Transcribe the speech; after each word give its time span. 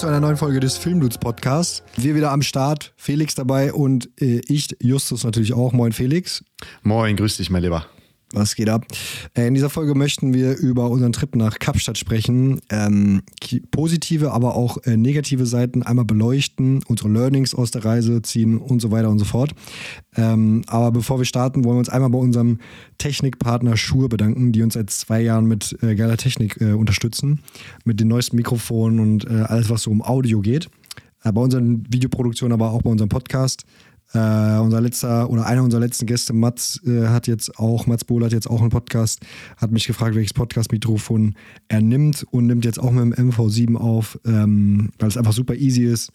zu 0.00 0.06
einer 0.06 0.20
neuen 0.20 0.38
Folge 0.38 0.60
des 0.60 0.78
Filmdudes 0.78 1.18
Podcast. 1.18 1.82
Wir 1.94 2.14
wieder 2.14 2.30
am 2.30 2.40
Start, 2.40 2.94
Felix 2.96 3.34
dabei 3.34 3.74
und 3.74 4.08
äh, 4.18 4.40
ich, 4.48 4.74
Justus 4.80 5.24
natürlich 5.24 5.52
auch. 5.52 5.74
Moin 5.74 5.92
Felix. 5.92 6.42
Moin, 6.82 7.16
grüß 7.16 7.36
dich, 7.36 7.50
mein 7.50 7.62
Lieber. 7.62 7.84
Was 8.32 8.54
geht 8.54 8.68
ab? 8.68 8.86
Äh, 9.34 9.48
in 9.48 9.54
dieser 9.54 9.70
Folge 9.70 9.96
möchten 9.96 10.32
wir 10.32 10.56
über 10.56 10.88
unseren 10.88 11.12
Trip 11.12 11.34
nach 11.34 11.58
Kapstadt 11.58 11.98
sprechen. 11.98 12.60
Ähm, 12.70 13.22
positive, 13.72 14.30
aber 14.30 14.54
auch 14.54 14.78
äh, 14.84 14.96
negative 14.96 15.46
Seiten 15.46 15.82
einmal 15.82 16.04
beleuchten, 16.04 16.84
unsere 16.86 17.08
Learnings 17.08 17.54
aus 17.54 17.72
der 17.72 17.84
Reise 17.84 18.22
ziehen 18.22 18.58
und 18.58 18.80
so 18.80 18.92
weiter 18.92 19.10
und 19.10 19.18
so 19.18 19.24
fort. 19.24 19.52
Ähm, 20.16 20.62
aber 20.68 20.92
bevor 20.92 21.18
wir 21.18 21.24
starten, 21.24 21.64
wollen 21.64 21.76
wir 21.76 21.80
uns 21.80 21.88
einmal 21.88 22.10
bei 22.10 22.18
unserem 22.18 22.58
Technikpartner 22.98 23.76
Shure 23.76 24.08
bedanken, 24.08 24.52
die 24.52 24.62
uns 24.62 24.74
seit 24.74 24.90
zwei 24.90 25.20
Jahren 25.20 25.46
mit 25.46 25.76
äh, 25.82 25.96
geiler 25.96 26.16
Technik 26.16 26.60
äh, 26.60 26.72
unterstützen. 26.72 27.40
Mit 27.84 27.98
den 27.98 28.06
neuesten 28.06 28.36
Mikrofonen 28.36 29.00
und 29.00 29.24
äh, 29.24 29.42
alles, 29.42 29.70
was 29.70 29.82
so 29.82 29.90
um 29.90 30.02
Audio 30.02 30.40
geht. 30.40 30.68
Bei 31.22 31.38
unseren 31.38 31.84
Videoproduktionen, 31.92 32.54
aber 32.54 32.70
auch 32.70 32.80
bei 32.80 32.88
unserem 32.88 33.10
Podcast. 33.10 33.66
Äh, 34.12 34.58
unser 34.58 34.80
letzter 34.80 35.30
oder 35.30 35.46
einer 35.46 35.62
unserer 35.62 35.80
letzten 35.80 36.06
Gäste, 36.06 36.32
Mats, 36.32 36.80
äh, 36.84 37.08
hat 37.08 37.28
jetzt 37.28 37.58
auch, 37.58 37.86
Mats 37.86 38.04
Bohl 38.04 38.24
hat 38.24 38.32
jetzt 38.32 38.50
auch 38.50 38.60
einen 38.60 38.70
Podcast, 38.70 39.20
hat 39.56 39.70
mich 39.70 39.86
gefragt, 39.86 40.16
welches 40.16 40.34
Podcast-Mikrofon 40.34 41.34
er 41.68 41.80
nimmt 41.80 42.24
und 42.30 42.46
nimmt 42.46 42.64
jetzt 42.64 42.80
auch 42.80 42.90
mit 42.90 43.16
dem 43.16 43.30
MV7 43.30 43.76
auf, 43.76 44.18
ähm, 44.26 44.90
weil 44.98 45.08
es 45.08 45.16
einfach 45.16 45.32
super 45.32 45.54
easy 45.54 45.84
ist. 45.84 46.10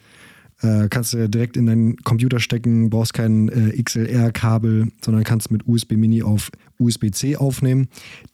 Äh, 0.62 0.88
kannst 0.90 1.14
du 1.14 1.30
direkt 1.30 1.58
in 1.58 1.66
deinen 1.66 1.98
Computer 1.98 2.40
stecken, 2.40 2.90
brauchst 2.90 3.14
kein 3.14 3.50
äh, 3.50 3.82
XLR-Kabel, 3.82 4.92
sondern 5.04 5.24
kannst 5.24 5.52
mit 5.52 5.68
USB 5.68 5.94
Mini 5.94 6.24
auf 6.24 6.50
USB-C 6.80 7.36
aufnehmen. 7.38 7.88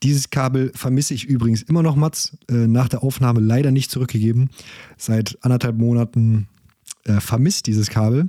Dieses 0.04 0.30
Kabel 0.30 0.72
vermisse 0.76 1.14
ich 1.14 1.26
übrigens 1.26 1.64
immer 1.64 1.82
noch, 1.82 1.96
Mats. 1.96 2.38
Äh, 2.50 2.68
nach 2.68 2.90
der 2.90 3.04
Aufnahme 3.04 3.40
leider 3.40 3.72
nicht 3.72 3.90
zurückgegeben. 3.90 4.50
Seit 4.98 5.38
anderthalb 5.42 5.78
Monaten 5.78 6.48
äh, 7.06 7.20
vermisst 7.20 7.66
dieses 7.66 7.90
Kabel. 7.90 8.28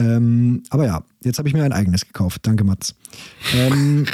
Ähm, 0.00 0.62
aber 0.70 0.86
ja, 0.86 1.02
jetzt 1.22 1.38
habe 1.38 1.48
ich 1.48 1.54
mir 1.54 1.62
ein 1.62 1.72
eigenes 1.72 2.06
gekauft. 2.06 2.40
Danke, 2.46 2.64
Mats. 2.64 2.94
Ähm, 3.54 4.06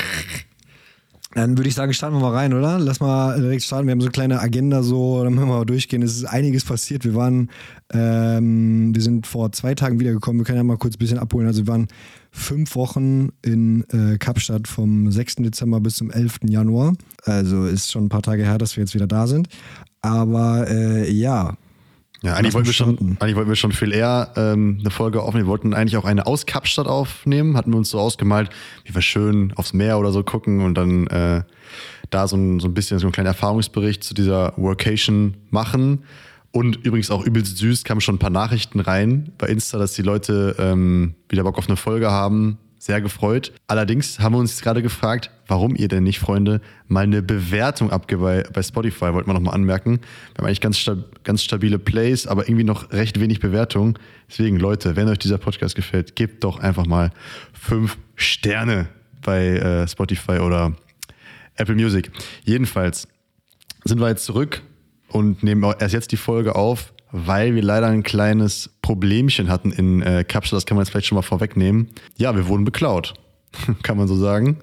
dann 1.35 1.57
würde 1.57 1.69
ich 1.69 1.75
sagen, 1.75 1.93
starten 1.93 2.17
wir 2.17 2.21
mal 2.21 2.35
rein, 2.35 2.53
oder? 2.53 2.79
Lass 2.79 2.99
mal 2.99 3.41
direkt 3.41 3.63
starten. 3.63 3.87
Wir 3.87 3.93
haben 3.93 4.01
so 4.01 4.07
eine 4.07 4.13
kleine 4.13 4.41
Agenda, 4.41 4.83
so, 4.83 5.23
dann 5.23 5.35
müssen 5.35 5.47
wir 5.47 5.55
mal 5.55 5.65
durchgehen. 5.65 6.03
Es 6.03 6.17
ist 6.17 6.25
einiges 6.25 6.65
passiert. 6.65 7.05
Wir 7.05 7.15
waren, 7.15 7.51
ähm, 7.93 8.95
wir 8.95 9.03
sind 9.03 9.27
vor 9.27 9.53
zwei 9.53 9.75
Tagen 9.75 10.01
wiedergekommen. 10.01 10.41
Wir 10.41 10.45
können 10.45 10.59
ja 10.59 10.65
mal 10.65 10.77
kurz 10.77 10.97
ein 10.97 10.99
bisschen 10.99 11.19
abholen. 11.19 11.47
Also 11.47 11.63
wir 11.63 11.69
waren 11.69 11.87
fünf 12.33 12.75
Wochen 12.75 13.29
in 13.43 13.85
äh, 13.91 14.19
Kapstadt 14.19 14.67
vom 14.67 15.11
6. 15.13 15.37
Dezember 15.37 15.81
bis 15.81 15.97
zum 15.97 16.11
11. 16.11 16.41
Januar. 16.49 16.95
Also 17.25 17.67
ist 17.67 17.93
schon 17.93 18.07
ein 18.07 18.11
paar 18.11 18.23
Tage 18.23 18.45
her, 18.45 18.59
dass 18.59 18.77
wir 18.77 18.83
jetzt 18.83 18.95
wieder 18.95 19.07
da 19.07 19.27
sind. 19.27 19.49
Aber 20.03 20.69
äh, 20.69 21.11
ja, 21.11 21.57
ja, 22.23 22.35
eigentlich 22.35 22.55
wollten, 22.55 22.67
wir 22.67 22.73
schon, 22.73 23.17
eigentlich 23.21 23.37
wollten 23.37 23.51
wir 23.51 23.57
schon 23.57 23.73
viel 23.73 23.93
eher 23.93 24.33
ähm, 24.37 24.79
eine 24.81 24.91
Folge 24.91 25.23
aufnehmen. 25.23 25.47
Wir 25.47 25.51
wollten 25.51 25.75
eigentlich 25.75 25.97
auch 25.97 26.05
eine 26.05 26.27
aus 26.27 26.47
Kapstadt 26.47 26.87
aufnehmen. 26.87 27.57
Hatten 27.57 27.73
wir 27.73 27.77
uns 27.77 27.91
so 27.91 28.01
ausgemalt, 28.01 28.51
wie 28.85 28.95
wir 28.95 29.03
schön 29.03 29.53
aufs 29.57 29.73
Meer 29.73 29.99
oder 29.99 30.13
so 30.13 30.23
gucken 30.23 30.61
und 30.61 30.75
dann 30.75 31.07
äh, 31.09 31.43
da 32.11 32.27
so 32.27 32.37
ein, 32.37 32.61
so 32.61 32.69
ein 32.69 32.75
bisschen 32.75 32.99
so 32.99 33.07
einen 33.07 33.13
kleinen 33.13 33.29
Erfahrungsbericht 33.29 34.03
zu 34.03 34.15
dieser 34.15 34.55
Workation 34.57 35.37
machen. 35.51 36.05
Und 36.53 36.77
übrigens 36.77 37.11
auch 37.11 37.23
übelst 37.23 37.59
süß, 37.59 37.85
kamen 37.85 38.01
schon 38.01 38.15
ein 38.15 38.19
paar 38.19 38.31
Nachrichten 38.31 38.81
rein 38.81 39.33
bei 39.37 39.49
Insta, 39.49 39.79
dass 39.79 39.93
die 39.93 40.03
Leute 40.03 40.57
ähm, 40.59 41.15
wieder 41.29 41.43
Bock 41.43 41.59
auf 41.59 41.69
eine 41.69 41.77
Folge 41.77 42.11
haben 42.11 42.59
sehr 42.87 43.01
gefreut. 43.01 43.53
Allerdings 43.67 44.21
haben 44.21 44.35
wir 44.35 44.39
uns 44.39 44.61
gerade 44.61 44.81
gefragt, 44.81 45.31
warum 45.49 45.75
ihr 45.75 45.89
denn 45.89 46.05
nicht, 46.05 46.21
Freunde, 46.21 46.61
mal 46.87 47.03
eine 47.03 47.21
Bewertung 47.21 47.91
bei, 47.91 48.45
bei 48.53 48.63
Spotify, 48.63 49.13
wollten 49.13 49.29
wir 49.29 49.35
nochmal 49.35 49.55
anmerken. 49.55 50.01
Wir 50.01 50.39
haben 50.39 50.47
eigentlich 50.47 50.61
ganz, 50.61 50.79
stab 50.79 51.25
ganz 51.25 51.43
stabile 51.43 51.81
Plays, 51.81 52.29
aber 52.29 52.49
irgendwie 52.49 52.65
noch 52.65 52.93
recht 52.93 53.19
wenig 53.21 53.41
Bewertung. 53.41 53.99
Deswegen, 54.31 54.57
Leute, 54.59 54.95
wenn 54.95 55.09
euch 55.09 55.19
dieser 55.19 55.39
Podcast 55.39 55.75
gefällt, 55.75 56.15
gebt 56.15 56.45
doch 56.45 56.61
einfach 56.61 56.87
mal 56.87 57.11
fünf 57.53 57.99
Sterne 58.15 58.89
bei 59.21 59.57
äh, 59.57 59.89
Spotify 59.89 60.39
oder 60.39 60.77
Apple 61.57 61.75
Music. 61.75 62.13
Jedenfalls 62.45 63.09
sind 63.85 64.01
wir 64.01 64.09
jetzt 64.09 64.25
zurück 64.25 64.63
und 65.09 65.43
nehmen 65.43 65.65
erst 65.81 65.93
jetzt 65.93 66.13
die 66.13 66.17
Folge 66.17 66.55
auf 66.55 66.93
weil 67.13 67.55
wir 67.55 67.63
leider 67.63 67.87
ein 67.87 68.03
kleines 68.03 68.71
Problemchen 68.83 69.49
hatten 69.49 69.73
in 69.73 70.03
äh, 70.03 70.25
Kapstadt. 70.25 70.59
Das 70.59 70.67
kann 70.67 70.77
man 70.77 70.85
jetzt 70.85 70.91
vielleicht 70.91 71.07
schon 71.07 71.17
mal 71.17 71.23
vorwegnehmen. 71.23 71.89
Ja, 72.17 72.35
wir 72.35 72.49
wurden 72.49 72.65
beklaut, 72.65 73.15
kann 73.83 73.97
man 73.97 74.09
so 74.09 74.17
sagen. 74.17 74.59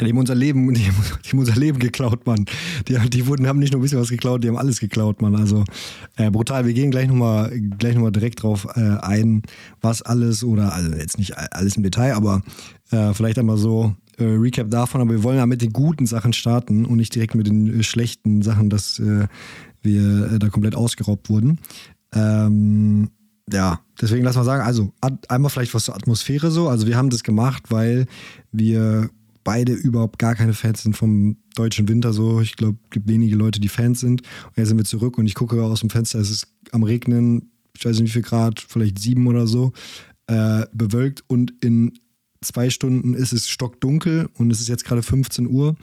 die 0.00 0.08
haben 0.08 0.18
unser 0.18 0.34
Leben, 0.34 0.72
die, 0.74 0.82
die 0.82 1.30
haben 1.30 1.38
unser 1.38 1.56
Leben 1.56 1.78
geklaut, 1.78 2.26
Mann. 2.26 2.44
Die, 2.88 2.98
die 3.10 3.26
wurden, 3.26 3.46
haben 3.46 3.58
nicht 3.58 3.72
nur 3.72 3.80
ein 3.80 3.82
bisschen 3.82 4.00
was 4.00 4.10
geklaut, 4.10 4.44
die 4.44 4.48
haben 4.48 4.58
alles 4.58 4.80
geklaut, 4.80 5.22
Mann. 5.22 5.34
Also 5.36 5.64
äh, 6.16 6.30
brutal. 6.30 6.66
Wir 6.66 6.74
gehen 6.74 6.90
gleich 6.90 7.08
nochmal 7.08 7.50
gleich 7.78 7.94
noch 7.94 8.02
mal 8.02 8.10
direkt 8.10 8.42
drauf 8.42 8.66
äh, 8.74 8.98
ein, 9.02 9.42
was 9.80 10.02
alles 10.02 10.44
oder 10.44 10.74
also 10.74 10.94
jetzt 10.94 11.18
nicht 11.18 11.36
alles 11.36 11.76
im 11.76 11.82
Detail, 11.82 12.14
aber 12.14 12.42
äh, 12.90 13.14
vielleicht 13.14 13.38
einmal 13.38 13.56
so 13.56 13.94
äh, 14.18 14.24
Recap 14.24 14.70
davon. 14.70 15.00
Aber 15.00 15.10
wir 15.10 15.22
wollen 15.22 15.38
ja 15.38 15.46
mit 15.46 15.62
den 15.62 15.72
guten 15.72 16.06
Sachen 16.06 16.32
starten 16.32 16.84
und 16.84 16.96
nicht 16.96 17.14
direkt 17.14 17.34
mit 17.34 17.46
den 17.46 17.80
äh, 17.80 17.82
schlechten 17.82 18.42
Sachen, 18.42 18.70
dass 18.70 18.98
äh, 18.98 19.26
wir 19.84 20.32
äh, 20.32 20.38
da 20.38 20.48
komplett 20.48 20.74
ausgeraubt 20.74 21.28
wurden. 21.30 21.58
Ähm, 22.14 23.10
ja, 23.52 23.80
deswegen 24.00 24.24
lass 24.24 24.36
mal 24.36 24.44
sagen, 24.44 24.62
also 24.62 24.92
einmal 25.28 25.50
vielleicht 25.50 25.74
was 25.74 25.84
zur 25.84 25.94
Atmosphäre 25.94 26.50
so. 26.50 26.68
Also 26.68 26.86
wir 26.86 26.96
haben 26.96 27.10
das 27.10 27.22
gemacht, 27.22 27.64
weil 27.70 28.06
wir 28.52 29.10
beide 29.44 29.72
überhaupt 29.72 30.18
gar 30.18 30.34
keine 30.34 30.54
Fans 30.54 30.82
sind 30.82 30.96
vom 30.96 31.36
deutschen 31.54 31.86
Winter 31.88 32.12
so. 32.12 32.40
Ich 32.40 32.56
glaube, 32.56 32.78
es 32.84 32.90
gibt 32.90 33.08
wenige 33.08 33.36
Leute, 33.36 33.60
die 33.60 33.68
Fans 33.68 34.00
sind. 34.00 34.22
Und 34.22 34.56
jetzt 34.56 34.68
sind 34.68 34.78
wir 34.78 34.84
zurück 34.84 35.18
und 35.18 35.26
ich 35.26 35.34
gucke 35.34 35.62
aus 35.62 35.80
dem 35.80 35.90
Fenster, 35.90 36.18
es 36.18 36.30
ist 36.30 36.48
am 36.72 36.82
Regnen, 36.82 37.52
ich 37.76 37.84
weiß 37.84 38.00
nicht 38.00 38.08
wie 38.08 38.12
viel 38.12 38.22
Grad, 38.22 38.60
vielleicht 38.60 38.98
sieben 38.98 39.26
oder 39.26 39.46
so, 39.46 39.72
äh, 40.26 40.64
bewölkt 40.72 41.22
und 41.26 41.52
in 41.60 41.92
zwei 42.40 42.70
Stunden 42.70 43.14
ist 43.14 43.32
es 43.32 43.48
stockdunkel 43.48 44.28
und 44.34 44.50
es 44.50 44.60
ist 44.60 44.68
jetzt 44.68 44.84
gerade 44.84 45.02
15 45.02 45.46
Uhr. 45.46 45.76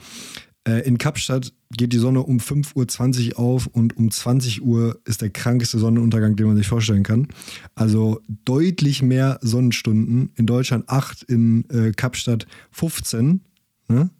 Äh, 0.66 0.86
in 0.86 0.98
Kapstadt 0.98 1.52
geht 1.76 1.92
die 1.92 1.98
Sonne 1.98 2.20
um 2.20 2.38
5.20 2.38 3.34
Uhr 3.34 3.38
auf 3.38 3.66
und 3.66 3.96
um 3.96 4.10
20 4.10 4.62
Uhr 4.62 5.00
ist 5.04 5.22
der 5.22 5.30
krankeste 5.30 5.78
Sonnenuntergang, 5.78 6.36
den 6.36 6.46
man 6.46 6.56
sich 6.56 6.68
vorstellen 6.68 7.02
kann. 7.02 7.28
Also 7.74 8.20
deutlich 8.44 9.02
mehr 9.02 9.38
Sonnenstunden. 9.42 10.30
In 10.36 10.46
Deutschland 10.46 10.88
8, 10.88 11.22
in 11.24 11.68
äh, 11.70 11.92
Kapstadt 11.92 12.46
15. 12.70 13.40
Ne? 13.88 14.10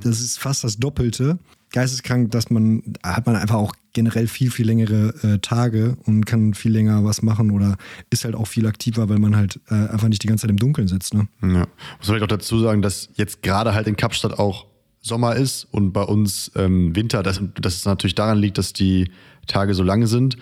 Das 0.00 0.20
ist 0.20 0.38
fast 0.38 0.64
das 0.64 0.78
Doppelte. 0.78 1.38
Geisteskrank, 1.70 2.30
dass 2.30 2.50
man, 2.50 2.82
hat 3.02 3.26
man 3.26 3.34
einfach 3.34 3.56
auch 3.56 3.74
generell 3.92 4.28
viel, 4.28 4.50
viel 4.50 4.66
längere 4.66 5.14
äh, 5.22 5.38
Tage 5.38 5.96
und 6.04 6.24
kann 6.24 6.54
viel 6.54 6.72
länger 6.72 7.04
was 7.04 7.22
machen 7.22 7.50
oder 7.50 7.76
ist 8.10 8.24
halt 8.24 8.34
auch 8.34 8.46
viel 8.46 8.66
aktiver, 8.66 9.08
weil 9.08 9.18
man 9.18 9.34
halt 9.34 9.60
äh, 9.68 9.74
einfach 9.74 10.08
nicht 10.08 10.22
die 10.22 10.28
ganze 10.28 10.42
Zeit 10.42 10.50
im 10.50 10.56
Dunkeln 10.56 10.86
sitzt. 10.86 11.14
Ne? 11.14 11.26
Ja. 11.42 11.48
Muss 11.48 11.68
vielleicht 12.02 12.22
auch 12.22 12.28
dazu 12.28 12.60
sagen, 12.60 12.82
dass 12.82 13.08
jetzt 13.14 13.42
gerade 13.42 13.74
halt 13.74 13.88
in 13.88 13.96
Kapstadt 13.96 14.38
auch 14.38 14.66
Sommer 15.04 15.36
ist 15.36 15.68
und 15.70 15.92
bei 15.92 16.02
uns 16.02 16.50
ähm, 16.56 16.96
Winter, 16.96 17.22
dass, 17.22 17.38
dass 17.60 17.74
es 17.76 17.84
natürlich 17.84 18.14
daran 18.14 18.38
liegt, 18.38 18.56
dass 18.56 18.72
die 18.72 19.10
Tage 19.46 19.74
so 19.74 19.82
lange 19.82 20.06
sind. 20.06 20.38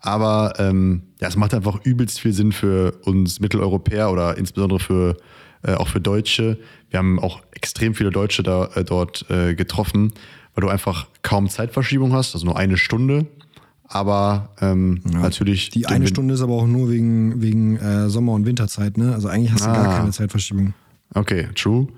Aber 0.00 0.54
ähm, 0.58 1.02
ja, 1.20 1.28
es 1.28 1.36
macht 1.36 1.52
einfach 1.52 1.84
übelst 1.84 2.20
viel 2.20 2.32
Sinn 2.32 2.52
für 2.52 2.98
uns 3.04 3.40
Mitteleuropäer 3.40 4.10
oder 4.10 4.38
insbesondere 4.38 4.80
für 4.80 5.16
äh, 5.62 5.74
auch 5.74 5.88
für 5.88 6.00
Deutsche. 6.00 6.58
Wir 6.88 6.98
haben 6.98 7.18
auch 7.18 7.42
extrem 7.52 7.94
viele 7.94 8.10
Deutsche 8.10 8.42
da 8.42 8.70
äh, 8.74 8.84
dort 8.84 9.26
äh, 9.28 9.54
getroffen, 9.54 10.12
weil 10.54 10.62
du 10.62 10.68
einfach 10.68 11.08
kaum 11.20 11.50
Zeitverschiebung 11.50 12.14
hast, 12.14 12.34
also 12.34 12.46
nur 12.46 12.56
eine 12.56 12.78
Stunde. 12.78 13.26
Aber 13.86 14.48
ähm, 14.62 15.02
ja, 15.12 15.20
natürlich. 15.20 15.68
Die 15.70 15.86
eine 15.86 16.06
Stunde 16.06 16.34
ist 16.34 16.40
aber 16.40 16.54
auch 16.54 16.66
nur 16.66 16.90
wegen, 16.90 17.42
wegen 17.42 17.76
äh, 17.76 18.08
Sommer- 18.08 18.32
und 18.32 18.46
Winterzeit, 18.46 18.96
ne? 18.96 19.12
Also 19.12 19.28
eigentlich 19.28 19.52
hast 19.52 19.66
du 19.66 19.70
ah. 19.70 19.74
gar 19.74 19.98
keine 19.98 20.10
Zeitverschiebung. 20.10 20.72
Okay, 21.14 21.48
true. 21.54 21.88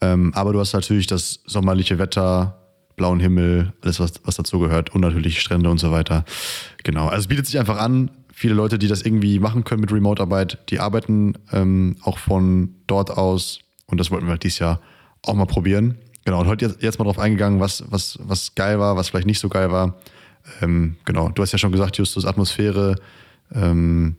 Ähm, 0.00 0.32
aber 0.34 0.52
du 0.52 0.60
hast 0.60 0.72
natürlich 0.72 1.06
das 1.06 1.40
sommerliche 1.46 1.98
Wetter, 1.98 2.58
blauen 2.96 3.20
Himmel, 3.20 3.72
alles, 3.82 4.00
was, 4.00 4.14
was 4.24 4.36
dazu 4.36 4.58
gehört 4.58 4.94
und 4.94 5.00
natürlich 5.00 5.40
Strände 5.40 5.70
und 5.70 5.78
so 5.78 5.90
weiter. 5.90 6.24
Genau. 6.82 7.06
Also 7.06 7.20
es 7.20 7.26
bietet 7.28 7.46
sich 7.46 7.58
einfach 7.58 7.78
an. 7.78 8.10
Viele 8.32 8.54
Leute, 8.54 8.78
die 8.78 8.88
das 8.88 9.02
irgendwie 9.02 9.38
machen 9.38 9.64
können 9.64 9.80
mit 9.80 9.92
Remote-Arbeit, 9.92 10.58
die 10.70 10.80
arbeiten 10.80 11.34
ähm, 11.52 11.96
auch 12.02 12.18
von 12.18 12.74
dort 12.86 13.10
aus. 13.10 13.60
Und 13.86 13.98
das 13.98 14.10
wollten 14.10 14.26
wir 14.26 14.32
halt 14.32 14.44
dieses 14.44 14.58
Jahr 14.58 14.80
auch 15.22 15.34
mal 15.34 15.46
probieren. 15.46 15.96
Genau. 16.24 16.40
Und 16.40 16.46
heute 16.46 16.66
jetzt, 16.66 16.82
jetzt 16.82 16.98
mal 16.98 17.04
drauf 17.04 17.18
eingegangen, 17.18 17.60
was, 17.60 17.84
was, 17.90 18.18
was 18.22 18.54
geil 18.54 18.78
war, 18.78 18.96
was 18.96 19.08
vielleicht 19.08 19.26
nicht 19.26 19.40
so 19.40 19.48
geil 19.48 19.70
war. 19.70 19.96
Ähm, 20.62 20.96
genau. 21.04 21.28
Du 21.30 21.42
hast 21.42 21.52
ja 21.52 21.58
schon 21.58 21.72
gesagt, 21.72 21.98
Justus, 21.98 22.24
Atmosphäre. 22.24 22.96
Ähm, 23.52 24.16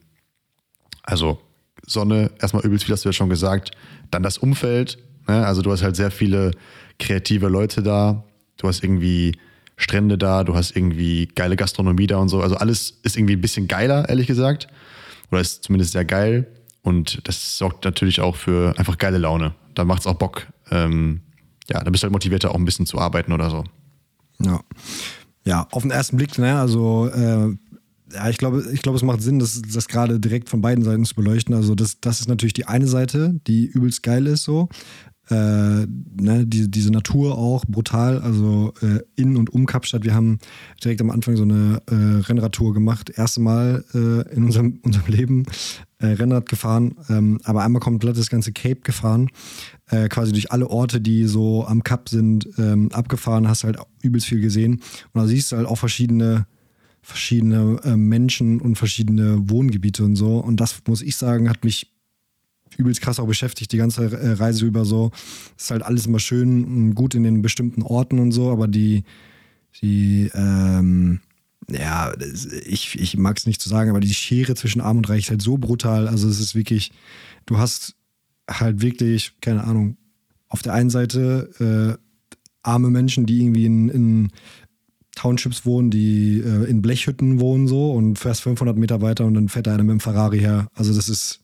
also 1.03 1.39
Sonne, 1.85 2.31
erstmal 2.39 2.63
übelst 2.63 2.85
viel 2.85 2.93
hast 2.93 3.05
du 3.05 3.09
ja 3.09 3.13
schon 3.13 3.29
gesagt. 3.29 3.71
Dann 4.11 4.23
das 4.23 4.37
Umfeld, 4.37 4.97
Ne? 5.27 5.45
Also 5.45 5.61
du 5.61 5.71
hast 5.71 5.83
halt 5.83 5.95
sehr 5.95 6.11
viele 6.11 6.51
kreative 6.99 7.47
Leute 7.47 7.83
da. 7.83 8.23
Du 8.57 8.67
hast 8.67 8.83
irgendwie 8.83 9.37
Strände 9.77 10.17
da, 10.17 10.43
du 10.43 10.55
hast 10.55 10.75
irgendwie 10.75 11.27
geile 11.27 11.55
Gastronomie 11.55 12.07
da 12.07 12.17
und 12.17 12.29
so. 12.29 12.41
Also 12.41 12.55
alles 12.55 12.99
ist 13.03 13.17
irgendwie 13.17 13.35
ein 13.35 13.41
bisschen 13.41 13.67
geiler, 13.67 14.07
ehrlich 14.09 14.27
gesagt. 14.27 14.67
Oder 15.31 15.41
ist 15.41 15.63
zumindest 15.63 15.93
sehr 15.93 16.05
geil. 16.05 16.47
Und 16.83 17.27
das 17.27 17.57
sorgt 17.57 17.85
natürlich 17.85 18.21
auch 18.21 18.35
für 18.35 18.77
einfach 18.77 18.97
geile 18.97 19.17
Laune. 19.17 19.53
Da 19.73 19.85
macht 19.85 20.01
es 20.01 20.07
auch 20.07 20.15
Bock. 20.15 20.47
Ähm, 20.69 21.21
ja, 21.69 21.83
da 21.83 21.89
bist 21.89 22.03
du 22.03 22.05
halt 22.05 22.13
motivierter, 22.13 22.51
auch 22.51 22.55
ein 22.55 22.65
bisschen 22.65 22.85
zu 22.85 22.99
arbeiten 22.99 23.31
oder 23.31 23.49
so. 23.49 23.63
Ja. 24.39 24.61
Ja, 25.43 25.67
auf 25.71 25.81
den 25.81 25.91
ersten 25.91 26.17
Blick, 26.17 26.37
ne, 26.37 26.59
also 26.59 27.07
äh, 27.07 27.55
ja, 28.13 28.29
ich 28.29 28.37
glaube, 28.37 28.63
ich 28.73 28.81
glaube, 28.81 28.97
es 28.97 29.03
macht 29.03 29.21
Sinn, 29.21 29.39
das, 29.39 29.61
das 29.61 29.87
gerade 29.87 30.19
direkt 30.19 30.49
von 30.49 30.61
beiden 30.61 30.83
Seiten 30.83 31.05
zu 31.05 31.15
beleuchten. 31.15 31.55
Also 31.55 31.75
das, 31.75 31.99
das 31.99 32.19
ist 32.19 32.27
natürlich 32.27 32.53
die 32.53 32.67
eine 32.67 32.87
Seite, 32.87 33.39
die 33.47 33.65
übelst 33.65 34.03
geil 34.03 34.27
ist 34.27 34.43
so. 34.43 34.69
Äh, 35.31 35.87
ne, 36.19 36.45
die, 36.45 36.69
diese 36.69 36.91
Natur 36.91 37.37
auch 37.37 37.63
brutal, 37.65 38.19
also 38.19 38.73
äh, 38.81 38.99
in 39.15 39.37
und 39.37 39.49
um 39.49 39.65
Kapstadt. 39.65 40.03
Wir 40.03 40.13
haben 40.13 40.39
direkt 40.83 40.99
am 40.99 41.09
Anfang 41.09 41.37
so 41.37 41.43
eine 41.43 41.81
äh, 41.89 41.95
Rennradtour 41.95 42.73
gemacht, 42.73 43.09
erste 43.15 43.39
Mal 43.39 43.85
äh, 43.93 44.35
in 44.35 44.43
unserem, 44.43 44.79
unserem 44.83 45.07
Leben 45.07 45.43
äh, 45.99 46.07
Rennrad 46.07 46.49
gefahren, 46.49 46.95
ähm, 47.07 47.39
aber 47.45 47.63
einmal 47.63 47.79
komplett 47.79 48.17
das 48.17 48.29
ganze 48.29 48.51
Cape 48.51 48.81
gefahren, 48.81 49.29
äh, 49.87 50.09
quasi 50.09 50.33
durch 50.33 50.51
alle 50.51 50.69
Orte, 50.69 50.99
die 50.99 51.23
so 51.27 51.65
am 51.65 51.81
Kap 51.81 52.09
sind, 52.09 52.49
ähm, 52.57 52.91
abgefahren, 52.91 53.47
hast 53.47 53.63
halt 53.63 53.77
übelst 54.01 54.27
viel 54.27 54.41
gesehen. 54.41 54.81
Und 55.13 55.21
da 55.21 55.27
siehst 55.27 55.53
du 55.53 55.55
halt 55.55 55.67
auch 55.67 55.77
verschiedene 55.77 56.45
verschiedene 57.03 57.79
Menschen 57.97 58.61
und 58.61 58.75
verschiedene 58.75 59.49
Wohngebiete 59.49 60.03
und 60.03 60.15
so. 60.15 60.37
Und 60.37 60.57
das 60.57 60.83
muss 60.87 61.01
ich 61.01 61.15
sagen, 61.17 61.49
hat 61.49 61.63
mich 61.63 61.90
übelst 62.77 63.01
krass 63.01 63.19
auch 63.19 63.27
beschäftigt, 63.27 63.71
die 63.71 63.77
ganze 63.77 64.05
äh, 64.05 64.31
Reise 64.33 64.65
über 64.65 64.85
so. 64.85 65.11
Ist 65.57 65.71
halt 65.71 65.83
alles 65.83 66.05
immer 66.05 66.19
schön 66.19 66.63
und 66.63 66.95
gut 66.95 67.15
in 67.15 67.23
den 67.23 67.41
bestimmten 67.41 67.81
Orten 67.81 68.19
und 68.19 68.31
so, 68.31 68.51
aber 68.51 68.67
die, 68.67 69.03
die, 69.81 70.31
ähm, 70.33 71.21
ja, 71.69 72.13
ich, 72.65 72.99
ich 72.99 73.17
mag 73.17 73.37
es 73.37 73.45
nicht 73.45 73.61
zu 73.61 73.69
sagen, 73.69 73.89
aber 73.89 73.99
die 73.99 74.13
Schere 74.13 74.55
zwischen 74.55 74.81
Arm 74.81 74.97
und 74.97 75.09
Reich 75.09 75.25
ist 75.25 75.29
halt 75.29 75.41
so 75.41 75.57
brutal. 75.57 76.07
Also 76.07 76.27
es 76.27 76.39
ist 76.39 76.55
wirklich, 76.55 76.91
du 77.45 77.57
hast 77.57 77.95
halt 78.49 78.81
wirklich, 78.81 79.33
keine 79.41 79.63
Ahnung, 79.63 79.97
auf 80.49 80.61
der 80.61 80.73
einen 80.73 80.89
Seite 80.89 81.97
äh, 81.97 82.01
arme 82.63 82.89
Menschen, 82.89 83.25
die 83.25 83.41
irgendwie 83.41 83.65
in, 83.65 83.89
in 83.89 84.31
Townships 85.15 85.65
wohnen, 85.65 85.91
die 85.91 86.39
äh, 86.39 86.69
in 86.69 86.81
Blechhütten 86.81 87.39
wohnen 87.39 87.67
so 87.67 87.91
und 87.91 88.17
fährst 88.17 88.41
500 88.41 88.77
Meter 88.77 89.01
weiter 89.01 89.25
und 89.25 89.33
dann 89.33 89.49
fährt 89.49 89.67
da 89.67 89.73
einer 89.73 89.83
mit 89.83 89.91
dem 89.91 89.99
Ferrari 89.99 90.39
her. 90.39 90.67
Also 90.73 90.93
das 90.93 91.09
ist 91.09 91.40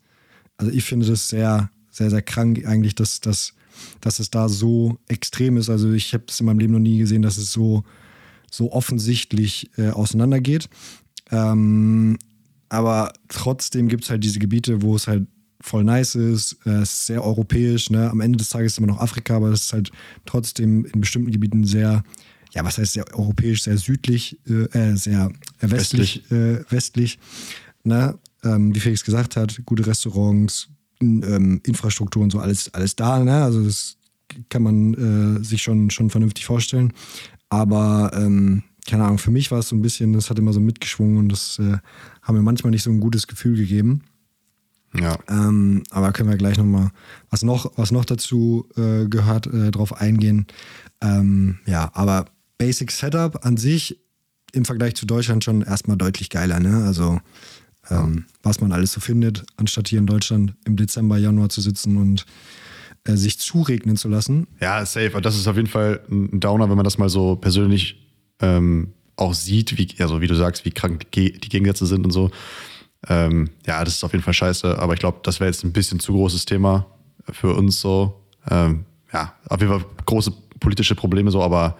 also 0.57 0.71
ich 0.71 0.83
finde 0.83 1.05
das 1.05 1.29
sehr, 1.29 1.69
sehr, 1.91 2.09
sehr 2.09 2.21
krank 2.21 2.65
eigentlich, 2.65 2.95
dass, 2.95 3.21
dass, 3.21 3.53
dass 4.01 4.19
es 4.19 4.29
da 4.29 4.49
so 4.49 4.97
extrem 5.07 5.57
ist. 5.57 5.69
Also 5.69 5.91
ich 5.93 6.13
habe 6.13 6.25
es 6.27 6.39
in 6.39 6.47
meinem 6.47 6.59
Leben 6.59 6.73
noch 6.73 6.79
nie 6.79 6.97
gesehen, 6.97 7.21
dass 7.21 7.37
es 7.37 7.51
so, 7.51 7.83
so 8.51 8.71
offensichtlich 8.71 9.69
äh, 9.77 9.89
auseinandergeht. 9.89 10.69
Ähm, 11.31 12.17
aber 12.69 13.13
trotzdem 13.29 13.87
gibt 13.87 14.03
es 14.03 14.09
halt 14.09 14.23
diese 14.23 14.39
Gebiete, 14.39 14.81
wo 14.81 14.95
es 14.95 15.07
halt 15.07 15.27
voll 15.61 15.83
nice 15.83 16.15
ist. 16.15 16.57
Äh, 16.65 16.81
ist 16.81 17.05
sehr 17.05 17.23
europäisch. 17.23 17.89
Ne? 17.89 18.09
Am 18.09 18.19
Ende 18.19 18.37
des 18.37 18.49
Tages 18.49 18.73
ist 18.73 18.77
immer 18.79 18.87
noch 18.87 18.99
Afrika, 18.99 19.35
aber 19.37 19.49
es 19.49 19.65
ist 19.65 19.73
halt 19.73 19.91
trotzdem 20.25 20.85
in 20.85 21.01
bestimmten 21.01 21.31
Gebieten 21.31 21.65
sehr, 21.65 22.03
ja, 22.53 22.63
was 22.63 22.77
heißt 22.77 22.93
sehr 22.93 23.05
europäisch, 23.15 23.63
sehr 23.63 23.77
südlich, 23.77 24.39
äh, 24.47 24.63
äh 24.77 24.95
sehr 24.95 25.31
westlich, 25.59 26.23
westlich. 26.29 26.31
Äh, 26.31 26.71
westlich 26.71 27.19
ne? 27.87 28.19
Ähm, 28.43 28.73
wie 28.73 28.79
Felix 28.79 29.03
gesagt 29.03 29.35
hat, 29.35 29.61
gute 29.65 29.85
Restaurants, 29.85 30.69
ähm, 31.01 31.61
Infrastruktur 31.65 32.23
und 32.23 32.31
so, 32.31 32.39
alles, 32.39 32.73
alles 32.73 32.95
da. 32.95 33.23
Ne? 33.23 33.43
Also 33.43 33.63
das 33.63 33.97
kann 34.49 34.63
man 34.63 34.93
äh, 35.39 35.43
sich 35.43 35.61
schon, 35.61 35.89
schon 35.89 36.09
vernünftig 36.09 36.45
vorstellen. 36.45 36.93
Aber 37.49 38.11
ähm, 38.13 38.63
keine 38.87 39.03
Ahnung, 39.03 39.17
für 39.17 39.31
mich 39.31 39.51
war 39.51 39.59
es 39.59 39.69
so 39.69 39.75
ein 39.75 39.81
bisschen, 39.81 40.13
das 40.13 40.29
hat 40.29 40.39
immer 40.39 40.53
so 40.53 40.59
mitgeschwungen 40.59 41.17
und 41.17 41.29
das 41.29 41.59
äh, 41.59 41.77
haben 42.21 42.35
mir 42.35 42.41
manchmal 42.41 42.71
nicht 42.71 42.83
so 42.83 42.89
ein 42.89 42.99
gutes 42.99 43.27
Gefühl 43.27 43.55
gegeben. 43.55 44.03
Ja. 44.93 45.17
Ähm, 45.29 45.83
aber 45.91 46.13
können 46.13 46.29
wir 46.29 46.37
gleich 46.37 46.57
nochmal, 46.57 46.91
was 47.29 47.43
noch, 47.43 47.71
was 47.77 47.91
noch 47.91 48.05
dazu 48.05 48.67
äh, 48.77 49.05
gehört, 49.07 49.47
äh, 49.47 49.71
drauf 49.71 49.99
eingehen. 49.99 50.47
Ähm, 51.01 51.59
ja, 51.65 51.91
aber 51.93 52.25
Basic 52.57 52.91
Setup 52.91 53.45
an 53.45 53.57
sich 53.57 53.99
im 54.53 54.65
Vergleich 54.65 54.95
zu 54.95 55.05
Deutschland 55.05 55.43
schon 55.43 55.61
erstmal 55.61 55.97
deutlich 55.97 56.29
geiler, 56.29 56.59
ne? 56.59 56.85
Also 56.85 57.19
ähm, 57.89 58.25
was 58.43 58.61
man 58.61 58.71
alles 58.71 58.91
so 58.93 58.99
findet, 58.99 59.43
anstatt 59.55 59.87
hier 59.87 59.99
in 59.99 60.05
Deutschland 60.07 60.53
im 60.65 60.75
Dezember, 60.75 61.17
Januar 61.17 61.49
zu 61.49 61.61
sitzen 61.61 61.97
und 61.97 62.25
äh, 63.05 63.15
sich 63.15 63.39
zuregnen 63.39 63.97
zu 63.97 64.09
lassen. 64.09 64.47
Ja, 64.59 64.85
safe. 64.85 65.21
Das 65.21 65.35
ist 65.35 65.47
auf 65.47 65.55
jeden 65.55 65.67
Fall 65.67 66.01
ein 66.09 66.39
Downer, 66.39 66.69
wenn 66.69 66.75
man 66.75 66.83
das 66.83 66.97
mal 66.97 67.09
so 67.09 67.35
persönlich 67.35 68.07
ähm, 68.41 68.93
auch 69.15 69.33
sieht, 69.33 69.77
wie, 69.77 69.89
also 69.99 70.21
wie 70.21 70.27
du 70.27 70.35
sagst, 70.35 70.65
wie 70.65 70.71
krank 70.71 71.11
die, 71.11 71.33
die 71.33 71.49
Gegensätze 71.49 71.85
sind 71.85 72.05
und 72.05 72.11
so. 72.11 72.29
Ähm, 73.07 73.49
ja, 73.65 73.83
das 73.83 73.95
ist 73.95 74.03
auf 74.03 74.11
jeden 74.11 74.23
Fall 74.23 74.33
scheiße, 74.33 74.77
aber 74.77 74.93
ich 74.93 74.99
glaube, 74.99 75.19
das 75.23 75.39
wäre 75.39 75.49
jetzt 75.49 75.63
ein 75.63 75.71
bisschen 75.71 75.99
zu 75.99 76.13
großes 76.13 76.45
Thema 76.45 76.87
für 77.31 77.53
uns 77.55 77.79
so. 77.79 78.21
Ähm, 78.49 78.85
ja, 79.13 79.33
auf 79.49 79.59
jeden 79.61 79.71
Fall 79.71 79.85
große 80.05 80.31
politische 80.59 80.95
Probleme 80.95 81.31
so, 81.31 81.41
aber 81.41 81.77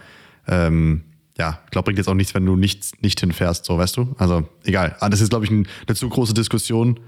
ähm, 0.48 1.04
ja, 1.38 1.60
ich 1.66 1.72
glaube, 1.72 1.86
bringt 1.86 2.00
jetzt 2.00 2.08
auch 2.08 2.16
nichts, 2.16 2.34
wenn 2.34 2.46
du 2.46 2.56
nicht, 2.56 3.02
nicht 3.04 3.20
hinfährst, 3.20 3.66
so, 3.66 3.78
weißt 3.78 3.98
du? 3.98 4.16
Also, 4.18 4.48
egal. 4.64 4.96
Ah, 5.00 5.10
das 5.10 5.22
ist, 5.22 5.30
glaube 5.30 5.46
ich, 5.46 5.52
ein, 5.52 5.68
eine 5.88 5.96
zu 5.96 6.10
große 6.10 6.34
Diskussion. 6.34 7.00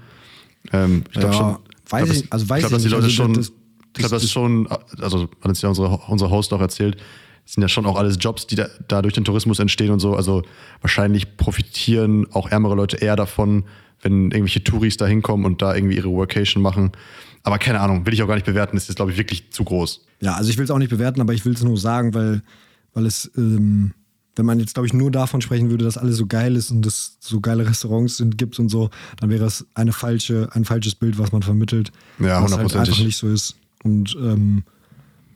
Ähm, 0.72 1.04
ich 1.08 1.18
glaube 1.18 1.34
ja, 1.34 1.38
schon. 1.38 1.58
Weiß 1.88 2.04
glaub, 2.04 2.16
ich, 2.16 2.32
also 2.32 2.48
weiß 2.48 2.58
ich 2.58 2.68
glaube, 2.68 2.74
dass 2.74 2.82
die 2.82 2.88
Leute 2.88 3.04
also, 3.04 3.14
schon, 3.14 3.34
das, 3.34 3.48
das, 3.48 3.56
ich 3.88 3.92
glaube, 3.94 4.14
das 4.14 4.24
ist 4.24 4.30
schon, 4.30 4.68
also, 5.00 5.22
hat 5.22 5.48
uns 5.48 5.62
ja 5.62 5.68
unsere, 5.68 5.96
unser 6.08 6.30
Host 6.30 6.52
auch 6.52 6.60
erzählt, 6.60 6.96
sind 7.44 7.62
ja 7.62 7.68
schon 7.68 7.86
auch 7.86 7.96
alles 7.96 8.18
Jobs, 8.20 8.46
die 8.46 8.54
da, 8.54 8.68
da 8.86 9.02
durch 9.02 9.14
den 9.14 9.24
Tourismus 9.24 9.58
entstehen 9.58 9.90
und 9.90 9.98
so. 9.98 10.14
Also, 10.14 10.42
wahrscheinlich 10.80 11.36
profitieren 11.36 12.26
auch 12.32 12.48
ärmere 12.48 12.76
Leute 12.76 12.98
eher 12.98 13.16
davon, 13.16 13.64
wenn 14.02 14.30
irgendwelche 14.30 14.62
Touris 14.62 14.96
da 14.96 15.06
hinkommen 15.06 15.44
und 15.44 15.60
da 15.60 15.74
irgendwie 15.74 15.96
ihre 15.96 16.10
Workation 16.10 16.62
machen. 16.62 16.92
Aber 17.42 17.58
keine 17.58 17.80
Ahnung, 17.80 18.06
will 18.06 18.14
ich 18.14 18.22
auch 18.22 18.28
gar 18.28 18.34
nicht 18.34 18.46
bewerten. 18.46 18.76
Das 18.76 18.88
ist, 18.88 18.96
glaube 18.96 19.10
ich, 19.10 19.18
wirklich 19.18 19.50
zu 19.50 19.64
groß. 19.64 20.06
Ja, 20.20 20.34
also 20.34 20.50
ich 20.50 20.58
will 20.58 20.64
es 20.64 20.70
auch 20.70 20.78
nicht 20.78 20.90
bewerten, 20.90 21.20
aber 21.20 21.32
ich 21.32 21.44
will 21.44 21.54
es 21.54 21.62
nur 21.62 21.76
sagen, 21.76 22.14
weil, 22.14 22.42
weil 22.94 23.06
es 23.06 23.30
ähm, 23.36 23.92
wenn 24.36 24.46
man 24.46 24.60
jetzt, 24.60 24.74
glaube 24.74 24.86
ich, 24.86 24.92
nur 24.92 25.10
davon 25.10 25.40
sprechen 25.40 25.70
würde, 25.70 25.84
dass 25.84 25.98
alles 25.98 26.16
so 26.16 26.26
geil 26.26 26.56
ist 26.56 26.70
und 26.70 26.86
es 26.86 27.16
so 27.20 27.40
geile 27.40 27.66
Restaurants 27.66 28.16
sind, 28.16 28.38
gibt 28.38 28.58
und 28.58 28.68
so, 28.68 28.90
dann 29.18 29.30
wäre 29.30 29.44
es 29.44 29.66
eine 29.74 29.92
falsche, 29.92 30.48
ein 30.52 30.64
falsches 30.64 30.94
Bild, 30.94 31.18
was 31.18 31.32
man 31.32 31.42
vermittelt. 31.42 31.90
Ja, 32.18 32.42
was 32.42 32.56
halt 32.56 32.74
einfach 32.74 32.98
nicht 32.98 33.16
so 33.16 33.28
ist. 33.28 33.56
Und 33.82 34.16
ähm, 34.20 34.62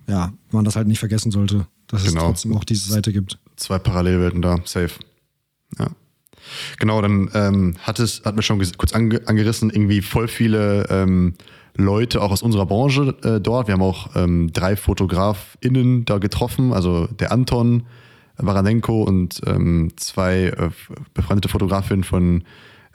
ja, 0.06 0.32
man 0.50 0.64
das 0.64 0.76
halt 0.76 0.86
nicht 0.86 0.98
vergessen 0.98 1.32
sollte, 1.32 1.66
dass 1.86 2.04
genau. 2.04 2.20
es 2.20 2.26
trotzdem 2.26 2.56
auch 2.56 2.64
diese 2.64 2.90
Seite 2.90 3.12
gibt. 3.12 3.38
Zwei 3.56 3.78
Parallelwelten 3.78 4.42
da, 4.42 4.58
safe. 4.64 4.92
Ja. 5.78 5.88
Genau, 6.78 7.00
dann 7.00 7.30
ähm, 7.34 7.74
hat 7.80 7.98
es, 8.00 8.22
hat 8.24 8.36
mir 8.36 8.42
schon 8.42 8.62
kurz 8.76 8.92
ange 8.92 9.26
angerissen, 9.26 9.70
irgendwie 9.70 10.02
voll 10.02 10.28
viele 10.28 10.86
ähm, 10.90 11.34
Leute 11.76 12.20
auch 12.22 12.30
aus 12.30 12.42
unserer 12.42 12.66
Branche 12.66 13.16
äh, 13.22 13.40
dort. 13.40 13.66
Wir 13.66 13.74
haben 13.74 13.82
auch 13.82 14.14
ähm, 14.14 14.52
drei 14.52 14.76
FotografInnen 14.76 16.04
da 16.04 16.18
getroffen, 16.18 16.72
also 16.72 17.06
der 17.06 17.32
Anton, 17.32 17.84
Varanenko 18.36 19.02
und 19.02 19.40
ähm, 19.46 19.92
zwei 19.96 20.46
äh, 20.46 20.70
befreundete 21.14 21.48
Fotografinnen 21.48 22.04
von 22.04 22.44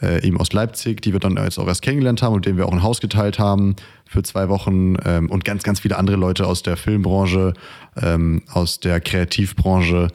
äh, 0.02 0.26
ihm 0.26 0.38
aus 0.38 0.54
Leipzig, 0.54 1.02
die 1.02 1.14
wir 1.14 1.20
dann 1.20 1.38
jetzt 1.38 1.60
auch 1.60 1.68
erst 1.68 1.82
kennengelernt 1.82 2.22
haben 2.22 2.34
und 2.34 2.46
denen 2.46 2.58
wir 2.58 2.66
auch 2.66 2.74
ein 2.74 2.84
Haus 2.84 3.00
geteilt 3.02 3.40
haben 3.40 3.76
für 4.06 4.24
zwei 4.24 4.50
Wochen 4.50 4.96
ähm, 5.06 5.30
und 5.30 5.46
ganz, 5.46 5.64
ganz 5.64 5.82
viele 5.82 5.98
andere 5.98 6.18
Leute 6.18 6.48
aus 6.48 6.64
der 6.64 6.78
Filmbranche, 6.78 7.54
ähm, 8.02 8.44
aus 8.52 8.80
der 8.80 9.02
Kreativbranche. 9.02 10.10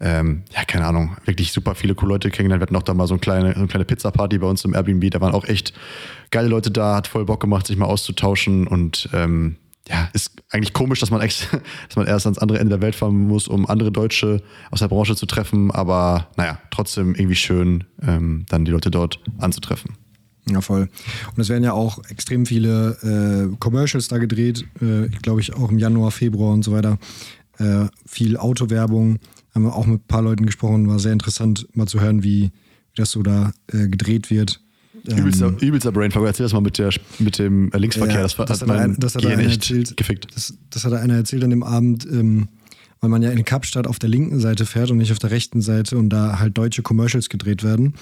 Ähm, 0.00 0.42
ja, 0.50 0.64
keine 0.64 0.86
Ahnung, 0.86 1.16
wirklich 1.24 1.52
super 1.52 1.74
viele 1.74 1.94
coole 1.94 2.14
Leute 2.14 2.30
kennengelernt. 2.30 2.60
Wir 2.60 2.66
hatten 2.66 2.76
auch 2.76 2.82
da 2.82 2.94
mal 2.94 3.06
so 3.06 3.14
eine 3.14 3.20
kleine, 3.20 3.52
so 3.52 3.60
eine 3.60 3.68
kleine 3.68 3.84
Pizza-Party 3.84 4.38
bei 4.38 4.46
uns 4.46 4.64
im 4.64 4.74
Airbnb. 4.74 5.10
Da 5.10 5.20
waren 5.20 5.34
auch 5.34 5.44
echt 5.44 5.72
geile 6.30 6.48
Leute 6.48 6.70
da, 6.70 6.96
hat 6.96 7.06
voll 7.06 7.24
Bock 7.24 7.40
gemacht, 7.40 7.66
sich 7.66 7.76
mal 7.76 7.86
auszutauschen 7.86 8.66
und 8.66 9.08
ähm, 9.12 9.56
ja, 9.88 10.08
ist 10.12 10.32
eigentlich 10.50 10.72
komisch, 10.72 11.00
dass 11.00 11.10
man, 11.10 11.20
echt, 11.20 11.48
dass 11.88 11.96
man 11.96 12.06
erst 12.06 12.26
ans 12.26 12.38
andere 12.38 12.58
Ende 12.58 12.70
der 12.70 12.82
Welt 12.82 12.94
fahren 12.94 13.26
muss, 13.26 13.48
um 13.48 13.68
andere 13.68 13.92
Deutsche 13.92 14.42
aus 14.70 14.80
der 14.80 14.88
Branche 14.88 15.16
zu 15.16 15.26
treffen. 15.26 15.70
Aber 15.70 16.28
naja, 16.36 16.58
trotzdem 16.70 17.14
irgendwie 17.14 17.36
schön, 17.36 17.84
ähm, 18.02 18.46
dann 18.48 18.64
die 18.64 18.70
Leute 18.70 18.90
dort 18.90 19.20
anzutreffen. 19.38 19.96
Ja, 20.50 20.60
voll. 20.60 20.88
Und 21.34 21.40
es 21.40 21.48
werden 21.48 21.64
ja 21.64 21.72
auch 21.72 22.04
extrem 22.08 22.44
viele 22.44 23.50
äh, 23.52 23.56
Commercials 23.58 24.08
da 24.08 24.18
gedreht, 24.18 24.66
äh, 24.80 25.08
glaube 25.22 25.40
ich, 25.40 25.54
auch 25.54 25.70
im 25.70 25.78
Januar, 25.78 26.10
Februar 26.10 26.52
und 26.52 26.62
so 26.62 26.72
weiter. 26.72 26.98
Äh, 27.58 27.86
viel 28.06 28.36
Autowerbung. 28.36 29.18
Haben 29.54 29.64
wir 29.64 29.74
auch 29.74 29.86
mit 29.86 30.02
ein 30.02 30.06
paar 30.06 30.22
Leuten 30.22 30.44
gesprochen. 30.44 30.88
War 30.88 30.98
sehr 30.98 31.12
interessant, 31.12 31.66
mal 31.74 31.86
zu 31.86 32.00
hören, 32.00 32.22
wie, 32.22 32.44
wie 32.44 32.96
das 32.96 33.10
so 33.10 33.22
da 33.22 33.52
äh, 33.72 33.88
gedreht 33.88 34.30
wird. 34.30 34.60
Übelster, 35.06 35.48
ähm, 35.48 35.58
übelster 35.58 35.92
Brainfuck. 35.92 36.24
Erzähl 36.24 36.44
das 36.44 36.52
mal 36.52 36.60
mit, 36.60 36.78
der, 36.78 36.90
mit 37.18 37.38
dem 37.38 37.70
Linksverkehr. 37.70 38.16
Ja, 38.16 38.22
das, 38.22 38.36
das, 38.36 38.62
hat, 38.62 38.70
ein, 38.70 38.96
das 38.98 39.14
hat 39.14 39.26
einer 39.26 39.42
erzählt. 39.42 39.96
Gefickt. 39.96 40.28
Das, 40.34 40.54
das, 40.70 40.84
hat 40.84 40.94
einer 40.94 41.14
erzählt 41.14 41.44
an 41.44 41.50
dem 41.50 41.62
Abend, 41.62 42.06
ähm, 42.06 42.48
weil 43.00 43.10
man 43.10 43.22
ja 43.22 43.30
in 43.30 43.44
Kapstadt 43.44 43.86
auf 43.86 43.98
der 43.98 44.08
linken 44.08 44.40
Seite 44.40 44.64
fährt 44.64 44.90
und 44.90 44.98
nicht 44.98 45.12
auf 45.12 45.18
der 45.18 45.30
rechten 45.30 45.60
Seite 45.60 45.98
und 45.98 46.08
da 46.08 46.38
halt 46.38 46.56
deutsche 46.56 46.82
Commercials 46.82 47.28
gedreht 47.28 47.62
werden. 47.62 47.94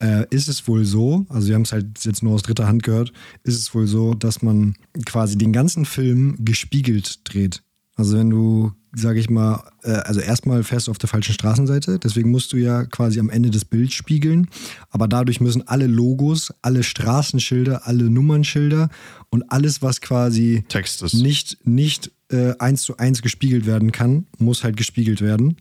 Äh, 0.00 0.26
ist 0.30 0.48
es 0.48 0.66
wohl 0.66 0.84
so, 0.84 1.26
also 1.28 1.46
wir 1.46 1.54
haben 1.54 1.62
es 1.62 1.70
halt 1.70 2.04
jetzt 2.04 2.24
nur 2.24 2.34
aus 2.34 2.42
dritter 2.42 2.66
Hand 2.66 2.82
gehört, 2.82 3.12
ist 3.44 3.56
es 3.56 3.72
wohl 3.72 3.86
so, 3.86 4.14
dass 4.14 4.42
man 4.42 4.74
quasi 5.06 5.38
den 5.38 5.52
ganzen 5.52 5.84
Film 5.84 6.36
gespiegelt 6.40 7.20
dreht. 7.22 7.62
Also 7.94 8.18
wenn 8.18 8.30
du 8.30 8.72
sage 8.94 9.20
ich 9.20 9.30
mal, 9.30 9.64
äh, 9.82 9.92
also 9.92 10.20
erstmal 10.20 10.62
fährst 10.64 10.86
du 10.86 10.90
auf 10.90 10.98
der 10.98 11.08
falschen 11.08 11.32
Straßenseite, 11.32 11.98
deswegen 11.98 12.30
musst 12.30 12.52
du 12.52 12.56
ja 12.56 12.84
quasi 12.84 13.20
am 13.20 13.30
Ende 13.30 13.50
des 13.50 13.64
Bilds 13.64 13.94
spiegeln, 13.94 14.48
aber 14.90 15.08
dadurch 15.08 15.40
müssen 15.40 15.66
alle 15.66 15.86
Logos, 15.86 16.52
alle 16.62 16.82
Straßenschilder, 16.82 17.86
alle 17.86 18.04
Nummernschilder 18.04 18.88
und 19.30 19.50
alles, 19.50 19.82
was 19.82 20.00
quasi 20.00 20.64
Text 20.68 21.02
ist. 21.02 21.14
nicht, 21.14 21.58
nicht 21.64 22.10
äh, 22.30 22.54
eins 22.58 22.82
zu 22.82 22.96
eins 22.96 23.22
gespiegelt 23.22 23.66
werden 23.66 23.92
kann, 23.92 24.26
muss 24.38 24.64
halt 24.64 24.76
gespiegelt 24.76 25.20
werden. 25.20 25.56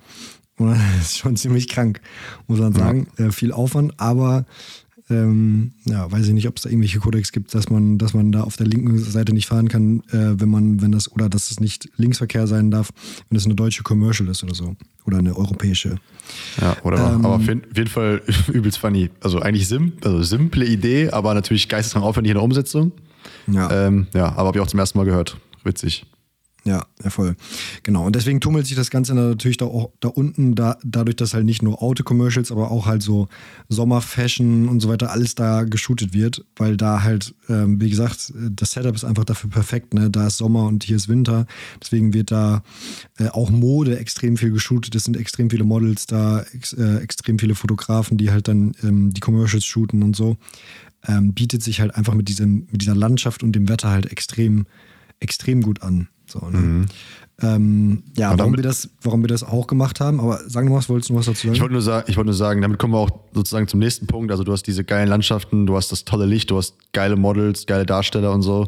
Und 0.58 0.70
das 0.98 1.12
ist 1.12 1.18
schon 1.18 1.36
ziemlich 1.36 1.68
krank, 1.68 2.02
muss 2.48 2.60
man 2.60 2.74
sagen. 2.74 3.08
Ja. 3.18 3.28
Äh, 3.28 3.32
viel 3.32 3.52
Aufwand, 3.52 3.94
aber 3.98 4.46
ähm, 5.12 5.74
ja, 5.86 6.12
weiß 6.12 6.28
ich 6.28 6.34
nicht, 6.34 6.48
ob 6.48 6.58
es 6.58 6.64
da 6.64 6.70
irgendwelche 6.70 7.00
Codex 7.00 7.32
gibt, 7.32 7.54
dass 7.54 7.70
man, 7.70 7.98
dass 7.98 8.14
man 8.14 8.32
da 8.32 8.42
auf 8.42 8.56
der 8.56 8.68
linken 8.68 8.98
Seite 8.98 9.34
nicht 9.34 9.48
fahren 9.48 9.68
kann, 9.68 10.02
äh, 10.12 10.40
wenn 10.40 10.50
man, 10.50 10.82
wenn 10.82 10.92
das, 10.92 11.12
oder 11.12 11.30
dass 11.30 11.52
es 11.52 11.60
nicht 11.60 11.90
Linksverkehr 11.98 12.48
sein 12.48 12.72
darf, 12.72 12.92
wenn 13.30 13.38
es 13.38 13.46
eine 13.46 13.56
deutsche 13.56 13.84
Commercial 13.84 14.30
ist 14.30 14.44
oder 14.44 14.56
so. 14.56 14.76
Oder 15.06 15.18
eine 15.18 15.36
europäische. 15.36 15.98
Ja, 16.60 16.78
oder 16.84 17.14
ähm, 17.16 17.26
aber 17.26 17.36
auf 17.36 17.48
jeden 17.48 17.88
Fall 17.88 18.22
übelst 18.54 18.78
funny. 18.78 19.10
Also 19.20 19.40
eigentlich 19.40 19.68
sim, 19.68 19.94
also 20.04 20.22
simple 20.24 20.66
Idee, 20.66 21.10
aber 21.10 21.34
natürlich 21.34 21.68
geisteskrank 21.68 22.06
aufwendig 22.06 22.32
in 22.32 22.36
der 22.36 22.44
Umsetzung. 22.44 22.92
Ja. 23.48 23.88
Ähm, 23.88 24.08
ja, 24.14 24.30
aber 24.30 24.48
habe 24.48 24.58
ich 24.58 24.62
auch 24.64 24.68
zum 24.68 24.80
ersten 24.80 24.98
Mal 24.98 25.06
gehört. 25.06 25.38
Witzig. 25.64 26.06
Ja, 26.64 26.86
ja, 27.04 27.10
voll. 27.10 27.36
Genau. 27.82 28.06
Und 28.06 28.16
deswegen 28.16 28.40
tummelt 28.40 28.68
sich 28.68 28.76
das 28.76 28.92
Ganze 28.92 29.16
natürlich 29.16 29.58
da 29.58 29.66
auch 29.66 29.92
da 30.00 30.10
unten, 30.10 30.54
da, 30.54 30.78
dadurch, 30.84 31.16
dass 31.16 31.34
halt 31.34 31.46
nicht 31.46 31.64
nur 31.64 31.82
Auto-Commercials, 31.82 32.52
aber 32.52 32.70
auch 32.70 32.86
halt 32.86 33.02
so 33.02 33.30
Sommerfashion 33.70 34.70
und 34.70 34.80
so 34.80 34.88
weiter 34.88 35.10
alles 35.10 35.34
da 35.34 35.64
geshootet 35.64 36.14
wird, 36.14 36.46
weil 36.56 36.78
da 36.78 37.02
halt, 37.02 37.34
ähm, 37.50 37.82
wie 37.82 37.90
gesagt, 37.90 38.32
das 38.36 38.72
Setup 38.74 38.94
ist 38.94 39.04
einfach 39.04 39.24
dafür 39.24 39.50
perfekt. 39.50 39.96
Ne? 39.96 40.12
Da 40.12 40.28
ist 40.28 40.38
Sommer 40.38 40.68
und 40.68 40.84
hier 40.84 40.98
ist 40.98 41.10
Winter. 41.10 41.48
Deswegen 41.82 42.14
wird 42.14 42.30
da 42.30 42.62
äh, 43.18 43.30
auch 43.30 43.50
Mode 43.50 43.98
extrem 43.98 44.38
viel 44.38 44.52
geshootet. 44.52 44.94
Es 44.94 45.06
sind 45.06 45.18
extrem 45.18 45.50
viele 45.50 45.64
Models 45.64 46.06
da, 46.06 46.44
ex, 46.54 46.74
äh, 46.74 46.98
extrem 46.98 47.40
viele 47.40 47.56
Fotografen, 47.56 48.20
die 48.20 48.30
halt 48.30 48.48
dann 48.48 48.74
ähm, 48.84 49.12
die 49.12 49.20
Commercials 49.20 49.66
shooten 49.66 50.04
und 50.04 50.16
so. 50.16 50.38
Ähm, 51.08 51.34
bietet 51.34 51.64
sich 51.64 51.82
halt 51.82 51.96
einfach 51.96 52.14
mit, 52.14 52.30
diesem, 52.30 52.68
mit 52.72 52.84
dieser 52.84 52.94
Landschaft 52.94 53.42
und 53.42 53.54
dem 53.54 53.68
Wetter 53.68 53.90
halt 53.90 54.12
extrem, 54.12 54.68
extrem 55.20 55.64
gut 55.64 55.82
an. 55.82 56.08
So, 56.32 56.40
ne? 56.50 56.58
mhm. 56.58 56.86
ähm, 57.42 58.04
ja, 58.18 58.38
warum 58.38 58.56
wir, 58.56 58.64
das, 58.64 58.90
warum 59.02 59.22
wir 59.22 59.28
das 59.28 59.44
auch 59.44 59.68
gemacht 59.68 60.00
haben, 60.00 60.20
aber 60.20 60.38
sagen 60.50 60.68
du 60.68 60.74
was, 60.74 60.90
wolltest 60.90 61.10
du 61.10 61.16
was 61.16 61.26
dazu 61.26 61.48
sagen? 61.48 61.56
Ich 61.56 61.62
wollte 61.62 61.74
nur, 61.74 61.82
sagen, 61.82 62.16
wollt 62.16 62.26
nur 62.26 62.34
sagen, 62.34 62.62
damit 62.62 62.80
kommen 62.80 62.94
wir 62.94 63.00
auch 63.00 63.12
sozusagen 63.34 63.68
zum 63.68 63.80
nächsten 63.80 64.08
Punkt. 64.08 64.32
Also 64.32 64.44
du 64.44 64.52
hast 64.52 64.64
diese 64.64 64.84
geilen 64.84 65.10
Landschaften, 65.10 65.66
du 65.66 65.76
hast 65.76 65.92
das 65.92 66.06
tolle 66.06 66.26
Licht, 66.26 66.52
du 66.52 66.58
hast 66.58 66.76
geile 66.94 67.16
Models, 67.16 67.66
geile 67.66 67.86
Darsteller 67.86 68.32
und 68.32 68.42
so. 68.42 68.68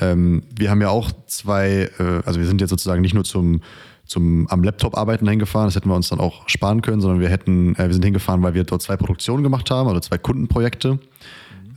Ähm, 0.00 0.42
wir 0.56 0.70
haben 0.70 0.80
ja 0.80 0.88
auch 0.88 1.10
zwei, 1.26 1.90
äh, 1.98 2.22
also 2.24 2.40
wir 2.40 2.46
sind 2.46 2.60
jetzt 2.60 2.70
sozusagen 2.70 3.00
nicht 3.00 3.14
nur 3.14 3.24
zum 3.24 3.60
zum 4.06 4.46
am 4.48 4.62
Laptop 4.62 4.96
arbeiten 4.96 5.28
hingefahren. 5.28 5.66
Das 5.66 5.76
hätten 5.76 5.88
wir 5.88 5.96
uns 5.96 6.08
dann 6.08 6.20
auch 6.20 6.48
sparen 6.48 6.82
können, 6.82 7.00
sondern 7.00 7.20
wir 7.20 7.28
hätten, 7.28 7.74
äh, 7.76 7.86
wir 7.86 7.92
sind 7.92 8.04
hingefahren, 8.04 8.42
weil 8.42 8.54
wir 8.54 8.64
dort 8.64 8.82
zwei 8.82 8.96
Produktionen 8.96 9.42
gemacht 9.42 9.70
haben, 9.70 9.88
also 9.88 10.00
zwei 10.00 10.18
Kundenprojekte 10.18 10.94
mhm. 10.94 11.00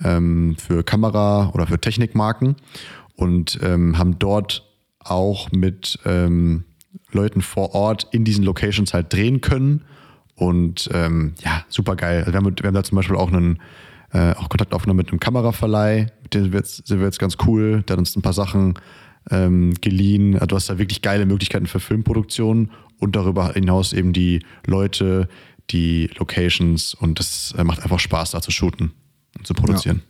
ähm, 0.04 0.56
für 0.58 0.84
Kamera 0.84 1.50
oder 1.54 1.68
für 1.68 1.80
Technikmarken 1.80 2.56
und 3.16 3.60
ähm, 3.64 3.98
haben 3.98 4.20
dort 4.20 4.67
auch 5.10 5.52
mit 5.52 6.00
ähm, 6.06 6.64
Leuten 7.12 7.42
vor 7.42 7.74
Ort 7.74 8.08
in 8.12 8.24
diesen 8.24 8.44
Locations 8.44 8.94
halt 8.94 9.14
drehen 9.14 9.42
können. 9.42 9.86
Und 10.36 10.90
ähm, 10.94 11.34
ja, 11.44 11.66
super 11.70 11.96
geil. 11.96 12.20
Also 12.20 12.34
wir, 12.34 12.38
haben, 12.38 12.56
wir 12.60 12.68
haben 12.68 12.76
da 12.76 12.84
zum 12.84 12.96
Beispiel 12.96 13.16
auch 13.16 13.32
einen 13.32 13.60
äh, 14.12 14.34
auch 14.34 14.50
Kontakt 14.50 14.74
aufgenommen 14.74 14.98
mit 14.98 15.10
einem 15.10 15.20
Kameraverleih, 15.20 16.08
mit 16.24 16.34
dem 16.34 16.44
sind 16.44 16.54
wir 16.54 16.60
jetzt, 16.60 16.88
sind 16.88 17.00
wir 17.00 17.06
jetzt 17.06 17.20
ganz 17.20 17.38
cool. 17.46 17.84
Der 17.84 17.94
hat 17.94 18.00
uns 18.00 18.16
ein 18.16 18.22
paar 18.22 18.34
Sachen 18.34 18.76
ähm, 19.32 19.74
geliehen. 19.82 20.36
Also 20.36 20.48
du 20.48 20.56
hast 20.56 20.70
da 20.70 20.78
wirklich 20.78 21.02
geile 21.02 21.26
Möglichkeiten 21.26 21.66
für 21.66 21.80
Filmproduktion 21.80 22.72
und 23.00 23.16
darüber 23.16 23.54
hinaus 23.54 23.94
eben 23.94 24.14
die 24.14 24.44
Leute, 24.66 25.28
die 25.70 26.10
Locations 26.18 26.94
und 26.94 27.20
das 27.20 27.54
äh, 27.58 27.64
macht 27.64 27.84
einfach 27.84 28.00
Spaß, 28.00 28.32
da 28.32 28.42
zu 28.42 28.52
shooten 28.52 28.94
und 29.38 29.46
zu 29.46 29.54
produzieren. 29.54 30.02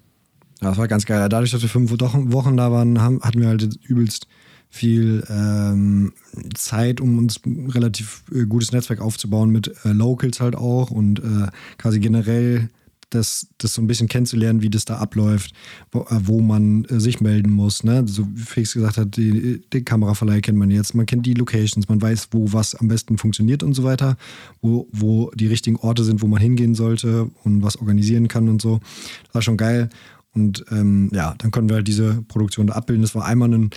Ja. 0.62 0.66
ja 0.66 0.70
das 0.70 0.78
war 0.78 0.88
ganz 0.88 1.06
geil. 1.06 1.28
Dadurch, 1.30 1.52
dass 1.52 1.62
wir 1.62 1.70
fünf 1.70 1.92
Wochen 1.92 2.58
da 2.58 2.72
waren, 2.72 3.02
haben, 3.02 3.22
hatten 3.22 3.42
wir 3.42 3.48
halt 3.48 3.64
übelst 3.84 4.28
viel 4.70 5.24
ähm, 5.30 6.14
Zeit, 6.56 7.02
um 7.02 7.18
uns 7.18 7.40
ein 7.46 7.70
relativ 7.70 8.24
äh, 8.34 8.46
gutes 8.46 8.72
Netzwerk 8.72 9.02
aufzubauen 9.02 9.50
mit 9.50 9.74
äh, 9.86 9.92
Locals 9.92 10.40
halt 10.40 10.56
auch 10.56 10.92
und 10.92 11.20
äh, 11.20 11.48
quasi 11.78 12.00
generell 12.00 12.70
das, 13.10 13.48
das 13.58 13.74
so 13.74 13.82
ein 13.82 13.88
bisschen 13.88 14.08
kennenzulernen, 14.08 14.62
wie 14.62 14.70
das 14.70 14.86
da 14.86 14.98
abläuft, 14.98 15.54
wo, 15.92 16.02
äh, 16.02 16.20
wo 16.24 16.42
man 16.42 16.86
äh, 16.86 17.00
sich 17.00 17.22
melden 17.22 17.52
muss. 17.52 17.84
Ne? 17.84 18.04
So 18.06 18.28
wie 18.34 18.42
Felix 18.42 18.74
gesagt 18.74 18.98
hat, 18.98 19.16
die, 19.16 19.62
den 19.74 19.86
Kameraverleih 19.86 20.42
kennt 20.42 20.58
man 20.58 20.72
jetzt, 20.72 20.94
man 20.94 21.06
kennt 21.06 21.26
die 21.26 21.34
Locations, 21.34 21.88
man 21.88 22.02
weiß, 22.02 22.30
wo 22.32 22.52
was 22.52 22.76
am 22.76 22.88
besten 22.88 23.18
funktioniert 23.18 23.64
und 23.64 23.74
so 23.74 23.84
weiter, 23.84 24.18
wo, 24.62 24.88
wo 24.92 25.32
die 25.36 25.48
richtigen 25.48 25.78
Orte 25.78 26.04
sind, 26.04 26.22
wo 26.22 26.28
man 26.28 26.42
hingehen 26.42 26.76
sollte 26.76 27.30
und 27.44 27.64
was 27.64 27.78
organisieren 27.78 28.28
kann 28.28 28.50
und 28.50 28.62
so. 28.62 28.80
Das 29.26 29.36
war 29.36 29.42
schon 29.42 29.58
geil. 29.58 29.90
Und 30.34 30.66
ähm, 30.70 31.10
ja, 31.14 31.34
dann 31.38 31.52
konnten 31.52 31.70
wir 31.70 31.78
halt 31.78 31.88
diese 31.88 32.22
Produktion 32.28 32.68
da 32.68 32.74
abbilden. 32.74 33.02
Das 33.02 33.16
war 33.16 33.26
einmal 33.26 33.54
ein 33.54 33.70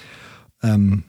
ähm, 0.62 1.05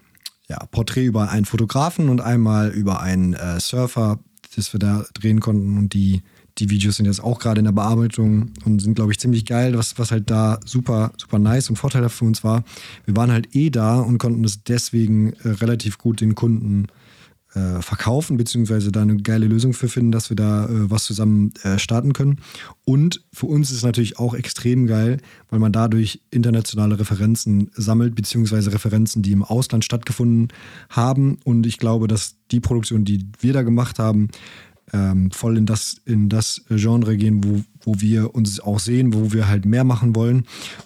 ja, 0.47 0.65
Porträt 0.71 1.05
über 1.05 1.29
einen 1.29 1.45
Fotografen 1.45 2.09
und 2.09 2.21
einmal 2.21 2.69
über 2.69 3.01
einen 3.01 3.33
äh, 3.33 3.59
Surfer, 3.59 4.19
das 4.55 4.73
wir 4.73 4.79
da 4.79 5.05
drehen 5.13 5.39
konnten. 5.39 5.77
Und 5.77 5.93
die, 5.93 6.23
die 6.57 6.69
Videos 6.69 6.97
sind 6.97 7.05
jetzt 7.05 7.23
auch 7.23 7.39
gerade 7.39 7.59
in 7.59 7.65
der 7.65 7.71
Bearbeitung 7.71 8.51
und 8.65 8.81
sind, 8.81 8.95
glaube 8.95 9.11
ich, 9.11 9.19
ziemlich 9.19 9.45
geil, 9.45 9.77
was, 9.77 9.97
was 9.97 10.11
halt 10.11 10.29
da 10.29 10.59
super, 10.65 11.13
super 11.17 11.39
nice 11.39 11.69
und 11.69 11.77
vorteilhaft 11.77 12.17
für 12.17 12.25
uns 12.25 12.43
war. 12.43 12.63
Wir 13.05 13.15
waren 13.15 13.31
halt 13.31 13.55
eh 13.55 13.69
da 13.69 13.99
und 13.99 14.17
konnten 14.17 14.43
das 14.43 14.63
deswegen 14.63 15.33
äh, 15.43 15.49
relativ 15.49 15.97
gut 15.97 16.19
den 16.19 16.35
Kunden 16.35 16.87
äh, 17.53 17.81
verkaufen, 17.81 18.37
beziehungsweise 18.37 18.91
da 18.91 19.01
eine 19.01 19.17
geile 19.17 19.47
Lösung 19.47 19.73
für 19.73 19.89
finden, 19.89 20.11
dass 20.11 20.29
wir 20.29 20.35
da 20.35 20.65
äh, 20.65 20.89
was 20.89 21.03
zusammen 21.03 21.53
äh, 21.63 21.77
starten 21.79 22.13
können. 22.13 22.39
Und 22.85 23.23
für 23.33 23.47
uns 23.47 23.71
ist 23.71 23.77
es 23.77 23.83
natürlich 23.83 24.19
auch 24.19 24.33
extrem 24.33 24.87
geil, 24.87 25.17
weil 25.49 25.59
man 25.59 25.71
dadurch 25.71 26.21
internationale 26.31 26.99
Referenzen 26.99 27.69
sammelt, 27.73 28.15
beziehungsweise 28.15 28.73
Referenzen, 28.73 29.21
die 29.21 29.31
im 29.33 29.43
Ausland 29.43 29.83
stattgefunden 29.83 30.49
haben. 30.89 31.39
Und 31.43 31.65
ich 31.65 31.77
glaube, 31.77 32.07
dass 32.07 32.35
die 32.51 32.59
Produktion, 32.59 33.05
die 33.05 33.27
wir 33.39 33.53
da 33.53 33.63
gemacht 33.63 33.99
haben, 33.99 34.29
ähm, 34.93 35.31
voll 35.31 35.57
in 35.57 35.65
das, 35.65 35.97
in 36.05 36.29
das 36.29 36.61
Genre 36.69 37.17
gehen, 37.17 37.43
wo, 37.43 37.61
wo 37.83 38.01
wir 38.01 38.35
uns 38.35 38.59
auch 38.59 38.79
sehen, 38.79 39.13
wo 39.13 39.33
wir 39.33 39.47
halt 39.47 39.65
mehr 39.65 39.83
machen 39.83 40.15
wollen. 40.15 40.45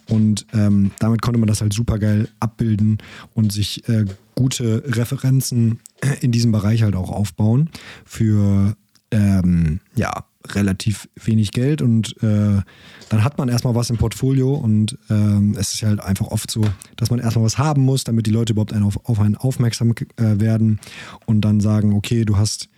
Und 0.09 0.45
ähm, 0.53 0.91
damit 0.99 1.21
konnte 1.21 1.39
man 1.39 1.47
das 1.47 1.61
halt 1.61 1.73
super 1.73 1.99
geil 1.99 2.29
abbilden 2.39 2.99
und 3.33 3.51
sich 3.51 3.87
äh, 3.89 4.05
gute 4.35 4.83
Referenzen 4.85 5.79
in 6.21 6.31
diesem 6.31 6.51
Bereich 6.51 6.83
halt 6.83 6.95
auch 6.95 7.11
aufbauen 7.11 7.69
für 8.05 8.75
ähm, 9.11 9.79
ja, 9.95 10.25
relativ 10.53 11.07
wenig 11.15 11.51
Geld 11.51 11.81
und 11.81 12.21
äh, 12.21 12.61
dann 13.09 13.23
hat 13.23 13.37
man 13.37 13.49
erstmal 13.49 13.75
was 13.75 13.89
im 13.89 13.97
Portfolio 13.97 14.53
und 14.53 14.97
ähm, 15.09 15.55
es 15.57 15.73
ist 15.73 15.83
halt 15.83 15.99
einfach 15.99 16.27
oft 16.27 16.51
so, 16.51 16.61
dass 16.97 17.09
man 17.09 17.19
erstmal 17.19 17.45
was 17.45 17.57
haben 17.57 17.83
muss, 17.83 18.03
damit 18.03 18.27
die 18.27 18.31
Leute 18.31 18.53
überhaupt 18.53 18.73
einen 18.73 18.83
auf, 18.83 18.99
auf 19.05 19.19
einen 19.19 19.37
aufmerksam 19.37 19.91
äh, 19.91 20.39
werden 20.39 20.79
und 21.25 21.41
dann 21.41 21.59
sagen, 21.59 21.93
okay, 21.93 22.25
du 22.25 22.37
hast, 22.37 22.69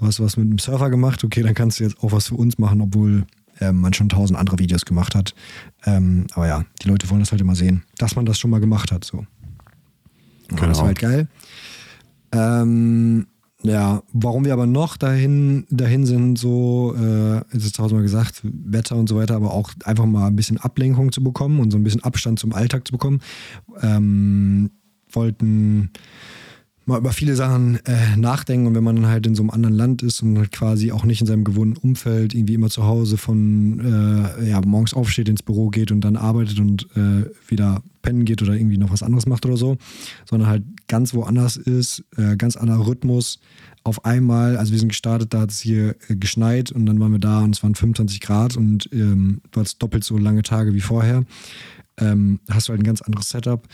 du 0.00 0.06
hast 0.06 0.20
was 0.20 0.36
mit 0.36 0.46
einem 0.46 0.58
Surfer 0.58 0.90
gemacht, 0.90 1.22
okay, 1.24 1.42
dann 1.42 1.54
kannst 1.54 1.80
du 1.80 1.84
jetzt 1.84 1.98
auch 2.02 2.12
was 2.12 2.28
für 2.28 2.34
uns 2.34 2.58
machen, 2.58 2.80
obwohl 2.80 3.26
ähm, 3.60 3.76
man 3.76 3.92
schon 3.92 4.08
tausend 4.08 4.38
andere 4.38 4.58
Videos 4.58 4.84
gemacht 4.84 5.14
hat. 5.14 5.34
Ähm, 5.84 6.26
aber 6.32 6.48
ja, 6.48 6.64
die 6.82 6.88
Leute 6.88 7.08
wollen 7.10 7.20
das 7.20 7.30
halt 7.30 7.40
immer 7.40 7.54
sehen, 7.54 7.84
dass 7.98 8.16
man 8.16 8.24
das 8.24 8.38
schon 8.38 8.50
mal 8.50 8.60
gemacht 8.60 8.90
hat. 8.92 9.04
So. 9.04 9.26
Genau. 10.48 10.66
Das 10.66 10.78
war 10.78 10.86
halt 10.86 10.98
geil. 10.98 11.28
Ähm, 12.32 13.26
ja, 13.62 14.02
warum 14.12 14.46
wir 14.46 14.54
aber 14.54 14.66
noch 14.66 14.96
dahin, 14.96 15.66
dahin 15.68 16.06
sind, 16.06 16.38
so, 16.38 16.94
äh, 16.98 17.38
ist 17.54 17.66
es 17.66 17.72
tausendmal 17.72 18.02
gesagt, 18.02 18.40
Wetter 18.42 18.96
und 18.96 19.08
so 19.08 19.16
weiter, 19.16 19.36
aber 19.36 19.52
auch 19.52 19.70
einfach 19.84 20.06
mal 20.06 20.28
ein 20.28 20.36
bisschen 20.36 20.56
Ablenkung 20.56 21.12
zu 21.12 21.22
bekommen 21.22 21.60
und 21.60 21.70
so 21.70 21.76
ein 21.76 21.84
bisschen 21.84 22.02
Abstand 22.02 22.38
zum 22.38 22.54
Alltag 22.54 22.86
zu 22.86 22.92
bekommen. 22.92 23.20
Ähm, 23.82 24.70
wollten 25.12 25.90
mal 26.90 26.98
über 26.98 27.12
viele 27.12 27.34
Sachen 27.34 27.76
äh, 27.86 28.16
nachdenken 28.16 28.66
und 28.66 28.74
wenn 28.74 28.84
man 28.84 28.96
dann 28.96 29.06
halt 29.06 29.26
in 29.26 29.34
so 29.34 29.42
einem 29.42 29.50
anderen 29.50 29.74
Land 29.74 30.02
ist 30.02 30.22
und 30.22 30.36
halt 30.38 30.52
quasi 30.52 30.92
auch 30.92 31.04
nicht 31.04 31.20
in 31.20 31.26
seinem 31.26 31.44
gewohnten 31.44 31.76
Umfeld 31.76 32.34
irgendwie 32.34 32.54
immer 32.54 32.68
zu 32.68 32.84
Hause 32.84 33.16
von 33.16 33.80
äh, 34.38 34.50
ja, 34.50 34.60
morgens 34.64 34.94
aufsteht, 34.94 35.28
ins 35.28 35.42
Büro 35.42 35.70
geht 35.70 35.92
und 35.92 36.02
dann 36.02 36.16
arbeitet 36.16 36.58
und 36.58 36.86
äh, 36.96 37.24
wieder 37.48 37.82
pennen 38.02 38.24
geht 38.24 38.42
oder 38.42 38.54
irgendwie 38.54 38.78
noch 38.78 38.90
was 38.90 39.02
anderes 39.02 39.26
macht 39.26 39.46
oder 39.46 39.56
so, 39.56 39.76
sondern 40.28 40.48
halt 40.48 40.64
ganz 40.88 41.14
woanders 41.14 41.56
ist, 41.56 42.04
äh, 42.16 42.36
ganz 42.36 42.56
anderer 42.56 42.86
Rhythmus. 42.86 43.40
Auf 43.82 44.04
einmal, 44.04 44.56
also 44.56 44.72
wir 44.72 44.78
sind 44.78 44.88
gestartet, 44.88 45.32
da 45.32 45.40
hat 45.40 45.50
es 45.50 45.60
hier 45.60 45.96
äh, 46.08 46.16
geschneit 46.16 46.70
und 46.70 46.86
dann 46.86 47.00
waren 47.00 47.12
wir 47.12 47.18
da 47.18 47.40
und 47.40 47.54
es 47.54 47.62
waren 47.62 47.74
25 47.74 48.20
Grad 48.20 48.56
und 48.56 48.88
ähm, 48.92 49.40
du 49.50 49.60
hattest 49.60 49.82
doppelt 49.82 50.04
so 50.04 50.18
lange 50.18 50.42
Tage 50.42 50.74
wie 50.74 50.80
vorher. 50.80 51.24
Ähm, 51.98 52.40
hast 52.50 52.68
du 52.68 52.70
halt 52.72 52.80
ein 52.80 52.84
ganz 52.84 53.02
anderes 53.02 53.28
Setup 53.28 53.66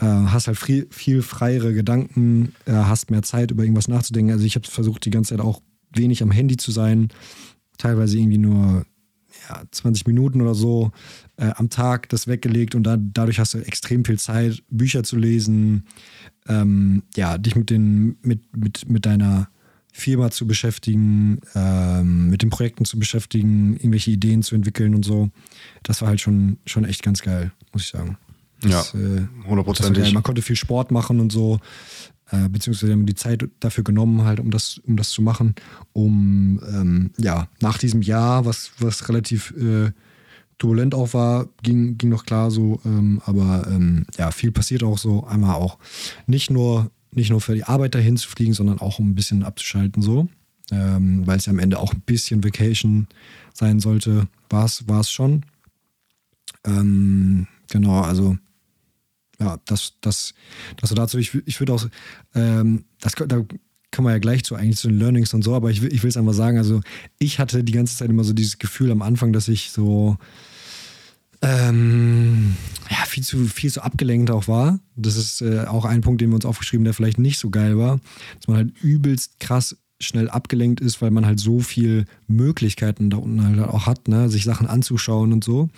äh, 0.00 0.04
hast 0.04 0.46
halt 0.46 0.58
viel, 0.58 0.86
viel 0.90 1.22
freiere 1.22 1.74
Gedanken, 1.74 2.54
äh, 2.64 2.72
hast 2.72 3.10
mehr 3.10 3.22
Zeit, 3.22 3.50
über 3.50 3.62
irgendwas 3.62 3.88
nachzudenken. 3.88 4.32
Also 4.32 4.44
ich 4.44 4.54
habe 4.56 4.66
versucht, 4.66 5.04
die 5.04 5.10
ganze 5.10 5.30
Zeit 5.30 5.44
auch 5.44 5.60
wenig 5.94 6.22
am 6.22 6.30
Handy 6.30 6.56
zu 6.56 6.70
sein, 6.70 7.08
teilweise 7.76 8.18
irgendwie 8.18 8.38
nur 8.38 8.86
ja, 9.48 9.62
20 9.70 10.06
Minuten 10.06 10.40
oder 10.40 10.54
so 10.54 10.92
äh, 11.36 11.50
am 11.56 11.70
Tag 11.70 12.08
das 12.08 12.26
weggelegt 12.26 12.74
und 12.74 12.84
da, 12.84 12.96
dadurch 12.98 13.38
hast 13.38 13.54
du 13.54 13.58
extrem 13.58 14.04
viel 14.04 14.18
Zeit, 14.18 14.62
Bücher 14.70 15.02
zu 15.02 15.16
lesen, 15.16 15.84
ähm, 16.48 17.02
ja, 17.14 17.38
dich 17.38 17.56
mit, 17.56 17.70
den, 17.70 18.16
mit, 18.22 18.56
mit, 18.56 18.88
mit 18.88 19.06
deiner 19.06 19.48
Firma 19.92 20.30
zu 20.30 20.46
beschäftigen, 20.46 21.40
ähm, 21.54 22.30
mit 22.30 22.42
den 22.42 22.50
Projekten 22.50 22.84
zu 22.84 22.98
beschäftigen, 22.98 23.74
irgendwelche 23.76 24.12
Ideen 24.12 24.42
zu 24.42 24.54
entwickeln 24.54 24.94
und 24.94 25.04
so. 25.04 25.30
Das 25.82 26.00
war 26.00 26.08
halt 26.08 26.20
schon, 26.20 26.58
schon 26.64 26.84
echt 26.84 27.02
ganz 27.02 27.22
geil, 27.22 27.52
muss 27.72 27.82
ich 27.82 27.88
sagen. 27.88 28.16
Das, 28.60 28.92
ja, 28.92 29.00
äh, 29.00 29.26
hundertprozentig. 29.46 30.10
Äh, 30.10 30.12
man 30.12 30.22
konnte 30.22 30.42
viel 30.42 30.56
Sport 30.56 30.90
machen 30.90 31.20
und 31.20 31.32
so. 31.32 31.58
äh, 32.30 32.48
beziehungsweise 32.48 32.92
haben 32.92 33.06
die 33.06 33.14
Zeit 33.14 33.48
dafür 33.60 33.84
genommen, 33.84 34.24
halt, 34.24 34.40
um 34.40 34.50
das, 34.50 34.78
um 34.86 34.96
das 34.96 35.10
zu 35.10 35.22
machen, 35.22 35.54
um 35.92 36.60
ähm, 36.68 37.10
ja, 37.18 37.48
nach 37.60 37.78
diesem 37.78 38.02
Jahr, 38.02 38.44
was, 38.44 38.72
was 38.78 39.08
relativ 39.08 39.52
äh, 39.56 39.90
turbulent 40.58 40.94
auch 40.94 41.14
war, 41.14 41.48
ging, 41.62 41.96
ging 41.98 42.10
noch 42.10 42.24
klar 42.26 42.50
so, 42.50 42.80
ähm, 42.84 43.20
aber 43.24 43.66
ähm, 43.68 44.06
ja, 44.18 44.30
viel 44.30 44.52
passiert 44.52 44.82
auch 44.82 44.98
so. 44.98 45.24
Einmal 45.26 45.54
auch 45.56 45.78
nicht 46.26 46.50
nur, 46.50 46.90
nicht 47.12 47.30
nur 47.30 47.40
für 47.40 47.54
die 47.54 47.64
Arbeit 47.64 47.94
dahin 47.94 48.16
zu 48.16 48.28
fliegen, 48.28 48.52
sondern 48.52 48.78
auch 48.78 48.98
um 48.98 49.10
ein 49.10 49.14
bisschen 49.14 49.42
abzuschalten 49.42 50.02
so. 50.02 50.28
Ähm, 50.72 51.26
weil 51.26 51.38
es 51.38 51.46
ja 51.46 51.52
am 51.52 51.58
Ende 51.58 51.80
auch 51.80 51.92
ein 51.92 52.02
bisschen 52.02 52.44
Vacation 52.44 53.08
sein 53.54 53.80
sollte, 53.80 54.28
war 54.48 54.66
es 54.66 55.10
schon. 55.10 55.44
Ähm, 56.64 57.48
genau, 57.68 58.02
also 58.02 58.36
ja, 59.40 59.58
das, 59.64 59.94
das, 60.00 60.34
das 60.76 60.90
so 60.90 60.94
dazu. 60.94 61.18
Ich, 61.18 61.34
ich 61.46 61.60
würde 61.60 61.72
auch, 61.72 61.86
ähm, 62.34 62.84
das, 63.00 63.12
da 63.14 63.44
kann 63.90 64.04
man 64.04 64.12
ja 64.12 64.18
gleich 64.18 64.44
zu 64.44 64.54
eigentlich 64.54 64.78
zu 64.78 64.88
den 64.88 64.98
Learnings 64.98 65.34
und 65.34 65.42
so, 65.42 65.54
aber 65.54 65.70
ich, 65.70 65.82
ich 65.82 66.02
will 66.02 66.10
es 66.10 66.16
einfach 66.16 66.34
sagen, 66.34 66.58
also 66.58 66.80
ich 67.18 67.38
hatte 67.38 67.64
die 67.64 67.72
ganze 67.72 67.96
Zeit 67.96 68.10
immer 68.10 68.24
so 68.24 68.32
dieses 68.32 68.58
Gefühl 68.58 68.90
am 68.90 69.02
Anfang, 69.02 69.32
dass 69.32 69.48
ich 69.48 69.70
so 69.70 70.16
ähm, 71.42 72.56
ja, 72.90 73.04
viel 73.06 73.24
zu, 73.24 73.46
viel 73.46 73.72
zu 73.72 73.82
abgelenkt 73.82 74.30
auch 74.30 74.46
war. 74.46 74.78
Das 74.96 75.16
ist 75.16 75.40
äh, 75.40 75.64
auch 75.64 75.84
ein 75.84 76.02
Punkt, 76.02 76.20
den 76.20 76.30
wir 76.30 76.34
uns 76.34 76.44
aufgeschrieben, 76.44 76.84
der 76.84 76.94
vielleicht 76.94 77.18
nicht 77.18 77.38
so 77.38 77.50
geil 77.50 77.78
war. 77.78 77.98
Dass 78.36 78.48
man 78.48 78.56
halt 78.58 78.82
übelst 78.82 79.40
krass 79.40 79.76
schnell 80.00 80.30
abgelenkt 80.30 80.80
ist, 80.80 81.02
weil 81.02 81.10
man 81.10 81.26
halt 81.26 81.38
so 81.38 81.60
viel 81.60 82.06
Möglichkeiten 82.26 83.10
da 83.10 83.18
unten 83.18 83.44
halt 83.44 83.58
auch 83.60 83.86
hat, 83.86 84.08
ne? 84.08 84.30
sich 84.30 84.44
Sachen 84.44 84.66
anzuschauen 84.66 85.32
und 85.32 85.44
so. 85.44 85.68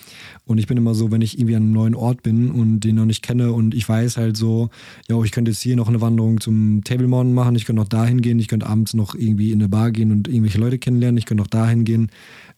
Und 0.44 0.58
ich 0.58 0.68
bin 0.68 0.76
immer 0.76 0.94
so, 0.94 1.10
wenn 1.10 1.22
ich 1.22 1.38
irgendwie 1.38 1.56
an 1.56 1.64
einem 1.64 1.72
neuen 1.72 1.94
Ort 1.96 2.22
bin 2.22 2.50
und 2.50 2.80
den 2.80 2.94
noch 2.94 3.04
nicht 3.04 3.22
kenne 3.22 3.52
und 3.52 3.74
ich 3.74 3.88
weiß 3.88 4.16
halt 4.16 4.36
so, 4.36 4.70
ja, 5.08 5.20
ich 5.22 5.32
könnte 5.32 5.50
jetzt 5.50 5.60
hier 5.60 5.76
noch 5.76 5.88
eine 5.88 6.00
Wanderung 6.00 6.40
zum 6.40 6.84
Table 6.84 7.08
Mountain 7.08 7.34
machen, 7.34 7.56
ich 7.56 7.64
könnte 7.64 7.82
noch 7.82 7.88
dahin 7.88 8.22
gehen, 8.22 8.38
ich 8.38 8.48
könnte 8.48 8.66
abends 8.66 8.94
noch 8.94 9.16
irgendwie 9.16 9.50
in 9.50 9.60
eine 9.60 9.68
Bar 9.68 9.90
gehen 9.90 10.12
und 10.12 10.28
irgendwelche 10.28 10.58
Leute 10.58 10.78
kennenlernen, 10.78 11.18
ich 11.18 11.26
könnte 11.26 11.42
noch 11.42 11.50
dahin 11.50 11.84
gehen 11.84 12.10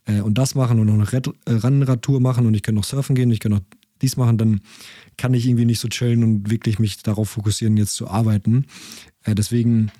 äh, 0.04 0.20
und 0.20 0.36
das 0.36 0.54
machen 0.54 0.78
und 0.78 0.86
noch 0.86 0.94
eine 0.94 1.10
Red 1.10 1.28
äh, 1.46 1.52
Rennradtour 1.52 2.20
machen 2.20 2.46
und 2.46 2.54
ich 2.54 2.62
könnte 2.62 2.80
noch 2.80 2.84
surfen 2.84 3.16
gehen, 3.16 3.30
ich 3.30 3.40
könnte 3.40 3.58
noch 3.58 3.64
dies 4.02 4.16
machen, 4.16 4.36
dann 4.36 4.60
kann 5.16 5.32
ich 5.32 5.46
irgendwie 5.46 5.64
nicht 5.64 5.80
so 5.80 5.88
chillen 5.88 6.24
und 6.24 6.50
wirklich 6.50 6.78
mich 6.78 7.02
darauf 7.02 7.30
fokussieren, 7.30 7.76
jetzt 7.76 7.94
zu 7.94 8.08
arbeiten. 8.08 8.66
Äh, 9.24 9.34
deswegen 9.34 9.90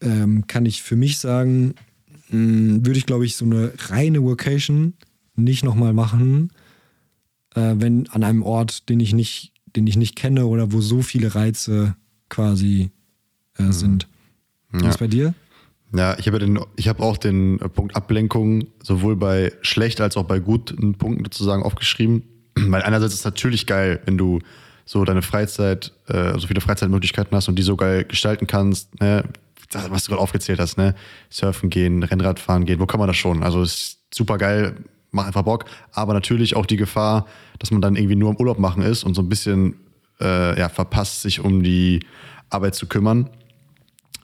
ähm, 0.00 0.46
kann 0.46 0.66
ich 0.66 0.82
für 0.82 0.96
mich 0.96 1.18
sagen, 1.18 1.74
mh, 2.30 2.84
würde 2.86 2.98
ich, 2.98 3.06
glaube 3.06 3.26
ich, 3.26 3.36
so 3.36 3.44
eine 3.44 3.72
reine 3.88 4.22
Workation 4.22 4.94
nicht 5.36 5.64
nochmal 5.64 5.92
machen, 5.92 6.50
äh, 7.54 7.74
wenn 7.76 8.08
an 8.08 8.24
einem 8.24 8.42
Ort, 8.42 8.88
den 8.88 9.00
ich 9.00 9.12
nicht, 9.12 9.52
den 9.76 9.86
ich 9.86 9.96
nicht 9.96 10.16
kenne 10.16 10.46
oder 10.46 10.72
wo 10.72 10.80
so 10.80 11.02
viele 11.02 11.34
Reize 11.34 11.96
quasi 12.28 12.90
äh, 13.58 13.64
mhm. 13.64 13.72
sind. 13.72 14.08
Ja. 14.72 14.84
Was 14.84 14.98
bei 14.98 15.06
dir? 15.06 15.34
Ja, 15.94 16.16
ich 16.18 16.28
habe 16.28 16.38
den, 16.38 16.60
ich 16.76 16.86
habe 16.88 17.02
auch 17.02 17.16
den 17.16 17.58
Punkt 17.58 17.96
Ablenkung 17.96 18.68
sowohl 18.82 19.16
bei 19.16 19.52
schlecht 19.62 20.00
als 20.00 20.16
auch 20.16 20.24
bei 20.24 20.38
guten 20.38 20.94
Punkten 20.94 21.24
sozusagen 21.24 21.62
aufgeschrieben. 21.62 22.22
Weil 22.54 22.82
einerseits 22.82 23.14
ist 23.14 23.20
es 23.20 23.24
natürlich 23.24 23.66
geil, 23.66 24.00
wenn 24.04 24.16
du 24.16 24.40
so 24.84 25.04
deine 25.04 25.22
Freizeit, 25.22 25.92
äh, 26.06 26.38
so 26.38 26.46
viele 26.46 26.60
Freizeitmöglichkeiten 26.60 27.36
hast 27.36 27.48
und 27.48 27.56
die 27.56 27.62
so 27.62 27.76
geil 27.76 28.04
gestalten 28.04 28.46
kannst, 28.46 29.00
ne? 29.00 29.24
Was 29.72 30.04
du 30.04 30.10
gerade 30.10 30.22
aufgezählt 30.22 30.58
hast, 30.58 30.76
ne? 30.76 30.94
Surfen 31.30 31.70
gehen, 31.70 32.02
Rennradfahren 32.02 32.64
gehen, 32.64 32.80
wo 32.80 32.86
kann 32.86 33.00
man 33.00 33.06
das 33.06 33.16
schon? 33.16 33.42
Also 33.42 33.62
ist 33.62 33.98
super 34.12 34.38
geil, 34.38 34.76
macht 35.10 35.28
einfach 35.28 35.42
Bock. 35.42 35.64
Aber 35.92 36.12
natürlich 36.12 36.56
auch 36.56 36.66
die 36.66 36.76
Gefahr, 36.76 37.26
dass 37.58 37.70
man 37.70 37.80
dann 37.80 37.96
irgendwie 37.96 38.16
nur 38.16 38.30
im 38.30 38.36
Urlaub 38.36 38.58
machen 38.58 38.82
ist 38.82 39.04
und 39.04 39.14
so 39.14 39.22
ein 39.22 39.28
bisschen 39.28 39.76
äh, 40.20 40.58
ja, 40.58 40.68
verpasst, 40.68 41.22
sich 41.22 41.40
um 41.40 41.62
die 41.62 42.00
Arbeit 42.48 42.74
zu 42.74 42.86
kümmern. 42.86 43.30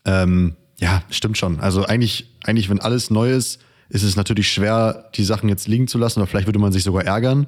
Ähm, 0.05 0.57
ja, 0.79 1.03
stimmt 1.11 1.39
schon. 1.39 1.61
Also 1.61 1.85
eigentlich, 1.87 2.35
eigentlich, 2.45 2.69
wenn 2.69 2.81
alles 2.81 3.11
neu 3.11 3.33
ist, 3.33 3.61
ist 3.89 4.03
es 4.03 4.17
natürlich 4.17 4.51
schwer, 4.51 5.11
die 5.15 5.25
Sachen 5.25 5.49
jetzt 5.49 5.69
liegen 5.69 5.87
zu 5.87 5.97
lassen, 5.97 6.21
oder 6.21 6.27
vielleicht 6.27 6.49
würde 6.49 6.59
man 6.59 6.73
sich 6.73 6.83
sogar 6.83 7.05
ärgern 7.05 7.47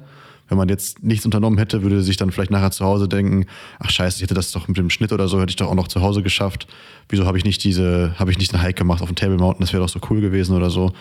wenn 0.49 0.57
man 0.57 0.67
jetzt 0.67 1.03
nichts 1.03 1.25
unternommen 1.25 1.57
hätte, 1.57 1.83
würde 1.83 2.01
sich 2.01 2.17
dann 2.17 2.31
vielleicht 2.31 2.51
nachher 2.51 2.71
zu 2.71 2.83
Hause 2.83 3.07
denken, 3.07 3.45
ach 3.79 3.89
scheiße, 3.89 4.17
ich 4.17 4.23
hätte 4.23 4.33
das 4.33 4.51
doch 4.51 4.67
mit 4.67 4.77
dem 4.77 4.89
Schnitt 4.89 5.13
oder 5.13 5.27
so, 5.27 5.39
hätte 5.39 5.51
ich 5.51 5.55
doch 5.55 5.67
auch 5.67 5.75
noch 5.75 5.87
zu 5.87 6.01
Hause 6.01 6.23
geschafft. 6.23 6.67
Wieso 7.07 7.25
habe 7.25 7.37
ich 7.37 7.45
nicht 7.45 7.63
diese, 7.63 8.15
habe 8.17 8.31
ich 8.31 8.37
nicht 8.37 8.53
einen 8.53 8.63
Hike 8.63 8.79
gemacht 8.79 9.01
auf 9.01 9.09
dem 9.09 9.15
Table 9.15 9.37
Mountain, 9.37 9.61
das 9.61 9.73
wäre 9.73 9.81
doch 9.81 9.89
so 9.89 9.99
cool 10.09 10.21
gewesen 10.21 10.55
oder 10.55 10.69
so. 10.69 10.91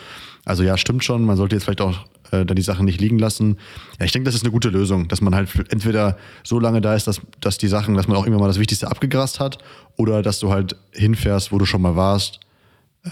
Also 0.45 0.63
ja, 0.63 0.77
stimmt 0.77 1.05
schon, 1.05 1.25
man 1.25 1.37
sollte 1.37 1.57
jetzt 1.57 1.65
vielleicht 1.65 1.81
auch 1.81 2.07
äh, 2.31 2.45
dann 2.45 2.57
die 2.57 2.63
Sachen 2.63 2.85
nicht 2.85 3.01
liegen 3.01 3.19
lassen. 3.19 3.57
Ja, 3.99 4.07
ich 4.07 4.13
denke, 4.13 4.27
das 4.27 4.35
ist 4.35 4.45
eine 4.45 4.53
gute 4.53 4.69
Lösung, 4.69 5.09
dass 5.09 5.21
man 5.21 5.35
halt 5.35 5.51
entweder 5.71 6.17
so 6.45 6.61
lange 6.61 6.81
da 6.81 6.95
ist, 6.95 7.07
dass, 7.07 7.21
dass 7.41 7.59
die 7.59 7.69
Sachen, 7.69 7.95
dass 7.95 8.09
man 8.09 8.17
auch 8.17 8.27
immer 8.27 8.39
mal 8.39 8.49
das 8.49 8.59
Wichtigste 8.59 8.91
abgegrast 8.91 9.41
hat 9.41 9.59
oder 9.97 10.23
dass 10.23 10.39
du 10.39 10.51
halt 10.51 10.77
hinfährst, 10.93 11.53
wo 11.53 11.59
du 11.59 11.65
schon 11.65 11.83
mal 11.83 11.97
warst, 11.97 12.41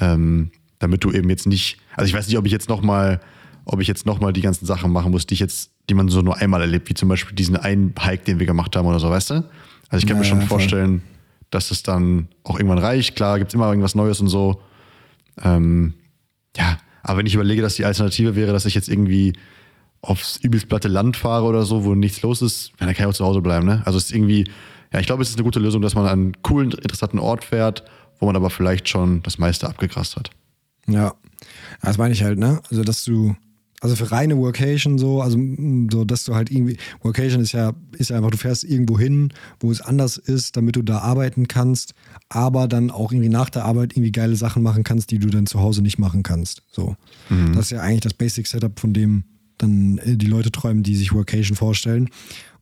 ähm, 0.00 0.50
damit 0.78 1.04
du 1.04 1.12
eben 1.12 1.28
jetzt 1.30 1.46
nicht, 1.46 1.78
also 1.96 2.08
ich 2.08 2.14
weiß 2.14 2.28
nicht, 2.28 2.38
ob 2.38 2.46
ich 2.46 2.52
jetzt 2.52 2.68
nochmal 2.68 3.20
ob 3.66 3.80
ich 3.80 3.88
jetzt 3.88 4.06
nochmal 4.06 4.32
die 4.32 4.40
ganzen 4.40 4.64
Sachen 4.64 4.92
machen 4.92 5.10
muss, 5.10 5.26
die 5.26 5.34
ich 5.34 5.40
jetzt, 5.40 5.72
die 5.90 5.94
man 5.94 6.08
so 6.08 6.22
nur 6.22 6.36
einmal 6.36 6.60
erlebt, 6.60 6.88
wie 6.88 6.94
zum 6.94 7.08
Beispiel 7.08 7.34
diesen 7.34 7.56
einen 7.56 7.94
Hike, 8.00 8.24
den 8.24 8.38
wir 8.38 8.46
gemacht 8.46 8.74
haben 8.76 8.86
oder 8.86 9.00
so, 9.00 9.10
weißt 9.10 9.30
du? 9.30 9.34
Also 9.88 9.98
ich 9.98 10.06
kann 10.06 10.16
ja, 10.16 10.22
mir 10.22 10.24
schon 10.24 10.42
vorstellen, 10.42 11.02
dass 11.50 11.70
es 11.70 11.82
dann 11.82 12.28
auch 12.44 12.58
irgendwann 12.58 12.78
reicht. 12.78 13.16
Klar, 13.16 13.38
gibt 13.38 13.50
es 13.50 13.54
immer 13.54 13.68
irgendwas 13.68 13.94
Neues 13.94 14.20
und 14.20 14.28
so. 14.28 14.62
Ähm, 15.42 15.94
ja, 16.56 16.78
aber 17.02 17.18
wenn 17.18 17.26
ich 17.26 17.34
überlege, 17.34 17.60
dass 17.60 17.74
die 17.74 17.84
Alternative 17.84 18.36
wäre, 18.36 18.52
dass 18.52 18.66
ich 18.66 18.74
jetzt 18.74 18.88
irgendwie 18.88 19.34
aufs 20.00 20.38
übelst 20.38 20.68
platte 20.68 20.88
Land 20.88 21.16
fahre 21.16 21.44
oder 21.44 21.64
so, 21.64 21.84
wo 21.84 21.94
nichts 21.94 22.22
los 22.22 22.42
ist, 22.42 22.72
dann 22.78 22.88
kann 22.88 23.04
ich 23.04 23.06
auch 23.06 23.14
zu 23.14 23.24
Hause 23.24 23.40
bleiben. 23.40 23.66
Ne? 23.66 23.82
Also 23.84 23.98
es 23.98 24.06
ist 24.06 24.12
irgendwie, 24.12 24.48
ja, 24.92 25.00
ich 25.00 25.06
glaube, 25.06 25.22
es 25.22 25.30
ist 25.30 25.36
eine 25.36 25.44
gute 25.44 25.58
Lösung, 25.58 25.82
dass 25.82 25.94
man 25.94 26.04
an 26.06 26.12
einen 26.12 26.42
coolen, 26.42 26.70
interessanten 26.70 27.18
Ort 27.18 27.44
fährt, 27.44 27.84
wo 28.18 28.26
man 28.26 28.36
aber 28.36 28.50
vielleicht 28.50 28.88
schon 28.88 29.22
das 29.22 29.38
meiste 29.38 29.68
abgegrast 29.68 30.16
hat. 30.16 30.30
Ja, 30.86 31.14
das 31.82 31.98
meine 31.98 32.14
ich 32.14 32.22
halt, 32.22 32.38
ne? 32.38 32.60
Also, 32.70 32.84
dass 32.84 33.04
du 33.04 33.34
also 33.80 33.96
für 33.96 34.10
reine 34.10 34.36
Workation 34.38 34.98
so, 34.98 35.20
also 35.20 35.38
so, 35.90 36.04
dass 36.04 36.24
du 36.24 36.34
halt 36.34 36.50
irgendwie, 36.50 36.78
Workation 37.02 37.42
ist 37.42 37.52
ja, 37.52 37.74
ist 37.92 38.10
ja 38.10 38.16
einfach, 38.16 38.30
du 38.30 38.36
fährst 38.36 38.64
irgendwo 38.64 38.98
hin, 38.98 39.32
wo 39.60 39.70
es 39.70 39.80
anders 39.80 40.16
ist, 40.16 40.56
damit 40.56 40.76
du 40.76 40.82
da 40.82 40.98
arbeiten 40.98 41.48
kannst, 41.48 41.94
aber 42.28 42.68
dann 42.68 42.90
auch 42.90 43.12
irgendwie 43.12 43.28
nach 43.28 43.50
der 43.50 43.64
Arbeit 43.64 43.92
irgendwie 43.92 44.12
geile 44.12 44.36
Sachen 44.36 44.62
machen 44.62 44.84
kannst, 44.84 45.10
die 45.10 45.18
du 45.18 45.28
dann 45.28 45.46
zu 45.46 45.60
Hause 45.60 45.82
nicht 45.82 45.98
machen 45.98 46.22
kannst. 46.22 46.62
So. 46.70 46.96
Mhm. 47.28 47.52
Das 47.52 47.66
ist 47.66 47.70
ja 47.70 47.80
eigentlich 47.80 48.00
das 48.00 48.14
Basic 48.14 48.46
Setup, 48.46 48.78
von 48.80 48.92
dem 48.92 49.24
dann 49.58 49.98
äh, 49.98 50.16
die 50.16 50.26
Leute 50.26 50.50
träumen, 50.50 50.82
die 50.82 50.96
sich 50.96 51.12
Workation 51.12 51.56
vorstellen. 51.56 52.08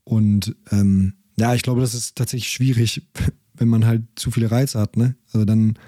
Und 0.05 0.55
ähm, 0.71 1.15
ja, 1.37 1.55
ich 1.55 1.63
glaube, 1.63 1.81
das 1.81 1.95
ist 1.95 2.17
tatsächlich 2.17 2.51
schwierig, 2.51 3.03
wenn 3.55 3.69
man 3.69 3.87
halt 3.87 4.03
zu 4.17 4.31
viele 4.31 4.51
Reize 4.51 4.81
hat, 4.81 4.97
ne? 4.97 5.15
Also 5.33 5.45
dann 5.45 5.79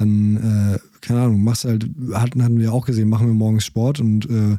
dann, 0.00 0.36
äh, 0.36 0.78
keine 1.00 1.20
Ahnung, 1.20 1.42
machst 1.42 1.64
halt, 1.64 1.88
hatten, 2.12 2.42
hatten 2.42 2.58
wir 2.58 2.72
auch 2.72 2.86
gesehen, 2.86 3.08
machen 3.08 3.26
wir 3.26 3.34
morgens 3.34 3.64
Sport 3.64 4.00
und 4.00 4.28
äh, 4.28 4.56